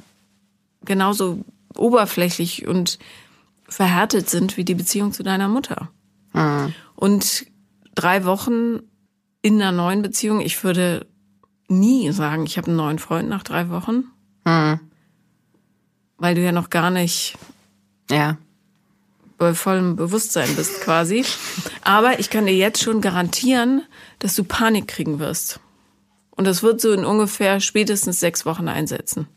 genauso 0.84 1.44
oberflächlich 1.76 2.66
und 2.66 2.98
verhärtet 3.70 4.28
sind 4.28 4.56
wie 4.56 4.64
die 4.64 4.74
Beziehung 4.74 5.12
zu 5.12 5.22
deiner 5.22 5.48
Mutter. 5.48 5.88
Mhm. 6.34 6.74
Und 6.96 7.46
drei 7.94 8.24
Wochen 8.24 8.80
in 9.42 9.54
einer 9.54 9.72
neuen 9.72 10.02
Beziehung, 10.02 10.40
ich 10.40 10.62
würde 10.62 11.06
nie 11.68 12.10
sagen, 12.12 12.44
ich 12.44 12.58
habe 12.58 12.66
einen 12.66 12.76
neuen 12.76 12.98
Freund 12.98 13.28
nach 13.28 13.42
drei 13.42 13.70
Wochen. 13.70 14.04
Mhm. 14.44 14.80
Weil 16.18 16.34
du 16.34 16.42
ja 16.42 16.52
noch 16.52 16.68
gar 16.68 16.90
nicht 16.90 17.38
ja. 18.10 18.36
bei 19.38 19.54
vollem 19.54 19.96
Bewusstsein 19.96 20.54
bist 20.56 20.82
quasi. 20.82 21.24
Aber 21.82 22.18
ich 22.18 22.28
kann 22.28 22.46
dir 22.46 22.56
jetzt 22.56 22.82
schon 22.82 23.00
garantieren, 23.00 23.82
dass 24.18 24.34
du 24.34 24.44
Panik 24.44 24.88
kriegen 24.88 25.18
wirst. 25.20 25.60
Und 26.30 26.46
das 26.46 26.62
wird 26.62 26.80
so 26.80 26.92
in 26.92 27.04
ungefähr 27.04 27.60
spätestens 27.60 28.20
sechs 28.20 28.44
Wochen 28.44 28.68
einsetzen 28.68 29.28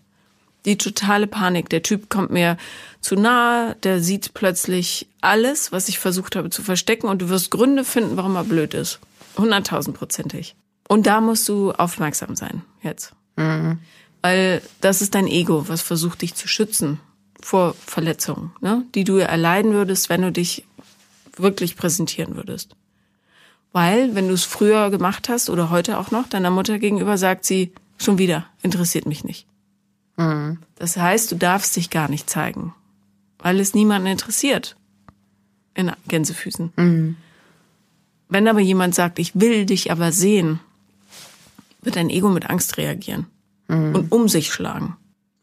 die 0.66 0.78
totale 0.78 1.28
Panik. 1.28 1.70
Der 1.70 1.84
Typ 1.84 2.10
kommt 2.10 2.32
mir 2.32 2.58
zu 3.02 3.16
nahe, 3.16 3.76
der 3.84 4.00
sieht 4.02 4.34
plötzlich 4.34 5.08
alles, 5.22 5.72
was 5.72 5.90
ich 5.90 6.00
versucht 6.00 6.36
habe 6.36 6.50
zu 6.50 6.62
verstecken 6.62 7.08
und 7.08 7.22
du 7.22 7.30
wirst 7.30 7.52
Gründe 7.52 7.84
finden, 7.84 8.18
warum 8.18 8.36
er 8.36 8.44
blöd 8.44 8.74
ist. 8.74 9.00
Hunderttausendprozentig. 9.38 10.56
Und 10.88 11.08
da 11.08 11.22
musst 11.22 11.48
du 11.50 11.72
aufmerksam 11.72 12.36
sein 12.36 12.62
jetzt. 12.82 13.14
Mhm. 13.36 13.80
Weil 14.22 14.62
das 14.80 15.02
ist 15.02 15.16
dein 15.16 15.28
Ego, 15.28 15.68
was 15.68 15.82
versucht 15.82 16.22
dich 16.22 16.36
zu 16.36 16.48
schützen 16.48 17.00
vor 17.42 17.76
Verletzungen, 17.86 18.54
ne? 18.62 18.86
die 18.96 19.04
du 19.04 19.18
erleiden 19.18 19.74
würdest, 19.74 20.10
wenn 20.10 20.22
du 20.22 20.32
dich 20.32 20.66
wirklich 21.36 21.76
präsentieren 21.76 22.36
würdest. 22.36 22.76
Weil, 23.74 24.14
wenn 24.16 24.28
du 24.28 24.34
es 24.36 24.44
früher 24.44 24.92
gemacht 24.92 25.30
hast 25.30 25.50
oder 25.50 25.72
heute 25.72 25.98
auch 25.98 26.12
noch, 26.12 26.30
deiner 26.30 26.52
Mutter 26.52 26.78
gegenüber 26.78 27.18
sagt 27.18 27.44
sie, 27.44 27.74
schon 27.98 28.20
wieder, 28.20 28.46
interessiert 28.62 29.08
mich 29.08 29.24
nicht. 29.24 29.48
Mhm. 30.18 30.60
Das 30.76 30.98
heißt, 30.98 31.32
du 31.32 31.36
darfst 31.36 31.76
dich 31.76 31.90
gar 31.90 32.10
nicht 32.10 32.30
zeigen, 32.30 32.74
weil 33.40 33.60
es 33.60 33.74
niemanden 33.74 34.08
interessiert. 34.08 34.76
In 35.76 35.92
Gänsefüßen. 36.08 36.72
Mhm. 36.76 37.16
Wenn 38.30 38.48
aber 38.48 38.60
jemand 38.60 38.94
sagt, 38.94 39.18
ich 39.20 39.40
will 39.40 39.66
dich 39.66 39.92
aber 39.92 40.12
sehen, 40.12 40.60
wird 41.82 41.96
dein 41.96 42.10
Ego 42.10 42.30
mit 42.30 42.50
Angst 42.50 42.78
reagieren 42.78 43.28
mhm. 43.68 43.96
und 43.96 44.12
um 44.12 44.28
sich 44.28 44.52
schlagen. 44.52 44.96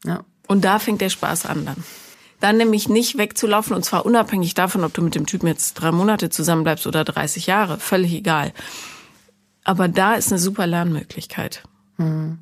Ja. 0.04 0.24
Und 0.46 0.64
da 0.64 0.78
fängt 0.78 1.00
der 1.00 1.11
Spaß 1.11 1.46
an 1.46 1.64
dann. 1.64 1.85
Dann 2.40 2.56
nämlich 2.56 2.88
nicht 2.88 3.18
wegzulaufen 3.18 3.76
und 3.76 3.85
zwar 3.85 4.06
unabhängig 4.06 4.54
davon, 4.54 4.83
ob 4.83 4.94
du 4.94 5.02
mit 5.02 5.14
dem 5.14 5.26
Typen 5.26 5.46
jetzt 5.46 5.74
drei 5.74 5.92
Monate 5.92 6.30
zusammenbleibst 6.30 6.87
oder 6.87 7.04
30 7.04 7.46
Jahre, 7.46 7.78
völlig 7.78 8.12
egal. 8.14 8.52
Aber 9.62 9.88
da 9.88 10.14
ist 10.14 10.33
eine 10.33 10.38
super 10.38 10.66
Lernmöglichkeit. 10.66 11.62
Mhm. 11.98 12.38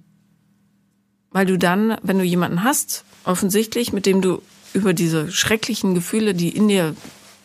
Weil 1.31 1.47
du 1.47 1.59
dann, 1.59 1.97
wenn 2.03 2.19
du 2.19 2.25
jemanden 2.25 2.63
hast, 2.65 3.05
offensichtlich, 3.25 3.93
mit 3.93 4.07
dem 4.07 4.23
du 4.23 4.43
über 4.73 4.95
diese 4.95 5.31
schrecklichen 5.31 5.95
Gefühle, 5.95 6.35
die 6.35 6.49
in 6.49 6.69
dir 6.69 6.97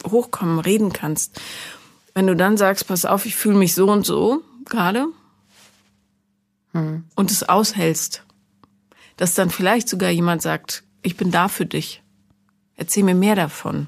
hochkommen, 0.05 0.59
reden 0.59 0.93
kannst. 0.93 1.39
Wenn 2.13 2.27
du 2.27 2.35
dann 2.35 2.57
sagst, 2.57 2.87
pass 2.87 3.05
auf, 3.05 3.25
ich 3.25 3.35
fühle 3.35 3.57
mich 3.57 3.73
so 3.73 3.89
und 3.89 4.05
so 4.05 4.43
gerade 4.65 5.07
hm. 6.73 7.03
und 7.15 7.31
es 7.31 7.43
aushältst, 7.43 8.23
dass 9.17 9.35
dann 9.35 9.49
vielleicht 9.49 9.89
sogar 9.89 10.09
jemand 10.09 10.41
sagt, 10.41 10.83
ich 11.01 11.17
bin 11.17 11.31
da 11.31 11.47
für 11.47 11.65
dich. 11.65 12.01
Erzähl 12.75 13.03
mir 13.03 13.15
mehr 13.15 13.35
davon. 13.35 13.87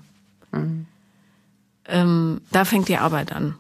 Hm. 0.51 0.86
Ähm, 1.86 2.41
da 2.51 2.65
fängt 2.65 2.88
die 2.88 2.97
Arbeit 2.97 3.32
an. 3.32 3.55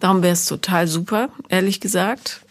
Darum 0.00 0.22
wäre 0.22 0.32
es 0.32 0.46
total 0.46 0.86
super, 0.86 1.28
ehrlich 1.48 1.80
gesagt, 1.80 2.44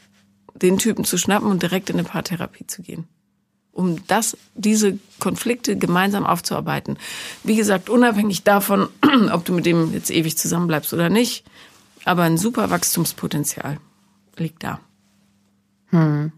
den 0.53 0.77
Typen 0.77 1.05
zu 1.05 1.17
schnappen 1.17 1.49
und 1.49 1.63
direkt 1.63 1.89
in 1.89 1.95
eine 1.95 2.07
Paartherapie 2.07 2.67
zu 2.67 2.81
gehen 2.81 3.07
um 3.77 4.05
das, 4.07 4.35
diese 4.55 4.97
Konflikte 5.19 5.77
gemeinsam 5.77 6.25
aufzuarbeiten. 6.25 6.97
Wie 7.43 7.55
gesagt, 7.55 7.89
unabhängig 7.89 8.43
davon, 8.43 8.89
ob 9.31 9.45
du 9.45 9.53
mit 9.53 9.65
dem 9.67 9.93
jetzt 9.93 10.09
ewig 10.09 10.37
zusammenbleibst 10.37 10.93
oder 10.93 11.09
nicht, 11.09 11.45
aber 12.03 12.23
ein 12.23 12.37
super 12.37 12.71
Wachstumspotenzial 12.71 13.77
liegt 14.35 14.63
da. 14.63 14.79
Hm. 15.91 16.31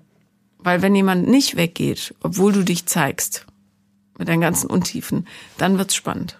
Weil 0.57 0.81
wenn 0.81 0.95
jemand 0.95 1.27
nicht 1.29 1.55
weggeht, 1.55 2.13
obwohl 2.21 2.51
du 2.51 2.63
dich 2.63 2.85
zeigst, 2.85 3.45
mit 4.17 4.27
deinen 4.27 4.41
ganzen 4.41 4.69
Untiefen, 4.69 5.25
dann 5.57 5.77
wird's 5.77 5.95
spannend. 5.95 6.37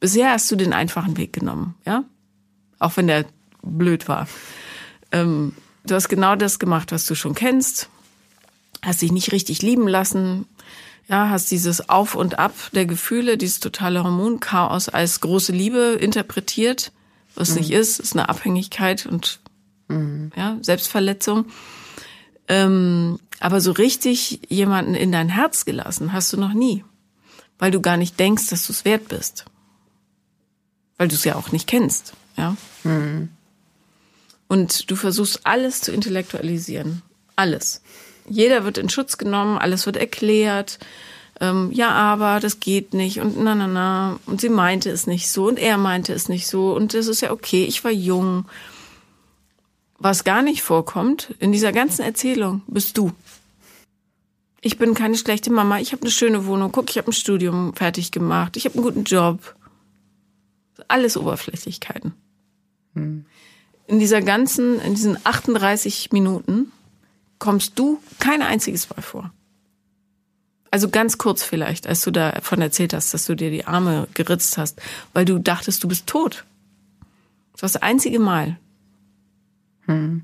Bisher 0.00 0.32
hast 0.32 0.50
du 0.50 0.56
den 0.56 0.72
einfachen 0.72 1.16
Weg 1.16 1.32
genommen, 1.32 1.76
ja? 1.86 2.04
Auch 2.80 2.96
wenn 2.96 3.06
der 3.06 3.24
blöd 3.62 4.08
war. 4.08 4.26
Ähm, 5.12 5.52
du 5.84 5.94
hast 5.94 6.08
genau 6.08 6.36
das 6.36 6.58
gemacht, 6.58 6.92
was 6.92 7.06
du 7.06 7.14
schon 7.14 7.34
kennst, 7.34 7.88
hast 8.82 9.02
dich 9.02 9.12
nicht 9.12 9.32
richtig 9.32 9.62
lieben 9.62 9.88
lassen, 9.88 10.46
ja, 11.08 11.30
hast 11.30 11.50
dieses 11.50 11.88
Auf 11.88 12.14
und 12.14 12.38
Ab 12.38 12.52
der 12.72 12.86
Gefühle, 12.86 13.38
dieses 13.38 13.60
totale 13.60 14.04
Hormonchaos 14.04 14.88
als 14.88 15.20
große 15.20 15.52
Liebe 15.52 15.96
interpretiert, 16.00 16.92
was 17.34 17.50
mhm. 17.50 17.56
nicht 17.56 17.70
ist, 17.70 17.98
ist 17.98 18.12
eine 18.12 18.28
Abhängigkeit 18.28 19.06
und 19.06 19.40
mhm. 19.88 20.32
ja, 20.36 20.58
Selbstverletzung. 20.60 21.46
Ähm, 22.46 23.18
aber 23.40 23.60
so 23.60 23.72
richtig 23.72 24.40
jemanden 24.48 24.94
in 24.94 25.12
dein 25.12 25.28
Herz 25.28 25.64
gelassen 25.64 26.12
hast 26.12 26.32
du 26.32 26.36
noch 26.36 26.52
nie, 26.52 26.84
weil 27.58 27.70
du 27.70 27.80
gar 27.80 27.96
nicht 27.96 28.18
denkst, 28.18 28.48
dass 28.48 28.66
du 28.66 28.72
es 28.72 28.84
wert 28.84 29.08
bist, 29.08 29.46
weil 30.98 31.08
du 31.08 31.14
es 31.14 31.24
ja 31.24 31.36
auch 31.36 31.52
nicht 31.52 31.66
kennst, 31.66 32.12
ja. 32.36 32.56
Mhm. 32.84 33.30
Und 34.48 34.90
du 34.90 34.96
versuchst 34.96 35.40
alles 35.44 35.82
zu 35.82 35.92
intellektualisieren, 35.92 37.02
alles. 37.36 37.82
Jeder 38.28 38.64
wird 38.64 38.78
in 38.78 38.88
Schutz 38.88 39.18
genommen, 39.18 39.58
alles 39.58 39.86
wird 39.86 39.96
erklärt. 39.96 40.78
Ähm, 41.40 41.70
ja, 41.72 41.90
aber 41.90 42.40
das 42.40 42.58
geht 42.58 42.94
nicht 42.94 43.20
und 43.20 43.38
na 43.42 43.54
na 43.54 43.68
na 43.68 44.18
und 44.26 44.40
sie 44.40 44.48
meinte 44.48 44.90
es 44.90 45.06
nicht 45.06 45.30
so 45.30 45.46
und 45.46 45.58
er 45.58 45.78
meinte 45.78 46.12
es 46.12 46.28
nicht 46.28 46.48
so 46.48 46.74
und 46.74 46.94
das 46.94 47.06
ist 47.06 47.20
ja 47.20 47.30
okay. 47.30 47.64
Ich 47.64 47.84
war 47.84 47.92
jung. 47.92 48.46
Was 50.00 50.24
gar 50.24 50.42
nicht 50.42 50.62
vorkommt 50.62 51.34
in 51.38 51.52
dieser 51.52 51.72
ganzen 51.72 52.02
Erzählung 52.02 52.62
bist 52.68 52.96
du. 52.96 53.12
Ich 54.60 54.78
bin 54.78 54.94
keine 54.94 55.16
schlechte 55.16 55.52
Mama. 55.52 55.78
Ich 55.78 55.92
habe 55.92 56.02
eine 56.02 56.10
schöne 56.10 56.46
Wohnung. 56.46 56.72
Guck, 56.72 56.90
ich 56.90 56.98
habe 56.98 57.10
ein 57.10 57.12
Studium 57.12 57.74
fertig 57.74 58.10
gemacht. 58.12 58.56
Ich 58.56 58.64
habe 58.64 58.74
einen 58.74 58.84
guten 58.84 59.04
Job. 59.04 59.54
Alles 60.86 61.16
Oberflächlichkeiten. 61.16 62.14
Hm. 62.94 63.24
In 63.88 63.98
dieser 63.98 64.20
ganzen, 64.20 64.80
in 64.80 64.94
diesen 64.94 65.16
38 65.24 66.12
Minuten 66.12 66.70
kommst 67.38 67.78
du 67.78 68.02
kein 68.18 68.42
einziges 68.42 68.90
Mal 68.90 69.00
vor. 69.00 69.32
Also 70.70 70.90
ganz 70.90 71.16
kurz 71.16 71.42
vielleicht, 71.42 71.86
als 71.86 72.02
du 72.02 72.10
davon 72.10 72.60
erzählt 72.60 72.92
hast, 72.92 73.14
dass 73.14 73.24
du 73.24 73.34
dir 73.34 73.50
die 73.50 73.66
Arme 73.66 74.06
geritzt 74.12 74.58
hast, 74.58 74.82
weil 75.14 75.24
du 75.24 75.38
dachtest, 75.38 75.82
du 75.82 75.88
bist 75.88 76.06
tot. 76.06 76.44
Das 77.52 77.62
war 77.62 77.68
das 77.68 77.76
einzige 77.82 78.18
Mal. 78.18 78.58
Hm. 79.86 80.22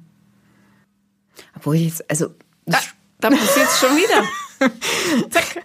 Obwohl 1.56 1.76
ich 1.76 1.84
jetzt, 1.84 2.10
also. 2.10 2.34
Da, 2.66 2.78
da 3.20 3.30
passiert's 3.30 3.80
schon 3.80 3.96
wieder. 3.96 4.70
Zack. 5.30 5.64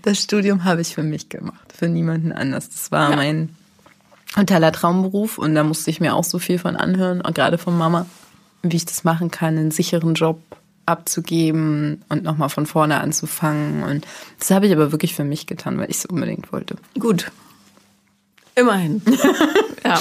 Das 0.00 0.22
Studium 0.22 0.64
habe 0.64 0.80
ich 0.80 0.94
für 0.94 1.02
mich 1.02 1.28
gemacht, 1.28 1.74
für 1.76 1.88
niemanden 1.88 2.32
anders. 2.32 2.70
Das 2.70 2.90
war 2.90 3.10
ja. 3.10 3.16
mein 3.16 3.54
totaler 4.36 4.72
Traumberuf 4.72 5.38
und 5.38 5.54
da 5.54 5.64
musste 5.64 5.90
ich 5.90 6.00
mir 6.00 6.14
auch 6.14 6.24
so 6.24 6.38
viel 6.38 6.58
von 6.58 6.76
anhören, 6.76 7.22
gerade 7.34 7.58
von 7.58 7.76
Mama 7.76 8.06
wie 8.70 8.76
ich 8.76 8.84
das 8.84 9.04
machen 9.04 9.30
kann, 9.30 9.58
einen 9.58 9.70
sicheren 9.70 10.14
Job 10.14 10.40
abzugeben 10.86 12.04
und 12.08 12.22
nochmal 12.22 12.48
von 12.48 12.66
vorne 12.66 13.00
anzufangen. 13.00 13.82
Und 13.82 14.06
das 14.38 14.50
habe 14.50 14.66
ich 14.66 14.72
aber 14.72 14.92
wirklich 14.92 15.14
für 15.14 15.24
mich 15.24 15.46
getan, 15.46 15.78
weil 15.78 15.90
ich 15.90 15.98
es 15.98 16.06
unbedingt 16.06 16.52
wollte. 16.52 16.76
Gut. 16.98 17.30
Immerhin. 18.54 19.02
ja. 19.84 20.00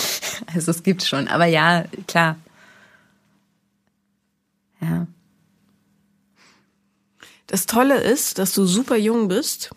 Also 0.53 0.71
es 0.71 0.83
gibt 0.83 1.03
schon. 1.03 1.27
Aber 1.27 1.45
ja, 1.45 1.85
klar. 2.07 2.37
Ja. 4.79 5.07
Das 7.47 7.65
Tolle 7.65 7.99
ist, 7.99 8.37
dass 8.37 8.53
du 8.53 8.65
super 8.65 8.95
jung 8.95 9.27
bist 9.27 9.71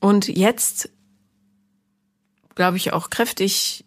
und 0.00 0.28
jetzt, 0.28 0.90
glaube 2.54 2.76
ich, 2.76 2.92
auch 2.92 3.10
kräftig 3.10 3.85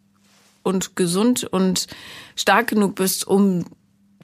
und 0.70 0.96
gesund 0.96 1.44
und 1.44 1.88
stark 2.36 2.68
genug 2.68 2.96
bist, 2.96 3.28
um 3.28 3.66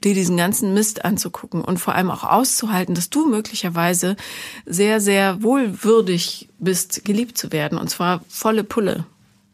dir 0.04 0.14
diesen 0.14 0.36
ganzen 0.36 0.72
Mist 0.72 1.04
anzugucken 1.04 1.62
und 1.62 1.78
vor 1.78 1.94
allem 1.94 2.10
auch 2.10 2.22
auszuhalten, 2.22 2.94
dass 2.94 3.10
du 3.10 3.28
möglicherweise 3.28 4.16
sehr, 4.64 5.00
sehr 5.00 5.42
wohlwürdig 5.42 6.48
bist, 6.58 7.04
geliebt 7.04 7.36
zu 7.36 7.50
werden 7.52 7.76
und 7.76 7.88
zwar 7.88 8.22
volle 8.28 8.62
Pulle. 8.62 9.04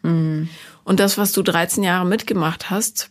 Mhm. 0.03 0.49
Und 0.85 1.01
das, 1.01 1.17
was 1.17 1.33
du 1.33 1.43
13 1.43 1.83
Jahre 1.83 2.07
mitgemacht 2.07 2.71
hast, 2.71 3.11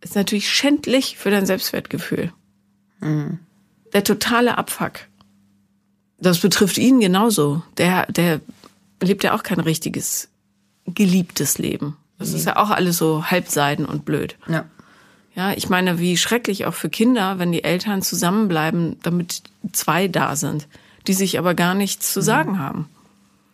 ist 0.00 0.14
natürlich 0.14 0.48
schändlich 0.50 1.18
für 1.18 1.30
dein 1.30 1.46
Selbstwertgefühl. 1.46 2.32
Mhm. 3.00 3.40
Der 3.92 4.04
totale 4.04 4.56
Abfuck. 4.56 5.00
Das 6.18 6.38
betrifft 6.38 6.78
ihn 6.78 7.00
genauso. 7.00 7.62
Der, 7.76 8.06
der 8.06 8.40
lebt 9.02 9.24
ja 9.24 9.34
auch 9.34 9.42
kein 9.42 9.60
richtiges, 9.60 10.28
geliebtes 10.86 11.58
Leben. 11.58 11.96
Das 12.18 12.30
mhm. 12.30 12.36
ist 12.36 12.46
ja 12.46 12.56
auch 12.56 12.70
alles 12.70 12.96
so 12.96 13.24
halbseiden 13.24 13.86
und 13.86 14.04
blöd. 14.04 14.36
Ja. 14.48 14.64
Ja, 15.34 15.52
ich 15.52 15.68
meine, 15.68 15.98
wie 15.98 16.16
schrecklich 16.16 16.64
auch 16.64 16.72
für 16.72 16.88
Kinder, 16.88 17.38
wenn 17.38 17.52
die 17.52 17.62
Eltern 17.62 18.00
zusammenbleiben, 18.00 18.98
damit 19.02 19.42
zwei 19.72 20.08
da 20.08 20.34
sind, 20.34 20.66
die 21.06 21.12
sich 21.12 21.38
aber 21.38 21.54
gar 21.54 21.74
nichts 21.74 22.12
zu 22.14 22.22
sagen 22.22 22.52
mhm. 22.52 22.58
haben. 22.58 22.88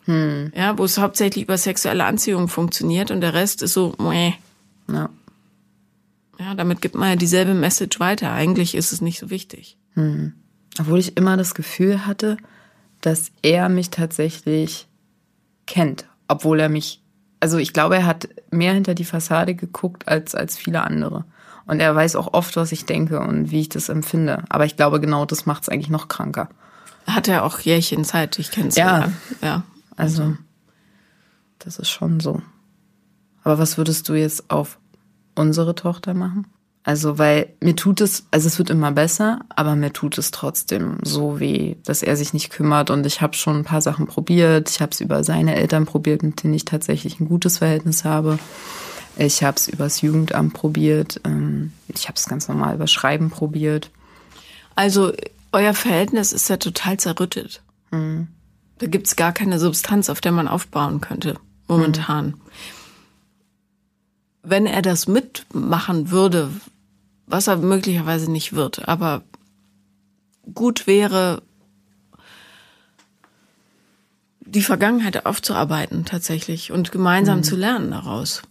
Hm. 0.04 0.52
Ja, 0.54 0.78
wo 0.78 0.84
es 0.84 0.98
hauptsächlich 0.98 1.44
über 1.44 1.58
sexuelle 1.58 2.04
Anziehung 2.04 2.48
funktioniert 2.48 3.10
und 3.10 3.20
der 3.20 3.34
Rest 3.34 3.62
ist 3.62 3.74
so, 3.74 3.94
meh. 3.98 4.34
Ja. 4.88 5.10
Ja, 6.38 6.54
damit 6.54 6.80
gibt 6.80 6.94
man 6.94 7.10
ja 7.10 7.16
dieselbe 7.16 7.54
Message 7.54 8.00
weiter. 8.00 8.32
Eigentlich 8.32 8.74
ist 8.74 8.92
es 8.92 9.00
nicht 9.00 9.18
so 9.18 9.30
wichtig. 9.30 9.76
Hm. 9.94 10.32
Obwohl 10.80 10.98
ich 10.98 11.16
immer 11.16 11.36
das 11.36 11.54
Gefühl 11.54 12.06
hatte, 12.06 12.36
dass 13.00 13.30
er 13.42 13.68
mich 13.68 13.90
tatsächlich 13.90 14.86
kennt, 15.66 16.06
obwohl 16.28 16.60
er 16.60 16.68
mich, 16.68 17.01
also 17.42 17.58
ich 17.58 17.72
glaube, 17.72 17.96
er 17.96 18.06
hat 18.06 18.28
mehr 18.52 18.72
hinter 18.72 18.94
die 18.94 19.04
Fassade 19.04 19.56
geguckt 19.56 20.06
als, 20.06 20.36
als 20.36 20.56
viele 20.56 20.82
andere. 20.82 21.24
Und 21.66 21.80
er 21.80 21.92
weiß 21.92 22.14
auch 22.14 22.32
oft, 22.34 22.54
was 22.54 22.70
ich 22.70 22.86
denke 22.86 23.18
und 23.18 23.50
wie 23.50 23.60
ich 23.60 23.68
das 23.68 23.88
empfinde. 23.88 24.44
Aber 24.48 24.64
ich 24.64 24.76
glaube, 24.76 25.00
genau 25.00 25.24
das 25.24 25.44
macht 25.44 25.62
es 25.62 25.68
eigentlich 25.68 25.90
noch 25.90 26.06
kranker. 26.06 26.48
Hat 27.04 27.26
er 27.26 27.44
auch 27.44 27.58
Jährchen 27.58 28.04
Zeit, 28.04 28.38
ich 28.38 28.52
kenne 28.52 28.68
es 28.68 28.76
ja. 28.76 29.00
ja. 29.00 29.12
Ja, 29.42 29.62
also 29.96 30.36
das 31.58 31.80
ist 31.80 31.90
schon 31.90 32.20
so. 32.20 32.42
Aber 33.42 33.58
was 33.58 33.76
würdest 33.76 34.08
du 34.08 34.14
jetzt 34.14 34.48
auf 34.48 34.78
unsere 35.34 35.74
Tochter 35.74 36.14
machen? 36.14 36.46
Also, 36.84 37.18
weil 37.18 37.52
mir 37.60 37.76
tut 37.76 38.00
es, 38.00 38.24
also 38.32 38.48
es 38.48 38.58
wird 38.58 38.70
immer 38.70 38.90
besser, 38.90 39.40
aber 39.50 39.76
mir 39.76 39.92
tut 39.92 40.18
es 40.18 40.32
trotzdem 40.32 40.98
so 41.02 41.38
weh, 41.38 41.76
dass 41.84 42.02
er 42.02 42.16
sich 42.16 42.32
nicht 42.32 42.50
kümmert. 42.50 42.90
Und 42.90 43.06
ich 43.06 43.20
habe 43.20 43.34
schon 43.34 43.58
ein 43.58 43.64
paar 43.64 43.82
Sachen 43.82 44.08
probiert. 44.08 44.68
Ich 44.68 44.80
habe 44.80 44.90
es 44.90 45.00
über 45.00 45.22
seine 45.22 45.54
Eltern 45.54 45.86
probiert, 45.86 46.24
mit 46.24 46.42
denen 46.42 46.54
ich 46.54 46.64
tatsächlich 46.64 47.20
ein 47.20 47.28
gutes 47.28 47.58
Verhältnis 47.58 48.04
habe. 48.04 48.38
Ich 49.16 49.44
habe 49.44 49.56
es 49.56 49.68
übers 49.68 50.00
Jugendamt 50.00 50.54
probiert. 50.54 51.20
Ähm, 51.24 51.72
ich 51.86 52.08
habe 52.08 52.16
es 52.16 52.26
ganz 52.26 52.48
normal 52.48 52.74
über 52.74 52.88
Schreiben 52.88 53.30
probiert. 53.30 53.90
Also 54.74 55.12
euer 55.52 55.74
Verhältnis 55.74 56.32
ist 56.32 56.48
ja 56.48 56.56
total 56.56 56.96
zerrüttet. 56.96 57.62
Mhm. 57.90 58.28
Da 58.78 58.86
gibt's 58.86 59.16
gar 59.16 59.32
keine 59.32 59.58
Substanz, 59.58 60.10
auf 60.10 60.20
der 60.20 60.32
man 60.32 60.48
aufbauen 60.48 61.00
könnte, 61.00 61.36
momentan. 61.68 62.26
Mhm. 62.26 62.34
Wenn 64.42 64.66
er 64.66 64.82
das 64.82 65.06
mitmachen 65.06 66.10
würde, 66.10 66.50
was 67.32 67.46
er 67.46 67.56
möglicherweise 67.56 68.30
nicht 68.30 68.52
wird, 68.52 68.86
aber 68.88 69.22
gut 70.54 70.86
wäre, 70.86 71.42
die 74.40 74.62
Vergangenheit 74.62 75.24
aufzuarbeiten 75.24 76.04
tatsächlich 76.04 76.72
und 76.72 76.92
gemeinsam 76.92 77.38
mhm. 77.38 77.42
zu 77.42 77.56
lernen 77.56 77.90
daraus. 77.90 78.42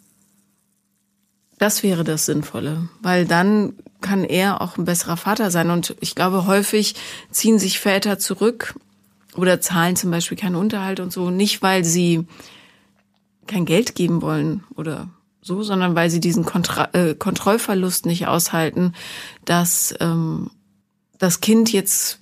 Das 1.60 1.84
wäre 1.84 2.04
das 2.04 2.26
Sinnvolle, 2.26 2.90
weil 3.04 3.28
dann 3.28 3.74
kann 4.02 4.24
er 4.24 4.62
auch 4.62 4.78
ein 4.78 4.86
besserer 4.86 5.16
Vater 5.16 5.52
sein. 5.52 5.70
Und 5.70 5.96
ich 6.00 6.16
glaube, 6.16 6.48
häufig 6.48 6.96
ziehen 7.30 7.60
sich 7.60 7.80
Väter 7.80 8.18
zurück 8.18 8.74
oder 9.36 9.62
zahlen 9.62 9.96
zum 9.96 10.10
Beispiel 10.10 10.38
keinen 10.38 10.56
Unterhalt 10.56 11.00
und 11.00 11.14
so, 11.14 11.30
nicht 11.30 11.62
weil 11.62 11.86
sie 11.86 12.26
kein 13.46 13.66
Geld 13.66 13.94
geben 13.94 14.24
wollen 14.24 14.64
oder 14.76 15.10
so, 15.42 15.64
sondern 15.64 15.96
weil 15.96 16.10
sie 16.10 16.20
diesen 16.20 16.46
Kontra 16.46 16.90
äh, 16.94 17.16
Kontrollverlust 17.16 18.06
nicht 18.06 18.28
aushalten, 18.28 18.94
dass 19.46 19.94
ähm, 20.00 20.52
das 21.18 21.42
Kind 21.42 21.72
jetzt 21.72 22.20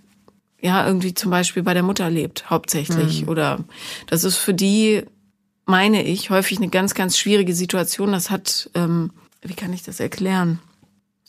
ja 0.62 0.86
irgendwie 0.86 1.14
zum 1.14 1.32
Beispiel 1.32 1.64
bei 1.64 1.74
der 1.74 1.84
Mutter 1.84 2.10
lebt, 2.10 2.50
hauptsächlich. 2.50 3.24
Mhm. 3.24 3.30
Oder 3.30 3.60
das 4.08 4.24
ist 4.24 4.38
für 4.38 4.54
die, 4.54 5.04
meine 5.66 6.04
ich, 6.04 6.30
häufig 6.30 6.58
eine 6.58 6.70
ganz, 6.70 6.96
ganz 6.96 7.18
schwierige 7.18 7.54
Situation. 7.54 8.12
Das 8.12 8.30
hat 8.30 8.70
ähm, 8.74 9.12
wie 9.42 9.54
kann 9.54 9.74
ich 9.74 9.84
das 9.84 10.00
erklären? 10.00 10.60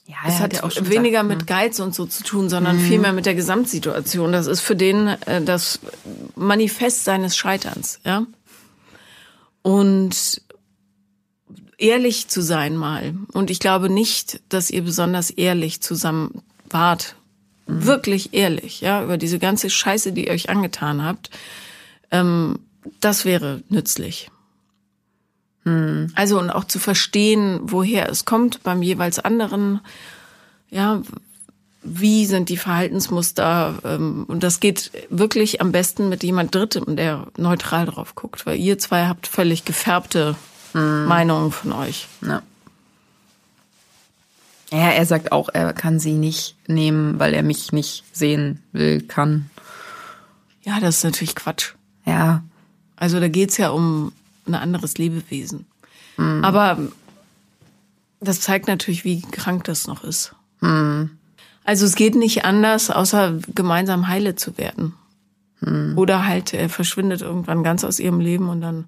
Ja, 0.06 0.16
es 0.26 0.40
hat 0.40 0.52
ja 0.52 0.64
auch 0.64 0.74
weniger 0.76 1.22
gesagt, 1.22 1.28
mit 1.28 1.38
ne? 1.40 1.44
Geiz 1.44 1.78
und 1.78 1.94
so 1.94 2.04
zu 2.04 2.24
tun, 2.24 2.48
sondern 2.48 2.78
mhm. 2.78 2.80
vielmehr 2.80 3.12
mit 3.12 3.26
der 3.26 3.36
Gesamtsituation. 3.36 4.32
Das 4.32 4.48
ist 4.48 4.60
für 4.60 4.74
den 4.74 5.06
äh, 5.06 5.42
das 5.42 5.78
Manifest 6.34 7.04
seines 7.04 7.36
Scheiterns, 7.36 8.00
ja. 8.04 8.26
Und 9.62 10.42
ehrlich 11.80 12.28
zu 12.28 12.42
sein 12.42 12.76
mal. 12.76 13.14
Und 13.32 13.50
ich 13.50 13.58
glaube 13.58 13.90
nicht, 13.90 14.40
dass 14.48 14.70
ihr 14.70 14.82
besonders 14.82 15.30
ehrlich 15.30 15.80
zusammen 15.80 16.42
wart. 16.68 17.16
Mhm. 17.66 17.84
Wirklich 17.84 18.34
ehrlich, 18.34 18.80
ja, 18.80 19.02
über 19.02 19.16
diese 19.16 19.38
ganze 19.38 19.70
Scheiße, 19.70 20.12
die 20.12 20.26
ihr 20.26 20.32
euch 20.32 20.50
angetan 20.50 21.02
habt. 21.02 21.30
Ähm, 22.10 22.58
das 23.00 23.24
wäre 23.24 23.62
nützlich. 23.68 24.30
Hm. 25.64 26.10
Also 26.14 26.38
und 26.38 26.50
auch 26.50 26.64
zu 26.64 26.78
verstehen, 26.78 27.60
woher 27.62 28.08
es 28.08 28.24
kommt 28.24 28.62
beim 28.62 28.82
jeweils 28.82 29.18
anderen. 29.18 29.80
Ja, 30.70 31.02
wie 31.82 32.26
sind 32.26 32.48
die 32.48 32.56
Verhaltensmuster? 32.56 33.78
Ähm, 33.84 34.24
und 34.26 34.42
das 34.42 34.60
geht 34.60 34.90
wirklich 35.10 35.60
am 35.60 35.72
besten 35.72 36.08
mit 36.08 36.22
jemand 36.22 36.54
Drittem, 36.54 36.96
der 36.96 37.26
neutral 37.36 37.86
drauf 37.86 38.14
guckt, 38.14 38.46
weil 38.46 38.58
ihr 38.58 38.78
zwei 38.78 39.06
habt 39.06 39.26
völlig 39.26 39.64
gefärbte 39.64 40.36
hm. 40.72 41.06
Meinungen 41.06 41.52
von 41.52 41.72
euch. 41.72 42.08
Ja. 42.22 42.42
Ja, 44.72 44.90
er 44.90 45.04
sagt 45.04 45.32
auch, 45.32 45.48
er 45.52 45.72
kann 45.72 45.98
sie 45.98 46.12
nicht 46.12 46.56
nehmen, 46.68 47.18
weil 47.18 47.34
er 47.34 47.42
mich 47.42 47.72
nicht 47.72 48.04
sehen 48.12 48.62
will, 48.72 49.00
kann. 49.00 49.50
Ja, 50.62 50.78
das 50.78 50.98
ist 50.98 51.04
natürlich 51.04 51.34
Quatsch. 51.34 51.74
Ja. 52.04 52.44
Also 52.94 53.18
da 53.18 53.28
geht's 53.28 53.56
ja 53.56 53.70
um 53.70 54.12
ein 54.46 54.54
anderes 54.54 54.96
Lebewesen. 54.96 55.66
Mhm. 56.16 56.44
Aber 56.44 56.78
das 58.20 58.40
zeigt 58.40 58.68
natürlich, 58.68 59.04
wie 59.04 59.22
krank 59.22 59.64
das 59.64 59.86
noch 59.86 60.04
ist. 60.04 60.34
Mhm. 60.60 61.10
Also 61.64 61.86
es 61.86 61.94
geht 61.94 62.14
nicht 62.14 62.44
anders, 62.44 62.90
außer 62.90 63.38
gemeinsam 63.54 64.08
heile 64.08 64.36
zu 64.36 64.56
werden. 64.56 64.94
Mhm. 65.60 65.94
Oder 65.96 66.26
halt, 66.26 66.54
er 66.54 66.68
verschwindet 66.68 67.22
irgendwann 67.22 67.64
ganz 67.64 67.84
aus 67.84 67.98
ihrem 67.98 68.20
Leben 68.20 68.48
und 68.48 68.60
dann 68.60 68.84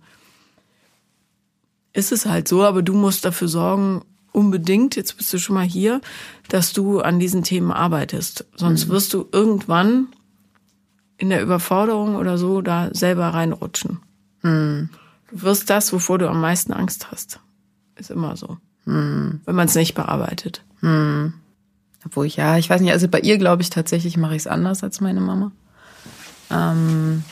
ist 1.92 2.12
es 2.12 2.26
halt 2.26 2.48
so, 2.48 2.64
aber 2.64 2.82
du 2.82 2.94
musst 2.94 3.24
dafür 3.24 3.48
sorgen, 3.48 4.02
unbedingt, 4.32 4.96
jetzt 4.96 5.16
bist 5.16 5.32
du 5.32 5.38
schon 5.38 5.54
mal 5.54 5.66
hier, 5.66 6.00
dass 6.48 6.72
du 6.72 7.00
an 7.00 7.18
diesen 7.18 7.42
Themen 7.42 7.70
arbeitest. 7.70 8.46
Sonst 8.56 8.86
mhm. 8.86 8.92
wirst 8.92 9.14
du 9.14 9.28
irgendwann 9.30 10.08
in 11.18 11.28
der 11.30 11.42
Überforderung 11.42 12.16
oder 12.16 12.38
so 12.38 12.62
da 12.62 12.88
selber 12.92 13.28
reinrutschen. 13.28 14.00
Mhm. 14.42 14.88
Du 15.30 15.42
wirst 15.42 15.70
das, 15.70 15.92
wovor 15.92 16.18
du 16.18 16.28
am 16.28 16.40
meisten 16.40 16.72
Angst 16.72 17.10
hast. 17.10 17.40
Ist 17.96 18.10
immer 18.10 18.36
so. 18.36 18.58
Mhm. 18.84 19.40
Wenn 19.44 19.54
man 19.54 19.68
es 19.68 19.74
nicht 19.74 19.94
bearbeitet. 19.94 20.64
Mhm. 20.80 21.34
Obwohl 22.04 22.26
ich, 22.26 22.36
ja, 22.36 22.58
ich 22.58 22.68
weiß 22.68 22.80
nicht, 22.80 22.92
also 22.92 23.06
bei 23.06 23.20
ihr 23.20 23.38
glaube 23.38 23.62
ich 23.62 23.70
tatsächlich 23.70 24.16
mache 24.16 24.34
ich 24.34 24.42
es 24.42 24.46
anders 24.46 24.82
als 24.82 25.00
meine 25.00 25.20
Mama. 25.20 25.52
Ähm, 26.50 27.22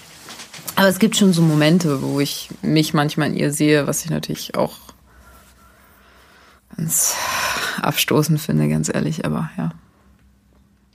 aber 0.81 0.89
es 0.89 0.99
gibt 0.99 1.15
schon 1.15 1.35
so 1.35 1.43
Momente, 1.43 2.01
wo 2.01 2.21
ich 2.21 2.49
mich 2.63 2.95
manchmal 2.95 3.29
in 3.29 3.37
ihr 3.37 3.53
sehe, 3.53 3.87
was 3.87 4.03
ich 4.03 4.11
natürlich 4.11 4.55
auch 4.55 4.79
ganz 6.75 7.15
abstoßend 7.83 8.41
finde, 8.41 8.67
ganz 8.67 8.89
ehrlich, 8.89 9.27
aber 9.27 9.51
ja. 9.59 9.73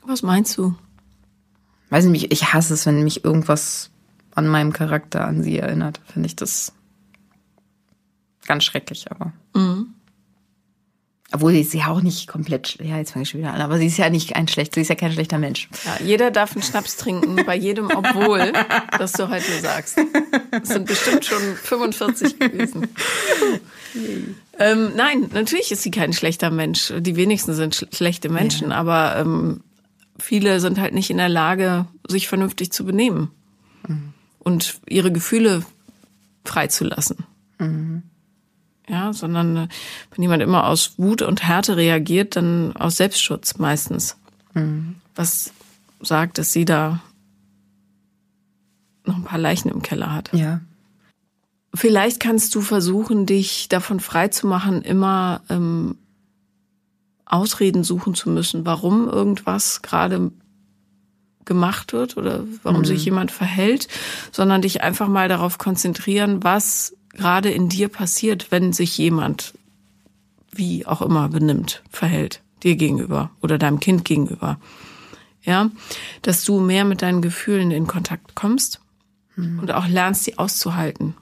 Was 0.04 0.24
meinst 0.24 0.58
du? 0.58 0.74
Weiß 1.92 2.06
nicht, 2.06 2.32
ich 2.32 2.52
hasse 2.52 2.74
es, 2.74 2.88
wenn 2.88 3.04
mich 3.04 3.24
irgendwas 3.24 3.92
an 4.34 4.48
meinem 4.48 4.74
Charakter 4.74 5.24
an 5.24 5.44
sie 5.44 5.60
erinnert. 5.60 6.02
Finde 6.12 6.26
ich 6.26 6.36
das 6.36 6.74
ganz 8.48 8.64
schrecklich, 8.64 9.12
aber. 9.12 9.34
Mhm. 9.54 9.94
Obwohl 11.36 11.52
sie 11.52 11.60
ist 11.60 11.74
ja 11.74 11.88
auch 11.88 12.02
nicht 12.02 12.28
komplett, 12.28 12.78
ja, 12.82 12.96
jetzt 12.96 13.12
fange 13.12 13.24
ich 13.24 13.30
schon 13.30 13.42
wieder 13.42 13.52
an, 13.52 13.60
aber 13.60 13.78
sie 13.78 13.88
ist 13.88 13.98
ja 13.98 14.10
nicht 14.10 14.38
ein 14.38 14.48
schlechter, 14.48 14.76
sie 14.76 14.84
ist 14.84 14.88
ja 14.88 14.96
kein 14.96 15.12
schlechter 15.12 15.38
Mensch. 15.38 15.68
Ja, 15.84 15.98
jeder 16.02 16.32
darf 16.32 16.54
einen 16.54 16.64
Schnaps 16.64 16.96
trinken, 16.96 17.36
bei 17.46 17.58
jedem, 17.58 17.92
obwohl, 17.94 18.54
dass 18.98 19.12
du 19.12 19.28
heute 19.28 19.60
sagst. 19.62 20.00
Es 20.52 20.70
sind 20.70 20.86
bestimmt 20.86 21.26
schon 21.26 21.42
45 21.62 22.40
gewesen. 22.40 22.88
ähm, 24.60 24.94
nein, 24.96 25.30
natürlich 25.34 25.74
ist 25.74 25.84
sie 25.84 25.92
kein 25.92 26.14
schlechter 26.14 26.52
Mensch. 26.52 26.94
Die 27.00 27.18
wenigsten 27.18 27.54
sind 27.54 27.76
sch 27.76 27.86
schlechte 27.92 28.30
Menschen, 28.30 28.70
ja. 28.70 28.78
aber 28.78 29.18
ähm, 29.18 29.60
viele 30.18 30.62
sind 30.62 30.80
halt 30.80 30.94
nicht 30.94 31.10
in 31.10 31.18
der 31.18 31.28
Lage, 31.28 31.86
sich 32.08 32.30
vernünftig 32.30 32.72
zu 32.72 32.86
benehmen 32.86 33.30
mhm. 33.86 34.14
und 34.40 34.80
ihre 34.88 35.12
Gefühle 35.12 35.66
freizulassen. 36.46 37.26
Mhm. 37.60 38.04
Ja, 38.88 39.14
sondern 39.14 39.58
äh, 39.58 39.68
wenn 40.12 40.22
jemand 40.22 40.44
immer 40.44 40.68
aus 40.68 40.94
Wut 40.98 41.22
und 41.22 41.44
Härte 41.44 41.76
reagiert, 41.76 42.36
dann 42.36 42.76
aus 42.76 42.98
Selbstschutz 42.98 43.58
meistens. 43.58 44.18
Mhm. 44.54 44.96
Was 45.16 45.52
sagt, 46.02 46.38
dass 46.38 46.54
sie 46.54 46.66
da 46.66 47.02
noch 49.06 49.16
ein 49.16 49.24
paar 49.24 49.40
Leichen 49.40 49.70
im 49.70 49.82
Keller 49.82 50.14
hat. 50.14 50.34
Ja. 50.34 50.62
Vielleicht 51.74 52.20
kannst 52.20 52.56
du 52.56 52.62
versuchen, 52.62 53.26
dich 53.26 53.68
davon 53.70 54.00
freizumachen, 54.00 54.82
immer 54.82 55.42
ähm, 55.50 55.98
Ausreden 57.26 57.84
suchen 57.84 58.16
zu 58.16 58.30
müssen, 58.30 58.66
warum 58.66 59.10
irgendwas 59.10 59.82
gerade 59.82 60.32
gemacht 61.44 61.94
wird 61.94 62.18
oder 62.18 62.44
warum 62.64 62.82
mhm. 62.82 62.86
sich 62.86 63.06
jemand 63.06 63.32
verhält, 63.32 63.88
sondern 64.32 64.62
dich 64.62 64.82
einfach 64.82 65.08
mal 65.08 65.28
darauf 65.28 65.58
konzentrieren, 65.58 66.44
was 66.44 66.96
gerade 67.16 67.50
in 67.50 67.70
dir 67.70 67.90
passiert, 67.90 68.52
wenn 68.52 68.74
sich 68.74 68.98
jemand 68.98 69.54
wie 70.52 70.86
auch 70.86 71.02
immer 71.02 71.30
benimmt, 71.30 71.84
verhält, 71.90 72.42
dir 72.64 72.76
gegenüber 72.76 73.32
oder 73.42 73.58
deinem 73.58 73.80
Kind 73.80 74.06
gegenüber. 74.06 74.60
Ja, 75.44 75.70
dass 76.24 76.44
du 76.44 76.60
mehr 76.60 76.86
mit 76.86 77.04
deinen 77.04 77.22
Gefühlen 77.22 77.70
in 77.70 77.86
Kontakt 77.86 78.34
kommst 78.34 78.80
mhm. 79.36 79.60
und 79.60 79.72
auch 79.72 79.88
lernst, 79.88 80.24
sie 80.24 80.40
auszuhalten 80.40 81.16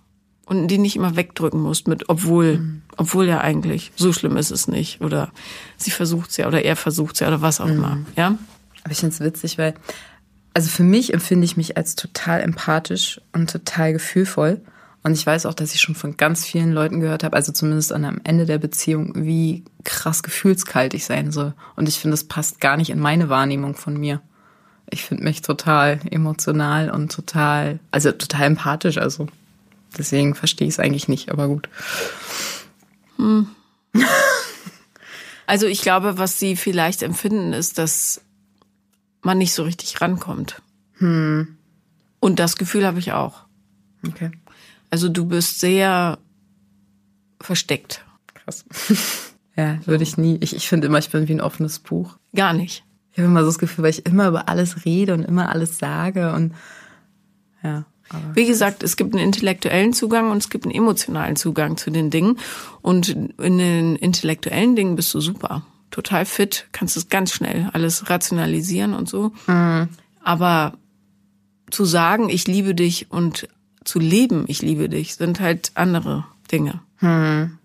und 0.45 0.69
die 0.69 0.77
nicht 0.77 0.95
immer 0.95 1.17
wegdrücken 1.17 1.61
musst 1.61 1.89
mit 1.89 2.07
obwohl, 2.07 2.59
mhm. 2.59 2.81
obwohl 2.95 3.27
ja 3.27 3.41
eigentlich 3.41 3.91
so 3.95 4.13
schlimm 4.13 4.37
ist 4.37 4.51
es 4.51 4.67
nicht 4.69 5.01
oder 5.01 5.31
sie 5.75 5.91
versucht's 5.91 6.37
ja 6.37 6.47
oder 6.47 6.63
er 6.63 6.77
versucht's 6.77 7.19
ja 7.19 7.27
oder 7.27 7.41
was 7.41 7.59
auch 7.59 7.67
mhm. 7.67 7.73
immer, 7.73 7.97
ja? 8.15 8.37
Aber 8.83 8.91
ich 8.91 8.99
finde 8.99 9.13
es 9.13 9.19
witzig, 9.21 9.57
weil 9.57 9.73
also 10.53 10.69
für 10.69 10.83
mich 10.83 11.13
empfinde 11.13 11.45
ich 11.45 11.57
mich 11.57 11.77
als 11.77 11.95
total 11.95 12.41
empathisch 12.41 13.19
und 13.33 13.49
total 13.49 13.93
gefühlvoll 13.93 14.61
und 15.03 15.13
ich 15.13 15.25
weiß 15.25 15.45
auch, 15.45 15.53
dass 15.53 15.75
ich 15.75 15.81
schon 15.81 15.95
von 15.95 16.15
ganz 16.15 16.45
vielen 16.45 16.71
Leuten 16.71 17.01
gehört 17.01 17.25
habe, 17.25 17.35
also 17.35 17.51
zumindest 17.51 17.91
an 17.91 18.05
am 18.05 18.21
Ende 18.23 18.45
der 18.45 18.57
Beziehung, 18.57 19.11
wie 19.15 19.65
krass 19.83 20.23
gefühlskalt 20.23 20.93
ich 20.93 21.03
sein 21.03 21.31
soll. 21.31 21.53
Und 21.75 21.89
ich 21.89 21.99
finde, 21.99 22.13
das 22.13 22.23
passt 22.23 22.61
gar 22.61 22.77
nicht 22.77 22.89
in 22.89 22.99
meine 22.99 23.27
Wahrnehmung 23.27 23.75
von 23.75 23.97
mir. 23.97 24.21
Ich 24.89 25.03
finde 25.03 25.25
mich 25.25 25.41
total 25.41 25.99
emotional 26.09 26.89
und 26.89 27.11
total, 27.11 27.79
also 27.91 28.13
total 28.13 28.43
empathisch. 28.43 28.97
Also 28.97 29.27
deswegen 29.97 30.35
verstehe 30.35 30.67
ich 30.67 30.75
es 30.75 30.79
eigentlich 30.79 31.09
nicht, 31.09 31.29
aber 31.31 31.47
gut. 31.47 31.69
Hm. 33.17 33.47
Also 35.45 35.67
ich 35.67 35.81
glaube, 35.81 36.17
was 36.17 36.39
sie 36.39 36.55
vielleicht 36.55 37.03
empfinden, 37.03 37.51
ist, 37.51 37.77
dass 37.77 38.21
man 39.21 39.37
nicht 39.37 39.53
so 39.53 39.63
richtig 39.63 39.99
rankommt. 39.99 40.61
Hm. 40.99 41.57
Und 42.21 42.39
das 42.39 42.55
Gefühl 42.55 42.87
habe 42.87 42.99
ich 42.99 43.11
auch. 43.11 43.41
Okay. 44.07 44.31
Also 44.93 45.09
du 45.09 45.25
bist 45.25 45.59
sehr 45.59 46.19
versteckt. 47.41 48.05
Krass. 48.35 48.63
ja, 49.55 49.79
würde 49.87 50.03
ich 50.03 50.17
nie. 50.17 50.37
Ich, 50.39 50.55
ich 50.55 50.69
finde 50.69 50.85
immer, 50.85 50.99
ich 50.99 51.09
bin 51.09 51.27
wie 51.27 51.33
ein 51.33 51.41
offenes 51.41 51.79
Buch. 51.79 52.19
Gar 52.35 52.53
nicht. 52.53 52.83
Ich 53.11 53.17
habe 53.17 53.25
immer 53.25 53.39
so 53.39 53.47
das 53.47 53.57
Gefühl, 53.57 53.85
weil 53.85 53.89
ich 53.89 54.05
immer 54.05 54.27
über 54.27 54.49
alles 54.49 54.85
rede 54.85 55.15
und 55.15 55.23
immer 55.23 55.49
alles 55.49 55.79
sage 55.79 56.31
und 56.33 56.53
ja. 57.63 57.85
Wie 58.35 58.45
gesagt, 58.45 58.83
es 58.83 58.95
gibt 58.95 59.15
einen 59.15 59.23
intellektuellen 59.23 59.93
Zugang 59.93 60.29
und 60.29 60.37
es 60.37 60.51
gibt 60.51 60.65
einen 60.65 60.75
emotionalen 60.75 61.37
Zugang 61.37 61.75
zu 61.75 61.89
den 61.89 62.11
Dingen. 62.11 62.37
Und 62.83 63.07
in 63.09 63.57
den 63.57 63.95
intellektuellen 63.95 64.75
Dingen 64.75 64.95
bist 64.95 65.11
du 65.15 65.21
super. 65.21 65.65
Total 65.89 66.23
fit, 66.23 66.67
kannst 66.71 66.97
es 66.97 67.09
ganz 67.09 67.33
schnell 67.33 67.71
alles 67.73 68.11
rationalisieren 68.11 68.93
und 68.93 69.09
so. 69.09 69.31
Mhm. 69.47 69.87
Aber 70.21 70.73
zu 71.71 71.83
sagen, 71.83 72.29
ich 72.29 72.45
liebe 72.45 72.75
dich 72.75 73.09
und 73.09 73.47
zu 73.83 73.99
leben, 73.99 74.45
ich 74.47 74.61
liebe 74.61 74.89
dich, 74.89 75.15
sind 75.15 75.39
halt 75.39 75.71
andere 75.75 76.25
Dinge. 76.51 76.81
Hm. 76.97 77.57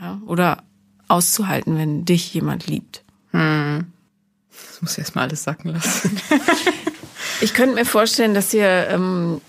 Ja, 0.00 0.20
oder 0.26 0.62
auszuhalten, 1.08 1.78
wenn 1.78 2.04
dich 2.04 2.32
jemand 2.34 2.66
liebt. 2.66 3.02
Hm. 3.30 3.86
Das 4.50 4.82
muss 4.82 4.92
ich 4.92 4.98
erst 4.98 5.14
mal 5.14 5.22
alles 5.22 5.42
sacken 5.42 5.72
lassen. 5.72 6.20
ich 7.40 7.54
könnte 7.54 7.74
mir 7.74 7.84
vorstellen, 7.84 8.34
dass 8.34 8.52
ihr, 8.52 8.88
ähm, 8.90 9.40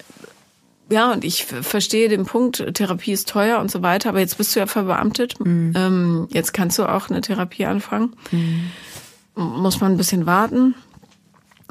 ja, 0.89 1.11
und 1.11 1.25
ich 1.25 1.45
verstehe 1.45 2.09
den 2.09 2.25
Punkt, 2.25 2.63
Therapie 2.73 3.11
ist 3.11 3.28
teuer 3.28 3.59
und 3.59 3.69
so 3.69 3.82
weiter, 3.82 4.09
aber 4.09 4.19
jetzt 4.19 4.38
bist 4.38 4.55
du 4.55 4.59
ja 4.59 4.67
verbeamtet. 4.67 5.39
Mhm. 5.39 5.73
Ähm, 5.75 6.28
jetzt 6.32 6.53
kannst 6.53 6.80
du 6.80 6.86
auch 6.86 7.09
eine 7.09 7.21
Therapie 7.21 7.65
anfangen. 7.65 8.13
Mhm. 8.32 8.71
Muss 9.36 9.82
man 9.82 9.93
ein 9.93 9.97
bisschen 9.97 10.25
warten. 10.25 10.75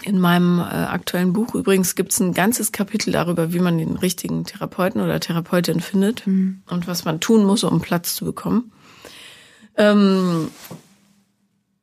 In 0.02 0.18
meinem 0.18 0.58
äh, 0.58 0.62
aktuellen 0.62 1.32
Buch 1.32 1.54
übrigens 1.54 1.94
gibt 1.94 2.12
es 2.12 2.20
ein 2.20 2.34
ganzes 2.34 2.70
Kapitel 2.70 3.12
darüber, 3.12 3.52
wie 3.54 3.60
man 3.60 3.78
den 3.78 3.96
richtigen 3.96 4.44
Therapeuten 4.44 5.00
oder 5.00 5.20
Therapeutin 5.20 5.80
findet 5.80 6.26
mhm. 6.26 6.60
und 6.68 6.86
was 6.86 7.04
man 7.04 7.18
tun 7.20 7.44
muss, 7.44 7.64
um 7.64 7.80
Platz 7.80 8.14
zu 8.14 8.26
bekommen. 8.26 8.72
Ähm, 9.76 10.50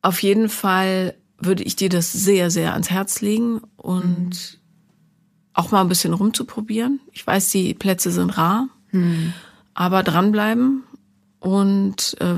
auf 0.03 0.22
jeden 0.22 0.49
Fall 0.49 1.16
würde 1.39 1.64
ich 1.64 1.76
dir 1.76 1.89
das 1.89 2.14
sehr, 2.14 2.51
sehr 2.51 2.74
ans 2.74 2.91
Herz 2.91 3.22
legen 3.22 3.61
und 3.78 4.30
mhm. 4.30 4.59
auch 5.53 5.72
mal 5.72 5.82
ein 5.82 5.89
bisschen 5.89 6.14
rumzuprobieren. 6.14 6.99
Ich 7.11 7.26
weiß, 7.26 7.49
die 7.49 7.74
Plätze 7.74 8.11
sind 8.11 8.38
rar, 8.38 8.68
mhm. 8.91 9.34
aber 9.74 10.03
dranbleiben 10.03 10.84
und 11.39 12.16
äh, 12.20 12.36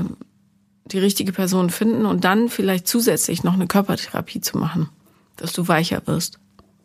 die 0.86 0.98
richtige 0.98 1.32
Person 1.32 1.68
finden 1.68 2.06
und 2.06 2.24
dann 2.24 2.48
vielleicht 2.48 2.88
zusätzlich 2.88 3.44
noch 3.44 3.54
eine 3.54 3.66
Körpertherapie 3.66 4.40
zu 4.40 4.56
machen 4.56 4.88
dass 5.36 5.52
du 5.52 5.68
weicher 5.68 6.06
wirst. 6.06 6.38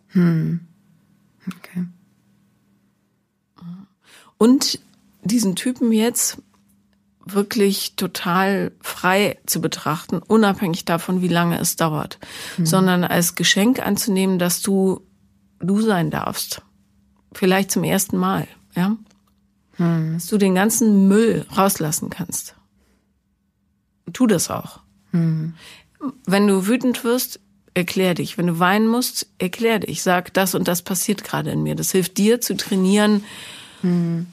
Hm. 0.07 0.61
Okay. 1.47 1.85
Und 4.37 4.79
diesen 5.23 5.55
Typen 5.55 5.91
jetzt 5.91 6.41
wirklich 7.25 7.95
total 7.95 8.71
frei 8.81 9.37
zu 9.45 9.61
betrachten, 9.61 10.17
unabhängig 10.17 10.85
davon, 10.85 11.21
wie 11.21 11.27
lange 11.27 11.59
es 11.59 11.75
dauert, 11.75 12.19
mhm. 12.57 12.65
sondern 12.65 13.03
als 13.03 13.35
Geschenk 13.35 13.79
anzunehmen, 13.79 14.39
dass 14.39 14.61
du 14.61 15.01
du 15.59 15.81
sein 15.81 16.09
darfst. 16.09 16.63
Vielleicht 17.33 17.71
zum 17.71 17.83
ersten 17.83 18.17
Mal, 18.17 18.47
ja? 18.75 18.97
Mhm. 19.77 20.13
Dass 20.13 20.25
du 20.27 20.37
den 20.37 20.55
ganzen 20.55 21.07
Müll 21.07 21.45
rauslassen 21.55 22.09
kannst. 22.09 22.55
Tu 24.11 24.27
das 24.27 24.49
auch. 24.49 24.79
Mhm. 25.11 25.53
Wenn 26.25 26.47
du 26.47 26.67
wütend 26.67 27.03
wirst, 27.03 27.39
erklär 27.73 28.13
dich. 28.13 28.37
Wenn 28.37 28.47
du 28.47 28.59
weinen 28.59 28.87
musst, 28.87 29.27
erklär 29.37 29.79
dich. 29.79 30.03
Sag, 30.03 30.33
das 30.33 30.55
und 30.55 30.67
das 30.67 30.81
passiert 30.81 31.23
gerade 31.23 31.51
in 31.51 31.63
mir. 31.63 31.75
Das 31.75 31.91
hilft 31.91 32.17
dir 32.17 32.41
zu 32.41 32.55
trainieren, 32.55 33.23
mhm. 33.81 34.27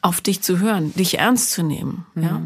auf 0.00 0.20
dich 0.20 0.42
zu 0.42 0.58
hören, 0.58 0.94
dich 0.94 1.18
ernst 1.18 1.52
zu 1.52 1.62
nehmen. 1.62 2.06
Mhm. 2.14 2.22
Ja? 2.22 2.42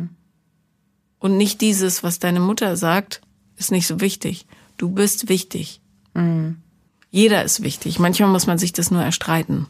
Und 1.18 1.36
nicht 1.36 1.60
dieses, 1.60 2.02
was 2.02 2.18
deine 2.18 2.40
Mutter 2.40 2.76
sagt, 2.76 3.20
ist 3.56 3.70
nicht 3.70 3.86
so 3.86 4.00
wichtig. 4.00 4.46
Du 4.76 4.90
bist 4.90 5.28
wichtig. 5.28 5.80
Mhm. 6.14 6.56
Jeder 7.10 7.44
ist 7.44 7.62
wichtig. 7.62 7.98
Manchmal 7.98 8.30
muss 8.30 8.46
man 8.46 8.58
sich 8.58 8.72
das 8.72 8.90
nur 8.90 9.02
erstreiten. 9.02 9.66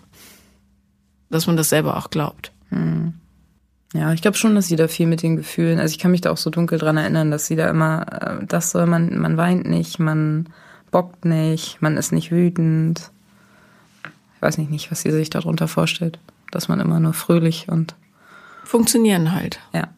Dass 1.28 1.46
man 1.46 1.56
das 1.56 1.68
selber 1.68 1.96
auch 1.96 2.10
glaubt. 2.10 2.52
Mhm. 2.70 3.14
Ja, 3.94 4.12
ich 4.12 4.22
glaube 4.22 4.38
schon, 4.38 4.54
dass 4.54 4.68
sie 4.68 4.76
da 4.76 4.88
viel 4.88 5.06
mit 5.06 5.22
den 5.22 5.36
Gefühlen, 5.36 5.78
also 5.78 5.92
ich 5.92 5.98
kann 5.98 6.10
mich 6.10 6.22
da 6.22 6.30
auch 6.30 6.38
so 6.38 6.48
dunkel 6.48 6.78
dran 6.78 6.96
erinnern, 6.96 7.30
dass 7.30 7.46
sie 7.46 7.56
da 7.56 7.68
immer, 7.68 8.40
äh, 8.40 8.46
das 8.46 8.70
soll 8.70 8.86
man, 8.86 9.18
man 9.18 9.36
weint 9.36 9.68
nicht, 9.68 9.98
man 9.98 10.48
bockt 10.90 11.24
nicht, 11.24 11.82
man 11.82 11.96
ist 11.96 12.12
nicht 12.12 12.30
wütend. 12.30 13.10
Ich 14.36 14.42
weiß 14.42 14.58
nicht, 14.58 14.70
nicht, 14.70 14.90
was 14.90 15.02
sie 15.02 15.10
sich 15.10 15.30
darunter 15.30 15.68
vorstellt, 15.68 16.18
dass 16.50 16.68
man 16.68 16.80
immer 16.80 17.00
nur 17.00 17.12
fröhlich 17.12 17.68
und 17.68 17.94
funktionieren 18.64 19.32
halt. 19.32 19.60
Ja. 19.74 19.88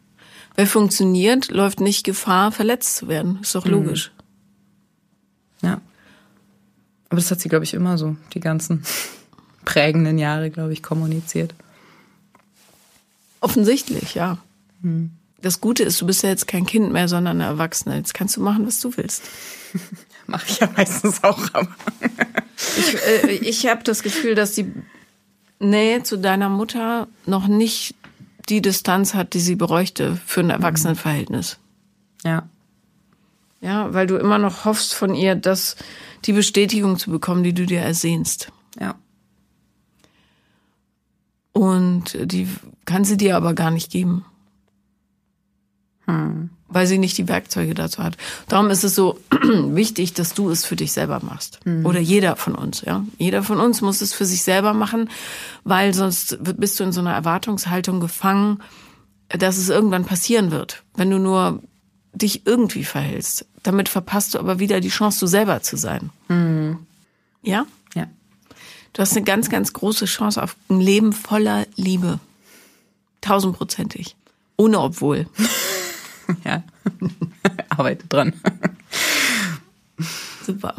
Wer 0.57 0.67
funktioniert, 0.67 1.51
läuft 1.51 1.81
nicht 1.81 2.05
Gefahr, 2.05 2.53
verletzt 2.53 2.97
zu 2.97 3.09
werden. 3.09 3.39
Ist 3.43 3.55
doch 3.55 3.67
logisch. 3.67 4.13
Mhm. 5.63 5.69
Ja. 5.69 5.81
Aber 7.09 7.21
das 7.21 7.31
hat 7.31 7.41
sie, 7.41 7.49
glaube 7.49 7.65
ich, 7.65 7.75
immer 7.75 7.97
so 7.97 8.17
die 8.35 8.41
ganzen 8.41 8.83
prägenden 9.65 10.19
Jahre, 10.19 10.51
glaube 10.51 10.73
ich, 10.73 10.83
kommuniziert. 10.83 11.55
Offensichtlich, 13.45 14.15
ja. 14.15 14.39
Hm. 14.81 15.11
Das 15.43 15.61
Gute 15.61 15.83
ist, 15.83 16.01
du 16.01 16.07
bist 16.07 16.23
ja 16.23 16.31
jetzt 16.31 16.49
kein 16.49 16.65
Kind 16.65 16.91
mehr, 16.91 17.09
sondern 17.09 17.43
eine 17.43 17.51
Erwachsene. 17.51 17.97
Jetzt 17.97 18.15
kannst 18.15 18.39
du 18.39 18.41
machen, 18.41 18.67
was 18.67 18.81
du 18.81 18.97
willst. 18.97 19.23
Mache 20.27 20.47
ich 20.49 20.61
ja 20.61 20.71
meistens 20.75 21.23
auch, 21.23 21.39
aber. 21.53 21.69
ich 22.79 22.95
äh, 23.07 23.33
ich 23.33 23.67
habe 23.67 23.85
das 23.85 24.03
Gefühl, 24.03 24.35
dass 24.35 24.55
die 24.55 24.73
Nähe 25.59 26.03
zu 26.03 26.17
deiner 26.17 26.49
Mutter 26.49 27.07
noch 27.27 27.47
nicht 27.47 27.95
die 28.49 28.63
Distanz 28.63 29.13
hat, 29.13 29.35
die 29.35 29.41
sie 29.41 29.57
bräuchte 29.57 30.19
für 30.25 30.41
ein 30.41 30.49
Erwachsenenverhältnis. 30.49 31.59
Ja. 32.25 32.49
Ja, 33.61 33.93
weil 33.93 34.07
du 34.07 34.17
immer 34.17 34.39
noch 34.39 34.65
hoffst 34.65 34.95
von 34.95 35.15
ihr, 35.15 35.35
dass 35.35 35.77
die 36.25 36.33
Bestätigung 36.33 36.99
zu 36.99 37.11
bekommen, 37.11 37.43
die 37.43 37.53
du 37.53 37.67
dir 37.67 37.81
ersehnst. 37.81 38.51
Ja. 38.81 38.95
Und 41.53 42.17
die 42.19 42.49
kann 42.85 43.05
sie 43.05 43.17
dir 43.17 43.37
aber 43.37 43.55
gar 43.55 43.71
nicht 43.71 43.91
geben. 43.91 44.25
Hm. 46.07 46.51
Weil 46.69 46.87
sie 46.87 46.99
nicht 46.99 47.17
die 47.17 47.29
Werkzeuge 47.29 47.75
dazu 47.75 48.03
hat. 48.03 48.17
Darum 48.49 48.71
ist 48.71 48.85
es 48.85 48.95
so 48.95 49.19
wichtig, 49.31 50.13
dass 50.13 50.35
du 50.35 50.51
es 50.51 50.65
für 50.65 50.77
dich 50.77 50.93
selber 50.93 51.21
machst. 51.23 51.61
Hm. 51.65 51.87
Oder 51.87 52.01
jeder 52.01 52.37
von 52.37 52.55
uns, 52.55 52.83
ja. 52.83 53.05
Jeder 53.19 53.43
von 53.43 53.61
uns 53.61 53.81
muss 53.81 54.01
es 54.01 54.13
für 54.13 54.27
sich 54.27 54.43
selber 54.43 54.75
machen, 54.75 55.09
weil 55.63 55.95
sonst 55.95 56.39
bist 56.41 56.79
du 56.79 56.85
in 56.85 56.93
so 56.93 57.01
einer 57.01 57.15
Erwartungshaltung 57.15 58.01
gefangen, 58.01 58.63
dass 59.29 59.57
es 59.57 59.69
irgendwann 59.69 60.05
passieren 60.05 60.51
wird. 60.51 60.83
Wenn 60.95 61.11
du 61.11 61.19
nur 61.19 61.63
dich 62.13 62.47
irgendwie 62.47 62.85
verhältst. 62.85 63.47
Damit 63.63 63.89
verpasst 63.89 64.35
du 64.35 64.39
aber 64.39 64.59
wieder 64.59 64.81
die 64.81 64.89
Chance, 64.89 65.21
du 65.21 65.27
selber 65.27 65.63
zu 65.63 65.77
sein. 65.77 66.11
Hm. 66.29 66.79
Ja? 67.43 67.67
Du 68.95 69.03
hast 69.03 69.17
eine 69.17 69.25
ganz, 69.25 69.51
ganz 69.51 69.73
große 69.73 70.07
Chance 70.07 70.41
auf 70.43 70.57
ein 70.71 70.81
Leben 70.81 71.13
voller 71.13 71.67
Liebe. 71.75 72.21
Tausendprozentig. 73.25 74.17
Ohne 74.57 74.81
obwohl. 74.81 75.27
ja. 76.45 76.63
Arbeite 77.71 78.07
dran. 78.07 78.35
Super. 80.45 80.75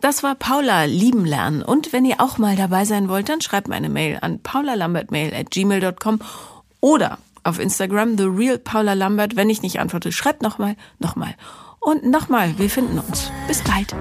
Das 0.00 0.22
war 0.22 0.34
Paula 0.34 0.84
lieben 0.84 1.26
lernen. 1.26 1.62
Und 1.62 1.92
wenn 1.92 2.06
ihr 2.06 2.20
auch 2.20 2.38
mal 2.38 2.56
dabei 2.56 2.86
sein 2.86 3.10
wollt, 3.10 3.28
dann 3.28 3.42
schreibt 3.42 3.68
mir 3.68 3.74
eine 3.74 3.90
Mail 3.90 4.18
an 4.22 4.40
paulalambertmail 4.40 5.34
at 5.34 5.50
gmail.com 5.50 6.20
oder 6.80 7.18
auf 7.44 7.58
Instagram 7.58 8.16
the 8.16 8.24
real 8.24 8.58
Paula 8.58 8.94
Lambert. 8.94 9.36
Wenn 9.36 9.50
ich 9.50 9.60
nicht 9.60 9.78
antworte, 9.78 10.10
schreibt 10.10 10.40
nochmal, 10.40 10.76
nochmal 10.98 11.34
und 11.80 12.04
nochmal. 12.04 12.58
Wir 12.58 12.70
finden 12.70 12.98
uns. 12.98 13.30
Bis 13.46 13.62
bald. 13.62 13.94